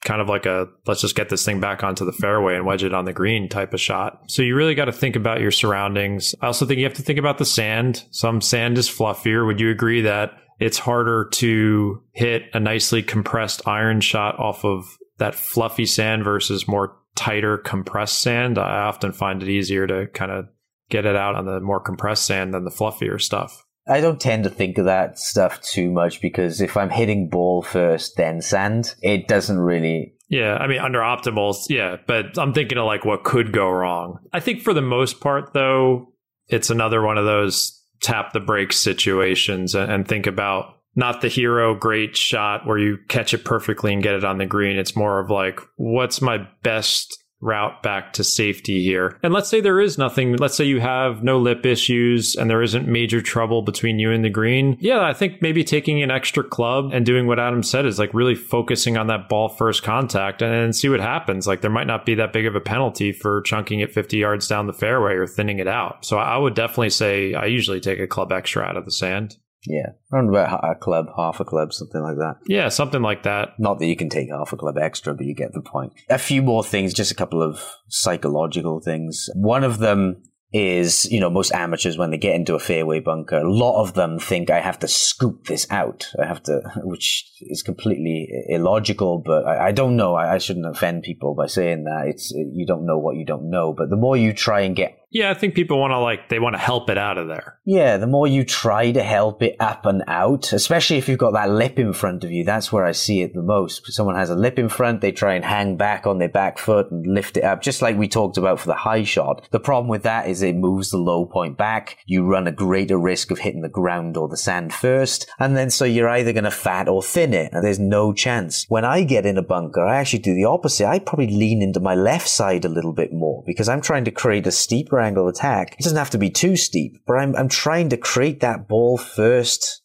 kind 0.03 0.21
of 0.21 0.27
like 0.27 0.45
a 0.45 0.67
let's 0.87 1.01
just 1.01 1.15
get 1.15 1.29
this 1.29 1.45
thing 1.45 1.59
back 1.59 1.83
onto 1.83 2.05
the 2.05 2.11
fairway 2.11 2.55
and 2.55 2.65
wedge 2.65 2.83
it 2.83 2.93
on 2.93 3.05
the 3.05 3.13
green 3.13 3.47
type 3.47 3.73
of 3.73 3.79
shot. 3.79 4.21
So 4.27 4.41
you 4.41 4.55
really 4.55 4.75
got 4.75 4.85
to 4.85 4.91
think 4.91 5.15
about 5.15 5.41
your 5.41 5.51
surroundings. 5.51 6.33
I 6.41 6.47
also 6.47 6.65
think 6.65 6.79
you 6.79 6.85
have 6.85 6.95
to 6.95 7.03
think 7.03 7.19
about 7.19 7.37
the 7.37 7.45
sand. 7.45 8.03
Some 8.11 8.41
sand 8.41 8.77
is 8.77 8.89
fluffier. 8.89 9.45
Would 9.45 9.59
you 9.59 9.69
agree 9.69 10.01
that 10.01 10.31
it's 10.59 10.79
harder 10.79 11.29
to 11.33 12.03
hit 12.13 12.43
a 12.53 12.59
nicely 12.59 13.03
compressed 13.03 13.67
iron 13.67 14.01
shot 14.01 14.39
off 14.39 14.65
of 14.65 14.97
that 15.17 15.35
fluffy 15.35 15.85
sand 15.85 16.23
versus 16.23 16.67
more 16.67 16.97
tighter 17.15 17.57
compressed 17.57 18.19
sand? 18.19 18.57
I 18.57 18.81
often 18.81 19.11
find 19.11 19.43
it 19.43 19.49
easier 19.49 19.85
to 19.85 20.07
kind 20.07 20.31
of 20.31 20.45
get 20.89 21.05
it 21.05 21.15
out 21.15 21.35
on 21.35 21.45
the 21.45 21.59
more 21.59 21.79
compressed 21.79 22.25
sand 22.25 22.53
than 22.53 22.65
the 22.65 22.71
fluffier 22.71 23.21
stuff. 23.21 23.65
I 23.87 23.99
don't 23.99 24.19
tend 24.19 24.43
to 24.43 24.49
think 24.49 24.77
of 24.77 24.85
that 24.85 25.17
stuff 25.17 25.61
too 25.61 25.91
much 25.91 26.21
because 26.21 26.61
if 26.61 26.77
I'm 26.77 26.89
hitting 26.89 27.29
ball 27.29 27.61
first, 27.61 28.15
then 28.17 28.41
sand, 28.41 28.95
it 29.01 29.27
doesn't 29.27 29.57
really. 29.57 30.13
Yeah, 30.29 30.55
I 30.55 30.67
mean, 30.67 30.79
under 30.79 30.99
optimals, 30.99 31.65
yeah, 31.67 31.97
but 32.07 32.37
I'm 32.37 32.53
thinking 32.53 32.77
of 32.77 32.85
like 32.85 33.03
what 33.03 33.23
could 33.23 33.51
go 33.51 33.69
wrong. 33.69 34.19
I 34.31 34.39
think 34.39 34.61
for 34.61 34.73
the 34.73 34.81
most 34.81 35.19
part, 35.19 35.53
though, 35.53 36.13
it's 36.47 36.69
another 36.69 37.01
one 37.01 37.17
of 37.17 37.25
those 37.25 37.77
tap 38.01 38.33
the 38.33 38.39
brakes 38.39 38.77
situations 38.77 39.75
and 39.75 40.07
think 40.07 40.27
about 40.27 40.77
not 40.95 41.21
the 41.21 41.27
hero 41.27 41.75
great 41.75 42.17
shot 42.17 42.65
where 42.65 42.77
you 42.77 42.97
catch 43.07 43.33
it 43.33 43.45
perfectly 43.45 43.93
and 43.93 44.03
get 44.03 44.15
it 44.15 44.25
on 44.25 44.37
the 44.37 44.45
green. 44.45 44.77
It's 44.77 44.95
more 44.95 45.19
of 45.19 45.29
like, 45.29 45.59
what's 45.77 46.21
my 46.21 46.47
best 46.63 47.20
route 47.41 47.83
back 47.83 48.13
to 48.13 48.23
safety 48.23 48.83
here. 48.83 49.17
And 49.23 49.33
let's 49.33 49.49
say 49.49 49.59
there 49.59 49.81
is 49.81 49.97
nothing, 49.97 50.37
let's 50.37 50.55
say 50.55 50.63
you 50.63 50.79
have 50.79 51.23
no 51.23 51.39
lip 51.39 51.65
issues 51.65 52.35
and 52.35 52.49
there 52.49 52.61
isn't 52.61 52.87
major 52.87 53.21
trouble 53.21 53.61
between 53.63 53.99
you 53.99 54.11
and 54.11 54.23
the 54.23 54.29
green. 54.29 54.77
Yeah, 54.79 55.01
I 55.01 55.13
think 55.13 55.41
maybe 55.41 55.63
taking 55.63 56.01
an 56.03 56.11
extra 56.11 56.43
club 56.43 56.91
and 56.93 57.05
doing 57.05 57.27
what 57.27 57.39
Adam 57.39 57.63
said 57.63 57.85
is 57.85 57.99
like 57.99 58.13
really 58.13 58.35
focusing 58.35 58.97
on 58.97 59.07
that 59.07 59.27
ball 59.27 59.49
first 59.49 59.83
contact 59.83 60.41
and 60.41 60.53
then 60.53 60.73
see 60.73 60.89
what 60.89 60.99
happens. 60.99 61.47
Like 61.47 61.61
there 61.61 61.71
might 61.71 61.87
not 61.87 62.05
be 62.05 62.15
that 62.15 62.33
big 62.33 62.45
of 62.45 62.55
a 62.55 62.61
penalty 62.61 63.11
for 63.11 63.41
chunking 63.41 63.79
it 63.79 63.91
50 63.91 64.17
yards 64.17 64.47
down 64.47 64.67
the 64.67 64.73
fairway 64.73 65.13
or 65.13 65.27
thinning 65.27 65.59
it 65.59 65.67
out. 65.67 66.05
So 66.05 66.17
I 66.17 66.37
would 66.37 66.53
definitely 66.53 66.91
say 66.91 67.33
I 67.33 67.45
usually 67.45 67.79
take 67.79 67.99
a 67.99 68.07
club 68.07 68.31
extra 68.31 68.63
out 68.63 68.77
of 68.77 68.85
the 68.85 68.91
sand. 68.91 69.37
Yeah, 69.65 69.91
around 70.11 70.29
about 70.29 70.63
a 70.63 70.75
club, 70.75 71.07
half 71.15 71.39
a 71.39 71.45
club, 71.45 71.71
something 71.73 72.01
like 72.01 72.15
that. 72.15 72.37
Yeah, 72.47 72.69
something 72.69 73.01
like 73.01 73.23
that. 73.23 73.59
Not 73.59 73.79
that 73.79 73.85
you 73.85 73.95
can 73.95 74.09
take 74.09 74.29
half 74.29 74.53
a 74.53 74.57
club 74.57 74.77
extra, 74.77 75.13
but 75.13 75.25
you 75.25 75.35
get 75.35 75.53
the 75.53 75.61
point. 75.61 75.93
A 76.09 76.17
few 76.17 76.41
more 76.41 76.63
things, 76.63 76.93
just 76.93 77.11
a 77.11 77.15
couple 77.15 77.43
of 77.43 77.75
psychological 77.87 78.79
things. 78.79 79.29
One 79.35 79.63
of 79.63 79.77
them 79.77 80.23
is, 80.53 81.09
you 81.09 81.19
know, 81.19 81.29
most 81.29 81.53
amateurs 81.53 81.97
when 81.97 82.11
they 82.11 82.17
get 82.17 82.35
into 82.35 82.55
a 82.55 82.59
fairway 82.59 82.99
bunker, 82.99 83.37
a 83.37 83.51
lot 83.51 83.81
of 83.81 83.93
them 83.93 84.19
think 84.19 84.49
I 84.49 84.59
have 84.59 84.79
to 84.79 84.87
scoop 84.87 85.45
this 85.45 85.65
out. 85.69 86.11
I 86.21 86.25
have 86.25 86.43
to, 86.43 86.61
which 86.83 87.31
is 87.41 87.63
completely 87.63 88.27
illogical, 88.49 89.21
but 89.25 89.45
I, 89.45 89.67
I 89.67 89.71
don't 89.71 89.95
know. 89.95 90.15
I, 90.15 90.33
I, 90.33 90.37
shouldn't 90.39 90.65
offend 90.65 91.03
people 91.03 91.35
by 91.35 91.47
saying 91.47 91.85
that. 91.85 92.07
It's, 92.07 92.31
you 92.31 92.65
don't 92.65 92.85
know 92.85 92.97
what 92.97 93.15
you 93.15 93.25
don't 93.25 93.49
know, 93.49 93.73
but 93.73 93.89
the 93.89 93.95
more 93.95 94.17
you 94.17 94.33
try 94.33 94.61
and 94.61 94.75
get 94.75 94.97
yeah, 95.13 95.29
I 95.29 95.33
think 95.33 95.55
people 95.55 95.77
want 95.77 95.91
to 95.91 95.99
like 95.99 96.29
they 96.29 96.39
want 96.39 96.55
to 96.55 96.61
help 96.61 96.89
it 96.89 96.97
out 96.97 97.17
of 97.17 97.27
there. 97.27 97.59
Yeah, 97.65 97.97
the 97.97 98.07
more 98.07 98.27
you 98.27 98.45
try 98.45 98.93
to 98.93 99.03
help 99.03 99.43
it 99.43 99.57
up 99.59 99.85
and 99.85 100.03
out, 100.07 100.53
especially 100.53 100.97
if 100.97 101.09
you've 101.09 101.19
got 101.19 101.33
that 101.33 101.49
lip 101.49 101.77
in 101.77 101.91
front 101.91 102.23
of 102.23 102.31
you, 102.31 102.45
that's 102.45 102.71
where 102.71 102.85
I 102.85 102.93
see 102.93 103.21
it 103.21 103.33
the 103.33 103.41
most. 103.41 103.91
Someone 103.91 104.15
has 104.15 104.29
a 104.29 104.35
lip 104.35 104.57
in 104.57 104.69
front, 104.69 105.01
they 105.01 105.11
try 105.11 105.33
and 105.33 105.43
hang 105.43 105.75
back 105.75 106.07
on 106.07 106.19
their 106.19 106.29
back 106.29 106.57
foot 106.57 106.89
and 106.91 107.05
lift 107.05 107.35
it 107.35 107.43
up, 107.43 107.61
just 107.61 107.81
like 107.81 107.97
we 107.97 108.07
talked 108.07 108.37
about 108.37 108.61
for 108.61 108.67
the 108.67 108.73
high 108.73 109.03
shot. 109.03 109.45
The 109.51 109.59
problem 109.59 109.89
with 109.89 110.03
that 110.03 110.29
is 110.29 110.41
it 110.41 110.55
moves 110.55 110.91
the 110.91 110.97
low 110.97 111.25
point 111.25 111.57
back. 111.57 111.97
You 112.05 112.25
run 112.25 112.47
a 112.47 112.51
greater 112.53 112.97
risk 112.97 113.31
of 113.31 113.39
hitting 113.39 113.63
the 113.63 113.69
ground 113.69 114.15
or 114.15 114.29
the 114.29 114.37
sand 114.37 114.73
first, 114.73 115.29
and 115.39 115.57
then 115.57 115.71
so 115.71 115.83
you're 115.83 116.09
either 116.09 116.31
going 116.31 116.45
to 116.45 116.51
fat 116.51 116.87
or 116.87 117.03
thin 117.03 117.33
it, 117.33 117.51
and 117.51 117.65
there's 117.65 117.79
no 117.79 118.13
chance. 118.13 118.65
When 118.69 118.85
I 118.85 119.03
get 119.03 119.25
in 119.25 119.37
a 119.37 119.43
bunker, 119.43 119.85
I 119.85 119.97
actually 119.97 120.19
do 120.19 120.33
the 120.33 120.45
opposite. 120.45 120.87
I 120.87 120.99
probably 120.99 121.27
lean 121.27 121.61
into 121.61 121.81
my 121.81 121.95
left 121.95 122.29
side 122.29 122.63
a 122.63 122.69
little 122.69 122.93
bit 122.93 123.11
more 123.11 123.43
because 123.45 123.67
I'm 123.67 123.81
trying 123.81 124.05
to 124.05 124.11
create 124.11 124.47
a 124.47 124.51
steeper 124.51 125.00
angle 125.01 125.27
attack. 125.27 125.75
It 125.79 125.83
doesn't 125.83 125.97
have 125.97 126.09
to 126.11 126.17
be 126.17 126.29
too 126.29 126.55
steep, 126.55 127.03
but 127.05 127.13
I'm, 127.13 127.35
I'm 127.35 127.49
trying 127.49 127.89
to 127.89 127.97
create 127.97 128.39
that 128.41 128.67
ball 128.67 128.97
first 128.97 129.81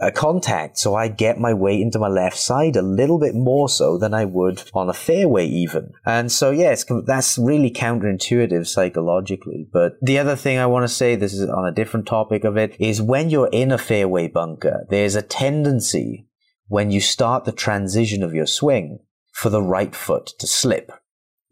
uh, 0.00 0.10
contact 0.10 0.78
so 0.78 0.94
I 0.94 1.08
get 1.08 1.38
my 1.38 1.52
weight 1.52 1.80
into 1.80 1.98
my 1.98 2.08
left 2.08 2.38
side 2.38 2.76
a 2.76 2.82
little 2.82 3.18
bit 3.18 3.34
more 3.34 3.68
so 3.68 3.98
than 3.98 4.14
I 4.14 4.24
would 4.24 4.62
on 4.72 4.88
a 4.88 4.94
fairway 4.94 5.46
even. 5.46 5.92
And 6.06 6.32
so, 6.32 6.50
yeah, 6.50 6.74
that's 7.06 7.38
really 7.38 7.70
counterintuitive 7.70 8.66
psychologically. 8.66 9.68
But 9.70 9.94
the 10.00 10.18
other 10.18 10.36
thing 10.36 10.58
I 10.58 10.66
want 10.66 10.84
to 10.84 10.94
say, 10.94 11.16
this 11.16 11.34
is 11.34 11.48
on 11.48 11.66
a 11.66 11.74
different 11.74 12.06
topic 12.06 12.44
of 12.44 12.56
it, 12.56 12.76
is 12.80 13.02
when 13.02 13.30
you're 13.30 13.50
in 13.52 13.72
a 13.72 13.78
fairway 13.78 14.28
bunker, 14.28 14.86
there's 14.88 15.16
a 15.16 15.22
tendency 15.22 16.26
when 16.68 16.90
you 16.90 17.00
start 17.00 17.44
the 17.44 17.52
transition 17.52 18.22
of 18.22 18.32
your 18.32 18.46
swing 18.46 19.00
for 19.32 19.50
the 19.50 19.62
right 19.62 19.94
foot 19.94 20.32
to 20.38 20.46
slip. 20.46 20.92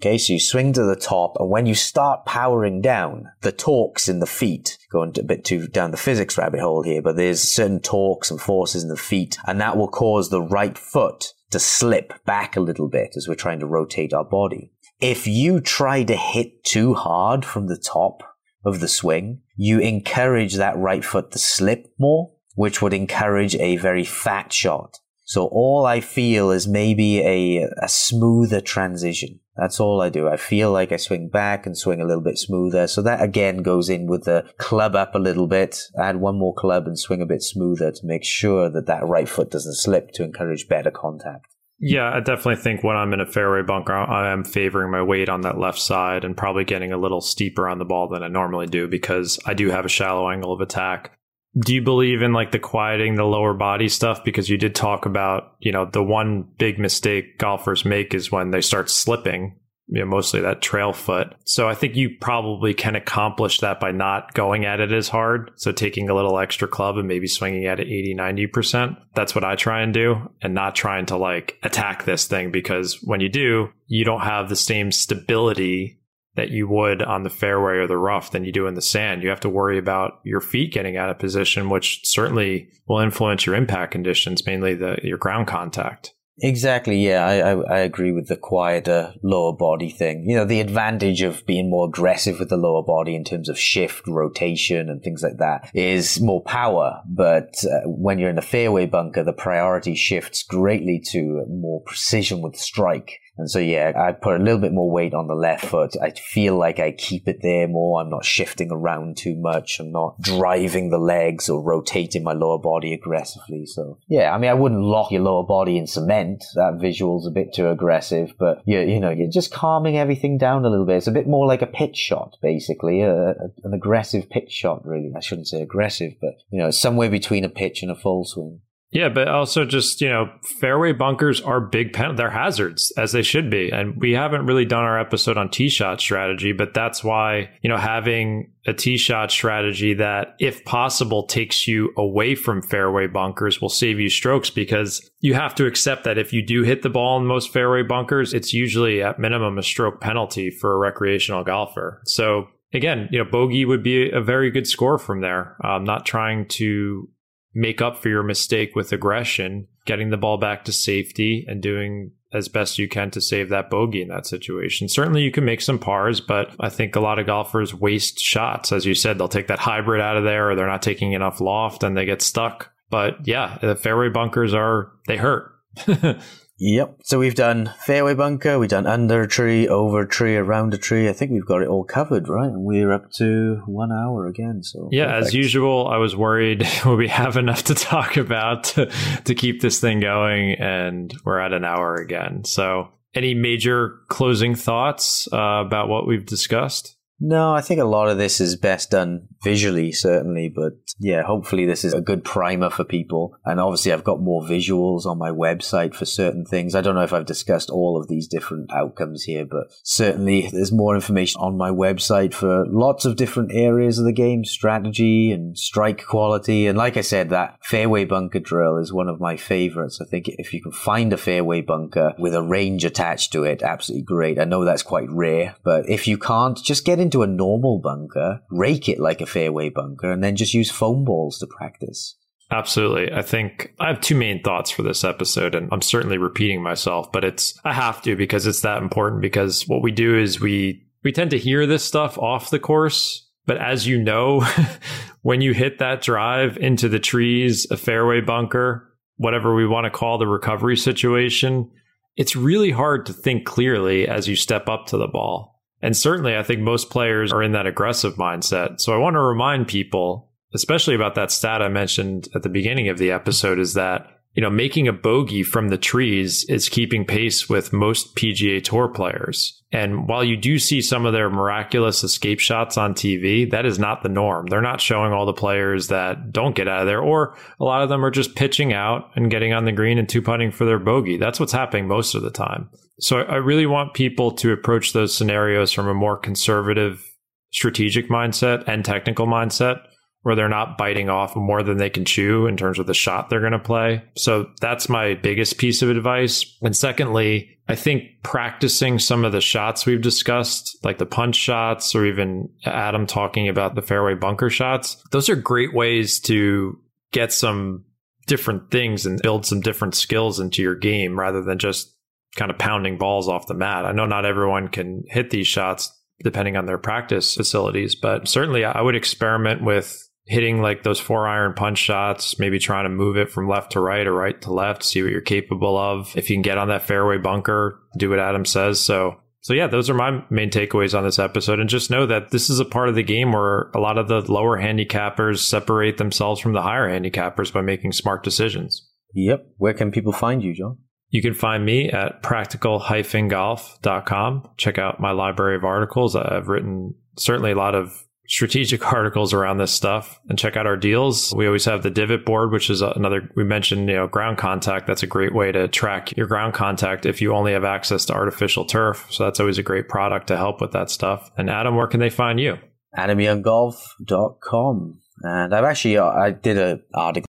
Okay, 0.00 0.16
so 0.16 0.34
you 0.34 0.38
swing 0.38 0.72
to 0.74 0.84
the 0.84 0.94
top, 0.94 1.34
and 1.40 1.50
when 1.50 1.66
you 1.66 1.74
start 1.74 2.24
powering 2.24 2.80
down, 2.80 3.32
the 3.40 3.50
torques 3.50 4.08
in 4.08 4.20
the 4.20 4.26
feet, 4.26 4.78
going 4.92 5.12
a 5.18 5.24
bit 5.24 5.44
too 5.44 5.66
down 5.66 5.90
the 5.90 5.96
physics 5.96 6.38
rabbit 6.38 6.60
hole 6.60 6.84
here, 6.84 7.02
but 7.02 7.16
there's 7.16 7.40
certain 7.40 7.80
torques 7.80 8.30
and 8.30 8.40
forces 8.40 8.84
in 8.84 8.90
the 8.90 8.96
feet, 8.96 9.36
and 9.48 9.60
that 9.60 9.76
will 9.76 9.88
cause 9.88 10.30
the 10.30 10.40
right 10.40 10.78
foot 10.78 11.32
to 11.50 11.58
slip 11.58 12.12
back 12.24 12.56
a 12.56 12.60
little 12.60 12.88
bit 12.88 13.14
as 13.16 13.26
we're 13.26 13.34
trying 13.34 13.58
to 13.58 13.66
rotate 13.66 14.14
our 14.14 14.24
body. 14.24 14.70
If 15.00 15.26
you 15.26 15.60
try 15.60 16.04
to 16.04 16.14
hit 16.14 16.62
too 16.62 16.94
hard 16.94 17.44
from 17.44 17.66
the 17.66 17.76
top 17.76 18.22
of 18.64 18.78
the 18.78 18.86
swing, 18.86 19.40
you 19.56 19.80
encourage 19.80 20.54
that 20.54 20.76
right 20.76 21.04
foot 21.04 21.32
to 21.32 21.40
slip 21.40 21.92
more, 21.98 22.30
which 22.54 22.80
would 22.80 22.92
encourage 22.92 23.56
a 23.56 23.76
very 23.78 24.04
fat 24.04 24.52
shot. 24.52 24.98
So 25.24 25.46
all 25.46 25.86
I 25.86 26.00
feel 26.00 26.52
is 26.52 26.68
maybe 26.68 27.20
a, 27.20 27.68
a 27.82 27.88
smoother 27.88 28.60
transition 28.60 29.40
That's 29.58 29.80
all 29.80 30.00
I 30.00 30.08
do. 30.08 30.28
I 30.28 30.36
feel 30.36 30.70
like 30.70 30.92
I 30.92 30.96
swing 30.96 31.28
back 31.28 31.66
and 31.66 31.76
swing 31.76 32.00
a 32.00 32.04
little 32.04 32.22
bit 32.22 32.38
smoother. 32.38 32.86
So 32.86 33.02
that 33.02 33.20
again 33.20 33.58
goes 33.58 33.88
in 33.88 34.06
with 34.06 34.24
the 34.24 34.48
club 34.56 34.94
up 34.94 35.16
a 35.16 35.18
little 35.18 35.48
bit, 35.48 35.82
add 36.00 36.16
one 36.16 36.38
more 36.38 36.54
club 36.54 36.86
and 36.86 36.96
swing 36.96 37.20
a 37.20 37.26
bit 37.26 37.42
smoother 37.42 37.90
to 37.90 38.06
make 38.06 38.24
sure 38.24 38.70
that 38.70 38.86
that 38.86 39.06
right 39.06 39.28
foot 39.28 39.50
doesn't 39.50 39.74
slip 39.74 40.12
to 40.12 40.22
encourage 40.22 40.68
better 40.68 40.92
contact. 40.92 41.46
Yeah, 41.80 42.10
I 42.12 42.20
definitely 42.20 42.56
think 42.56 42.82
when 42.82 42.96
I'm 42.96 43.12
in 43.12 43.20
a 43.20 43.26
fairway 43.26 43.62
bunker, 43.62 43.94
I 43.94 44.32
am 44.32 44.44
favoring 44.44 44.90
my 44.90 45.02
weight 45.02 45.28
on 45.28 45.42
that 45.42 45.58
left 45.58 45.78
side 45.78 46.24
and 46.24 46.36
probably 46.36 46.64
getting 46.64 46.92
a 46.92 46.98
little 46.98 47.20
steeper 47.20 47.68
on 47.68 47.78
the 47.78 47.84
ball 47.84 48.08
than 48.08 48.22
I 48.22 48.28
normally 48.28 48.66
do 48.66 48.88
because 48.88 49.38
I 49.44 49.54
do 49.54 49.70
have 49.70 49.84
a 49.84 49.88
shallow 49.88 50.30
angle 50.30 50.52
of 50.52 50.60
attack. 50.60 51.17
Do 51.58 51.74
you 51.74 51.82
believe 51.82 52.22
in 52.22 52.32
like 52.32 52.52
the 52.52 52.58
quieting 52.58 53.14
the 53.14 53.24
lower 53.24 53.54
body 53.54 53.88
stuff? 53.88 54.24
Because 54.24 54.48
you 54.48 54.58
did 54.58 54.74
talk 54.74 55.06
about, 55.06 55.54
you 55.60 55.72
know, 55.72 55.86
the 55.86 56.02
one 56.02 56.42
big 56.58 56.78
mistake 56.78 57.38
golfers 57.38 57.84
make 57.84 58.14
is 58.14 58.30
when 58.30 58.50
they 58.50 58.60
start 58.60 58.90
slipping 58.90 59.58
you 59.88 60.00
know, 60.00 60.06
mostly 60.06 60.40
that 60.40 60.60
trail 60.60 60.92
foot. 60.92 61.34
So 61.44 61.68
I 61.68 61.74
think 61.74 61.96
you 61.96 62.10
probably 62.20 62.74
can 62.74 62.94
accomplish 62.94 63.60
that 63.60 63.80
by 63.80 63.90
not 63.90 64.34
going 64.34 64.66
at 64.66 64.80
it 64.80 64.92
as 64.92 65.08
hard. 65.08 65.50
So 65.56 65.72
taking 65.72 66.10
a 66.10 66.14
little 66.14 66.38
extra 66.38 66.68
club 66.68 66.98
and 66.98 67.08
maybe 67.08 67.26
swinging 67.26 67.66
at 67.66 67.80
it 67.80 67.88
80, 67.88 68.14
90%. 68.14 68.96
That's 69.14 69.34
what 69.34 69.44
I 69.44 69.56
try 69.56 69.80
and 69.82 69.94
do 69.94 70.30
and 70.42 70.54
not 70.54 70.74
trying 70.74 71.06
to 71.06 71.16
like 71.16 71.58
attack 71.62 72.04
this 72.04 72.26
thing 72.26 72.50
because 72.50 73.02
when 73.02 73.20
you 73.20 73.30
do, 73.30 73.70
you 73.86 74.04
don't 74.04 74.20
have 74.20 74.48
the 74.48 74.56
same 74.56 74.92
stability 74.92 75.97
that 76.38 76.50
you 76.50 76.68
would 76.68 77.02
on 77.02 77.22
the 77.22 77.30
fairway 77.30 77.74
or 77.74 77.86
the 77.86 77.98
rough 77.98 78.30
than 78.30 78.44
you 78.44 78.52
do 78.52 78.66
in 78.66 78.74
the 78.74 78.82
sand. 78.82 79.22
You 79.22 79.28
have 79.28 79.40
to 79.40 79.48
worry 79.48 79.78
about 79.78 80.20
your 80.24 80.40
feet 80.40 80.72
getting 80.72 80.96
out 80.96 81.10
of 81.10 81.18
position, 81.18 81.68
which 81.68 82.00
certainly 82.04 82.68
will 82.88 83.00
influence 83.00 83.44
your 83.44 83.54
impact 83.54 83.92
conditions, 83.92 84.46
mainly 84.46 84.74
the 84.74 84.98
your 85.02 85.18
ground 85.18 85.46
contact. 85.46 86.14
Exactly. 86.40 87.04
Yeah, 87.04 87.26
I, 87.26 87.34
I, 87.34 87.78
I 87.78 87.78
agree 87.80 88.12
with 88.12 88.28
the 88.28 88.36
quieter 88.36 89.14
lower 89.22 89.52
body 89.52 89.90
thing. 89.90 90.24
You 90.28 90.36
know, 90.36 90.44
the 90.44 90.60
advantage 90.60 91.22
of 91.22 91.44
being 91.46 91.68
more 91.68 91.88
aggressive 91.88 92.38
with 92.38 92.48
the 92.48 92.56
lower 92.56 92.82
body 92.82 93.16
in 93.16 93.24
terms 93.24 93.48
of 93.48 93.58
shift, 93.58 94.06
rotation, 94.06 94.88
and 94.88 95.02
things 95.02 95.22
like 95.22 95.38
that 95.38 95.70
is 95.74 96.20
more 96.20 96.42
power. 96.42 97.02
But 97.08 97.64
uh, 97.64 97.88
when 97.88 98.18
you're 98.18 98.30
in 98.30 98.38
a 98.38 98.42
fairway 98.42 98.86
bunker, 98.86 99.24
the 99.24 99.32
priority 99.32 99.96
shifts 99.96 100.44
greatly 100.44 101.02
to 101.10 101.44
more 101.48 101.82
precision 101.82 102.40
with 102.40 102.56
strike. 102.56 103.18
And 103.38 103.50
so, 103.50 103.60
yeah, 103.60 103.92
I 103.96 104.12
put 104.12 104.40
a 104.40 104.42
little 104.42 104.60
bit 104.60 104.72
more 104.72 104.90
weight 104.90 105.14
on 105.14 105.28
the 105.28 105.34
left 105.34 105.64
foot. 105.64 105.94
I 106.02 106.10
feel 106.10 106.58
like 106.58 106.80
I 106.80 106.90
keep 106.92 107.28
it 107.28 107.38
there 107.40 107.68
more. 107.68 108.00
I'm 108.00 108.10
not 108.10 108.24
shifting 108.24 108.72
around 108.72 109.16
too 109.16 109.36
much. 109.36 109.78
I'm 109.78 109.92
not 109.92 110.20
driving 110.20 110.90
the 110.90 110.98
legs 110.98 111.48
or 111.48 111.62
rotating 111.62 112.24
my 112.24 112.32
lower 112.32 112.58
body 112.58 112.92
aggressively. 112.92 113.64
So, 113.66 113.98
yeah, 114.08 114.34
I 114.34 114.38
mean, 114.38 114.50
I 114.50 114.54
wouldn't 114.54 114.82
lock 114.82 115.12
your 115.12 115.22
lower 115.22 115.44
body 115.44 115.78
in 115.78 115.86
cement. 115.86 116.44
That 116.54 116.78
visual's 116.80 117.26
a 117.26 117.30
bit 117.30 117.54
too 117.54 117.68
aggressive, 117.68 118.34
but 118.38 118.62
you, 118.66 118.80
you 118.80 119.00
know, 119.00 119.10
you're 119.10 119.30
just 119.30 119.52
calming 119.52 119.96
everything 119.96 120.36
down 120.36 120.64
a 120.64 120.68
little 120.68 120.86
bit. 120.86 120.96
It's 120.96 121.06
a 121.06 121.12
bit 121.12 121.28
more 121.28 121.46
like 121.46 121.62
a 121.62 121.66
pitch 121.66 121.96
shot, 121.96 122.36
basically, 122.42 123.02
a, 123.02 123.30
a, 123.30 123.34
an 123.64 123.72
aggressive 123.72 124.28
pitch 124.28 124.50
shot, 124.50 124.84
really. 124.84 125.12
I 125.16 125.20
shouldn't 125.20 125.48
say 125.48 125.62
aggressive, 125.62 126.14
but, 126.20 126.34
you 126.50 126.58
know, 126.58 126.70
somewhere 126.70 127.08
between 127.10 127.44
a 127.44 127.48
pitch 127.48 127.82
and 127.82 127.90
a 127.90 127.96
full 127.96 128.24
swing. 128.24 128.60
Yeah, 128.90 129.10
but 129.10 129.28
also 129.28 129.66
just, 129.66 130.00
you 130.00 130.08
know, 130.08 130.30
fairway 130.60 130.92
bunkers 130.92 131.42
are 131.42 131.60
big 131.60 131.92
pen 131.92 132.16
they're 132.16 132.30
hazards 132.30 132.90
as 132.96 133.12
they 133.12 133.22
should 133.22 133.50
be. 133.50 133.70
And 133.70 134.00
we 134.00 134.12
haven't 134.12 134.46
really 134.46 134.64
done 134.64 134.84
our 134.84 134.98
episode 134.98 135.36
on 135.36 135.50
tee 135.50 135.68
shot 135.68 136.00
strategy, 136.00 136.52
but 136.52 136.72
that's 136.72 137.04
why, 137.04 137.50
you 137.60 137.68
know, 137.68 137.76
having 137.76 138.50
a 138.66 138.72
tee 138.72 138.96
shot 138.96 139.30
strategy 139.30 139.94
that 139.94 140.36
if 140.38 140.64
possible 140.64 141.26
takes 141.26 141.68
you 141.68 141.92
away 141.98 142.34
from 142.34 142.62
fairway 142.62 143.06
bunkers 143.06 143.60
will 143.60 143.68
save 143.68 144.00
you 144.00 144.08
strokes 144.08 144.48
because 144.48 145.10
you 145.20 145.34
have 145.34 145.54
to 145.56 145.66
accept 145.66 146.04
that 146.04 146.18
if 146.18 146.32
you 146.32 146.44
do 146.44 146.62
hit 146.62 146.80
the 146.80 146.90
ball 146.90 147.18
in 147.18 147.26
most 147.26 147.52
fairway 147.52 147.82
bunkers, 147.82 148.32
it's 148.32 148.54
usually 148.54 149.02
at 149.02 149.18
minimum 149.18 149.58
a 149.58 149.62
stroke 149.62 150.00
penalty 150.00 150.50
for 150.50 150.72
a 150.72 150.78
recreational 150.78 151.44
golfer. 151.44 152.00
So 152.06 152.48
again, 152.72 153.08
you 153.10 153.18
know, 153.18 153.30
bogey 153.30 153.66
would 153.66 153.82
be 153.82 154.10
a 154.10 154.22
very 154.22 154.50
good 154.50 154.66
score 154.66 154.98
from 154.98 155.20
there. 155.20 155.56
I'm 155.62 155.84
not 155.84 156.06
trying 156.06 156.48
to 156.48 157.08
make 157.54 157.80
up 157.80 157.96
for 157.96 158.08
your 158.08 158.22
mistake 158.22 158.74
with 158.74 158.92
aggression, 158.92 159.66
getting 159.86 160.10
the 160.10 160.16
ball 160.16 160.38
back 160.38 160.64
to 160.64 160.72
safety 160.72 161.44
and 161.48 161.62
doing 161.62 162.12
as 162.32 162.48
best 162.48 162.78
you 162.78 162.88
can 162.88 163.10
to 163.10 163.20
save 163.20 163.48
that 163.48 163.70
bogey 163.70 164.02
in 164.02 164.08
that 164.08 164.26
situation. 164.26 164.88
Certainly 164.88 165.22
you 165.22 165.30
can 165.30 165.44
make 165.44 165.62
some 165.62 165.78
pars, 165.78 166.20
but 166.20 166.54
I 166.60 166.68
think 166.68 166.94
a 166.94 167.00
lot 167.00 167.18
of 167.18 167.26
golfers 167.26 167.74
waste 167.74 168.18
shots. 168.20 168.70
As 168.70 168.84
you 168.84 168.94
said, 168.94 169.18
they'll 169.18 169.28
take 169.28 169.46
that 169.48 169.58
hybrid 169.58 170.02
out 170.02 170.16
of 170.16 170.24
there 170.24 170.50
or 170.50 170.54
they're 170.54 170.66
not 170.66 170.82
taking 170.82 171.12
enough 171.12 171.40
loft 171.40 171.82
and 171.82 171.96
they 171.96 172.04
get 172.04 172.20
stuck. 172.20 172.70
But 172.90 173.26
yeah, 173.26 173.58
the 173.60 173.76
fairway 173.76 174.10
bunkers 174.10 174.52
are, 174.52 174.92
they 175.06 175.16
hurt. 175.16 175.52
Yep. 176.58 177.00
So 177.04 177.18
we've 177.18 177.34
done 177.34 177.72
fairway 177.78 178.14
bunker, 178.14 178.58
we've 178.58 178.68
done 178.68 178.86
under 178.86 179.22
a 179.22 179.28
tree, 179.28 179.68
over 179.68 180.00
a 180.00 180.08
tree, 180.08 180.36
around 180.36 180.74
a 180.74 180.78
tree. 180.78 181.08
I 181.08 181.12
think 181.12 181.30
we've 181.30 181.46
got 181.46 181.62
it 181.62 181.68
all 181.68 181.84
covered, 181.84 182.28
right? 182.28 182.50
And 182.50 182.64
we're 182.64 182.92
up 182.92 183.12
to 183.12 183.62
one 183.66 183.92
hour 183.92 184.26
again. 184.26 184.62
So 184.62 184.88
yeah, 184.90 185.06
perfect. 185.06 185.26
as 185.26 185.34
usual, 185.34 185.86
I 185.86 185.98
was 185.98 186.16
worried 186.16 186.66
will 186.84 186.96
we 186.96 187.08
have 187.08 187.36
enough 187.36 187.64
to 187.64 187.74
talk 187.74 188.16
about 188.16 188.64
to, 188.64 188.90
to 189.24 189.34
keep 189.34 189.60
this 189.60 189.80
thing 189.80 190.00
going, 190.00 190.56
and 190.58 191.14
we're 191.24 191.38
at 191.38 191.52
an 191.52 191.64
hour 191.64 191.94
again. 191.94 192.44
So 192.44 192.88
any 193.14 193.34
major 193.34 194.00
closing 194.08 194.54
thoughts 194.54 195.28
uh, 195.32 195.62
about 195.64 195.88
what 195.88 196.06
we've 196.06 196.26
discussed? 196.26 196.96
No, 197.20 197.52
I 197.52 197.62
think 197.62 197.80
a 197.80 197.84
lot 197.84 198.08
of 198.08 198.18
this 198.18 198.40
is 198.40 198.54
best 198.54 198.92
done 198.92 199.26
visually, 199.42 199.92
certainly. 199.92 200.48
But 200.48 200.72
yeah, 200.98 201.22
hopefully 201.22 201.66
this 201.66 201.84
is 201.84 201.94
a 201.94 202.00
good 202.00 202.24
primer 202.24 202.70
for 202.70 202.84
people. 202.84 203.36
And 203.44 203.60
obviously, 203.60 203.92
I've 203.92 204.04
got 204.04 204.20
more 204.20 204.42
visuals 204.42 205.06
on 205.06 205.18
my 205.18 205.30
website 205.30 205.94
for 205.94 206.04
certain 206.04 206.44
things. 206.44 206.74
I 206.74 206.80
don't 206.80 206.94
know 206.94 207.02
if 207.02 207.12
I've 207.12 207.26
discussed 207.26 207.70
all 207.70 208.00
of 208.00 208.08
these 208.08 208.26
different 208.26 208.72
outcomes 208.72 209.24
here, 209.24 209.44
but 209.44 209.68
certainly 209.82 210.48
there's 210.52 210.72
more 210.72 210.94
information 210.94 211.40
on 211.40 211.56
my 211.56 211.70
website 211.70 212.34
for 212.34 212.66
lots 212.68 213.04
of 213.04 213.16
different 213.16 213.52
areas 213.52 213.98
of 213.98 214.04
the 214.04 214.12
game, 214.12 214.44
strategy 214.44 215.32
and 215.32 215.58
strike 215.58 216.04
quality. 216.04 216.66
And 216.66 216.76
like 216.76 216.96
I 216.96 217.02
said, 217.02 217.30
that 217.30 217.58
fairway 217.62 218.04
bunker 218.04 218.40
drill 218.40 218.78
is 218.78 218.92
one 218.92 219.08
of 219.08 219.20
my 219.20 219.36
favorites. 219.36 220.00
I 220.00 220.04
think 220.04 220.28
if 220.28 220.52
you 220.52 220.62
can 220.62 220.72
find 220.72 221.12
a 221.12 221.16
fairway 221.16 221.60
bunker 221.60 222.14
with 222.18 222.34
a 222.34 222.42
range 222.42 222.84
attached 222.84 223.32
to 223.32 223.44
it, 223.44 223.62
absolutely 223.62 224.04
great. 224.04 224.38
I 224.38 224.44
know 224.44 224.64
that's 224.64 224.82
quite 224.82 225.10
rare, 225.10 225.56
but 225.62 225.88
if 225.88 226.06
you 226.08 226.18
can't, 226.18 226.58
just 226.62 226.84
get 226.84 226.98
into 226.98 227.22
a 227.22 227.26
normal 227.26 227.78
bunker, 227.78 228.40
rake 228.50 228.88
it 228.88 228.98
like 228.98 229.20
a 229.20 229.26
fairway 229.28 229.68
bunker, 229.68 230.10
and 230.10 230.22
then 230.24 230.36
just 230.36 230.54
use 230.54 230.70
foam 230.70 231.04
balls 231.04 231.38
to 231.38 231.46
practice. 231.46 232.16
Absolutely. 232.50 233.12
I 233.12 233.22
think 233.22 233.74
I 233.78 233.88
have 233.88 234.00
two 234.00 234.14
main 234.14 234.42
thoughts 234.42 234.70
for 234.70 234.82
this 234.82 235.04
episode, 235.04 235.54
and 235.54 235.68
I'm 235.70 235.82
certainly 235.82 236.16
repeating 236.16 236.62
myself, 236.62 237.12
but 237.12 237.24
it's, 237.24 237.58
I 237.64 237.74
have 237.74 238.00
to 238.02 238.16
because 238.16 238.46
it's 238.46 238.62
that 238.62 238.82
important 238.82 239.20
because 239.20 239.68
what 239.68 239.82
we 239.82 239.92
do 239.92 240.16
is 240.18 240.40
we, 240.40 240.86
we 241.04 241.12
tend 241.12 241.30
to 241.32 241.38
hear 241.38 241.66
this 241.66 241.84
stuff 241.84 242.16
off 242.18 242.50
the 242.50 242.58
course. 242.58 243.26
But 243.44 243.58
as 243.58 243.86
you 243.86 244.02
know, 244.02 244.46
when 245.22 245.42
you 245.42 245.52
hit 245.52 245.78
that 245.78 246.00
drive 246.00 246.56
into 246.56 246.88
the 246.88 246.98
trees, 246.98 247.66
a 247.70 247.76
fairway 247.76 248.22
bunker, 248.22 248.94
whatever 249.16 249.54
we 249.54 249.66
want 249.66 249.84
to 249.84 249.90
call 249.90 250.16
the 250.16 250.26
recovery 250.26 250.76
situation, 250.76 251.70
it's 252.16 252.34
really 252.34 252.70
hard 252.70 253.06
to 253.06 253.12
think 253.12 253.44
clearly 253.44 254.08
as 254.08 254.26
you 254.26 254.36
step 254.36 254.68
up 254.68 254.86
to 254.86 254.96
the 254.96 255.06
ball. 255.06 255.57
And 255.80 255.96
certainly, 255.96 256.36
I 256.36 256.42
think 256.42 256.60
most 256.60 256.90
players 256.90 257.32
are 257.32 257.42
in 257.42 257.52
that 257.52 257.66
aggressive 257.66 258.14
mindset. 258.14 258.80
So 258.80 258.94
I 258.94 258.98
want 258.98 259.14
to 259.14 259.20
remind 259.20 259.68
people, 259.68 260.30
especially 260.54 260.94
about 260.94 261.14
that 261.14 261.30
stat 261.30 261.62
I 261.62 261.68
mentioned 261.68 262.28
at 262.34 262.42
the 262.42 262.48
beginning 262.48 262.88
of 262.88 262.98
the 262.98 263.10
episode, 263.10 263.58
is 263.58 263.74
that 263.74 264.18
you 264.38 264.42
know, 264.42 264.50
making 264.50 264.86
a 264.86 264.92
bogey 264.92 265.42
from 265.42 265.68
the 265.68 265.76
trees 265.76 266.44
is 266.44 266.68
keeping 266.68 267.04
pace 267.04 267.48
with 267.48 267.72
most 267.72 268.14
PGA 268.14 268.62
Tour 268.62 268.86
players. 268.86 269.60
And 269.72 270.06
while 270.06 270.22
you 270.22 270.36
do 270.36 270.60
see 270.60 270.80
some 270.80 271.06
of 271.06 271.12
their 271.12 271.28
miraculous 271.28 272.04
escape 272.04 272.38
shots 272.38 272.78
on 272.78 272.94
TV, 272.94 273.50
that 273.50 273.66
is 273.66 273.80
not 273.80 274.04
the 274.04 274.08
norm. 274.08 274.46
They're 274.46 274.62
not 274.62 274.80
showing 274.80 275.12
all 275.12 275.26
the 275.26 275.32
players 275.32 275.88
that 275.88 276.30
don't 276.30 276.54
get 276.54 276.68
out 276.68 276.82
of 276.82 276.86
there, 276.86 277.00
or 277.00 277.36
a 277.58 277.64
lot 277.64 277.82
of 277.82 277.88
them 277.88 278.04
are 278.04 278.12
just 278.12 278.36
pitching 278.36 278.72
out 278.72 279.10
and 279.16 279.28
getting 279.28 279.52
on 279.52 279.64
the 279.64 279.72
green 279.72 279.98
and 279.98 280.08
two 280.08 280.22
putting 280.22 280.52
for 280.52 280.64
their 280.64 280.78
bogey. 280.78 281.16
That's 281.16 281.40
what's 281.40 281.52
happening 281.52 281.88
most 281.88 282.14
of 282.14 282.22
the 282.22 282.30
time. 282.30 282.70
So 283.00 283.20
I 283.20 283.36
really 283.36 283.66
want 283.66 283.94
people 283.94 284.32
to 284.32 284.52
approach 284.52 284.92
those 284.92 285.14
scenarios 285.14 285.72
from 285.72 285.88
a 285.88 285.94
more 285.94 286.16
conservative 286.16 287.04
strategic 287.50 288.08
mindset 288.08 288.64
and 288.66 288.84
technical 288.84 289.26
mindset 289.26 289.80
where 290.22 290.34
they're 290.34 290.48
not 290.48 290.76
biting 290.76 291.08
off 291.08 291.36
more 291.36 291.62
than 291.62 291.78
they 291.78 291.88
can 291.88 292.04
chew 292.04 292.46
in 292.46 292.56
terms 292.56 292.78
of 292.78 292.86
the 292.86 292.94
shot 292.94 293.30
they're 293.30 293.40
going 293.40 293.52
to 293.52 293.58
play. 293.58 294.02
So 294.16 294.50
that's 294.60 294.88
my 294.88 295.14
biggest 295.14 295.58
piece 295.58 295.80
of 295.80 295.90
advice. 295.90 296.44
And 296.60 296.76
secondly, 296.76 297.58
I 297.68 297.76
think 297.76 298.02
practicing 298.22 298.98
some 298.98 299.24
of 299.24 299.32
the 299.32 299.40
shots 299.40 299.86
we've 299.86 300.02
discussed, 300.02 300.76
like 300.82 300.98
the 300.98 301.06
punch 301.06 301.36
shots 301.36 301.94
or 301.94 302.04
even 302.04 302.50
Adam 302.64 303.06
talking 303.06 303.48
about 303.48 303.74
the 303.74 303.82
fairway 303.82 304.14
bunker 304.14 304.50
shots, 304.50 305.02
those 305.12 305.28
are 305.28 305.36
great 305.36 305.72
ways 305.72 306.18
to 306.20 306.78
get 307.12 307.32
some 307.32 307.84
different 308.26 308.70
things 308.70 309.06
and 309.06 309.22
build 309.22 309.46
some 309.46 309.60
different 309.60 309.94
skills 309.94 310.40
into 310.40 310.62
your 310.62 310.74
game 310.74 311.18
rather 311.18 311.42
than 311.42 311.58
just 311.58 311.94
kind 312.38 312.50
of 312.50 312.56
pounding 312.56 312.96
balls 312.96 313.28
off 313.28 313.46
the 313.46 313.52
mat. 313.52 313.84
I 313.84 313.92
know 313.92 314.06
not 314.06 314.24
everyone 314.24 314.68
can 314.68 315.04
hit 315.08 315.28
these 315.28 315.46
shots 315.46 315.92
depending 316.24 316.56
on 316.56 316.64
their 316.64 316.78
practice 316.78 317.34
facilities, 317.34 317.94
but 317.94 318.26
certainly 318.26 318.64
I 318.64 318.80
would 318.80 318.96
experiment 318.96 319.62
with 319.62 320.02
hitting 320.24 320.60
like 320.60 320.82
those 320.82 321.00
four 321.00 321.26
iron 321.26 321.54
punch 321.54 321.78
shots, 321.78 322.38
maybe 322.38 322.58
trying 322.58 322.84
to 322.84 322.90
move 322.90 323.16
it 323.16 323.30
from 323.30 323.48
left 323.48 323.72
to 323.72 323.80
right 323.80 324.06
or 324.06 324.12
right 324.12 324.40
to 324.42 324.52
left, 324.52 324.82
see 324.84 325.02
what 325.02 325.12
you're 325.12 325.20
capable 325.20 325.76
of. 325.76 326.12
If 326.16 326.28
you 326.28 326.36
can 326.36 326.42
get 326.42 326.58
on 326.58 326.68
that 326.68 326.82
fairway 326.82 327.18
bunker, 327.18 327.80
do 327.96 328.10
what 328.10 328.18
Adam 328.18 328.44
says. 328.44 328.80
So 328.80 329.16
So 329.40 329.54
yeah, 329.54 329.66
those 329.68 329.88
are 329.88 329.94
my 329.94 330.22
main 330.28 330.50
takeaways 330.50 330.96
on 330.96 331.04
this 331.04 331.18
episode. 331.18 331.60
And 331.60 331.70
just 331.70 331.90
know 331.90 332.04
that 332.06 332.30
this 332.30 332.50
is 332.50 332.60
a 332.60 332.64
part 332.64 332.88
of 332.88 332.94
the 332.94 333.02
game 333.02 333.32
where 333.32 333.70
a 333.74 333.80
lot 333.80 333.96
of 333.96 334.08
the 334.08 334.20
lower 334.30 334.60
handicappers 334.60 335.38
separate 335.38 335.96
themselves 335.96 336.40
from 336.40 336.52
the 336.52 336.62
higher 336.62 336.88
handicappers 336.88 337.52
by 337.52 337.62
making 337.62 337.92
smart 337.92 338.22
decisions. 338.22 338.86
Yep. 339.14 339.46
Where 339.56 339.74
can 339.74 339.90
people 339.90 340.12
find 340.12 340.42
you, 340.42 340.54
Jon? 340.54 340.78
You 341.10 341.22
can 341.22 341.32
find 341.34 341.64
me 341.64 341.90
at 341.90 342.22
practical-golf.com. 342.22 344.48
Check 344.56 344.78
out 344.78 345.00
my 345.00 345.10
library 345.12 345.56
of 345.56 345.64
articles. 345.64 346.14
I've 346.14 346.48
written 346.48 346.94
certainly 347.16 347.52
a 347.52 347.56
lot 347.56 347.74
of 347.74 348.04
strategic 348.28 348.86
articles 348.92 349.32
around 349.32 349.56
this 349.58 349.72
stuff 349.72 350.20
and 350.28 350.38
check 350.38 350.56
out 350.56 350.66
our 350.66 350.76
deals. 350.76 351.34
We 351.34 351.46
always 351.46 351.64
have 351.64 351.82
the 351.82 351.90
divot 351.90 352.24
board, 352.24 352.52
which 352.52 352.70
is 352.70 352.82
another, 352.82 353.28
we 353.34 353.42
mentioned, 353.44 353.88
you 353.88 353.96
know, 353.96 354.06
ground 354.06 354.38
contact. 354.38 354.86
That's 354.86 355.02
a 355.02 355.06
great 355.06 355.34
way 355.34 355.50
to 355.50 355.66
track 355.68 356.16
your 356.16 356.26
ground 356.26 356.54
contact 356.54 357.06
if 357.06 357.22
you 357.22 357.34
only 357.34 357.52
have 357.52 357.64
access 357.64 358.04
to 358.06 358.12
artificial 358.12 358.66
turf. 358.66 359.06
So 359.10 359.24
that's 359.24 359.40
always 359.40 359.58
a 359.58 359.62
great 359.62 359.88
product 359.88 360.28
to 360.28 360.36
help 360.36 360.60
with 360.60 360.72
that 360.72 360.90
stuff. 360.90 361.30
And 361.36 361.50
Adam, 361.50 361.74
where 361.74 361.86
can 361.86 362.00
they 362.00 362.10
find 362.10 362.38
you? 362.38 362.58
AdamYoungGolf.com. 362.96 365.00
And 365.22 365.54
I've 365.54 365.64
actually, 365.64 365.98
uh, 365.98 366.06
I 366.06 366.30
did 366.30 366.58
an 366.58 366.82
article 366.94 367.27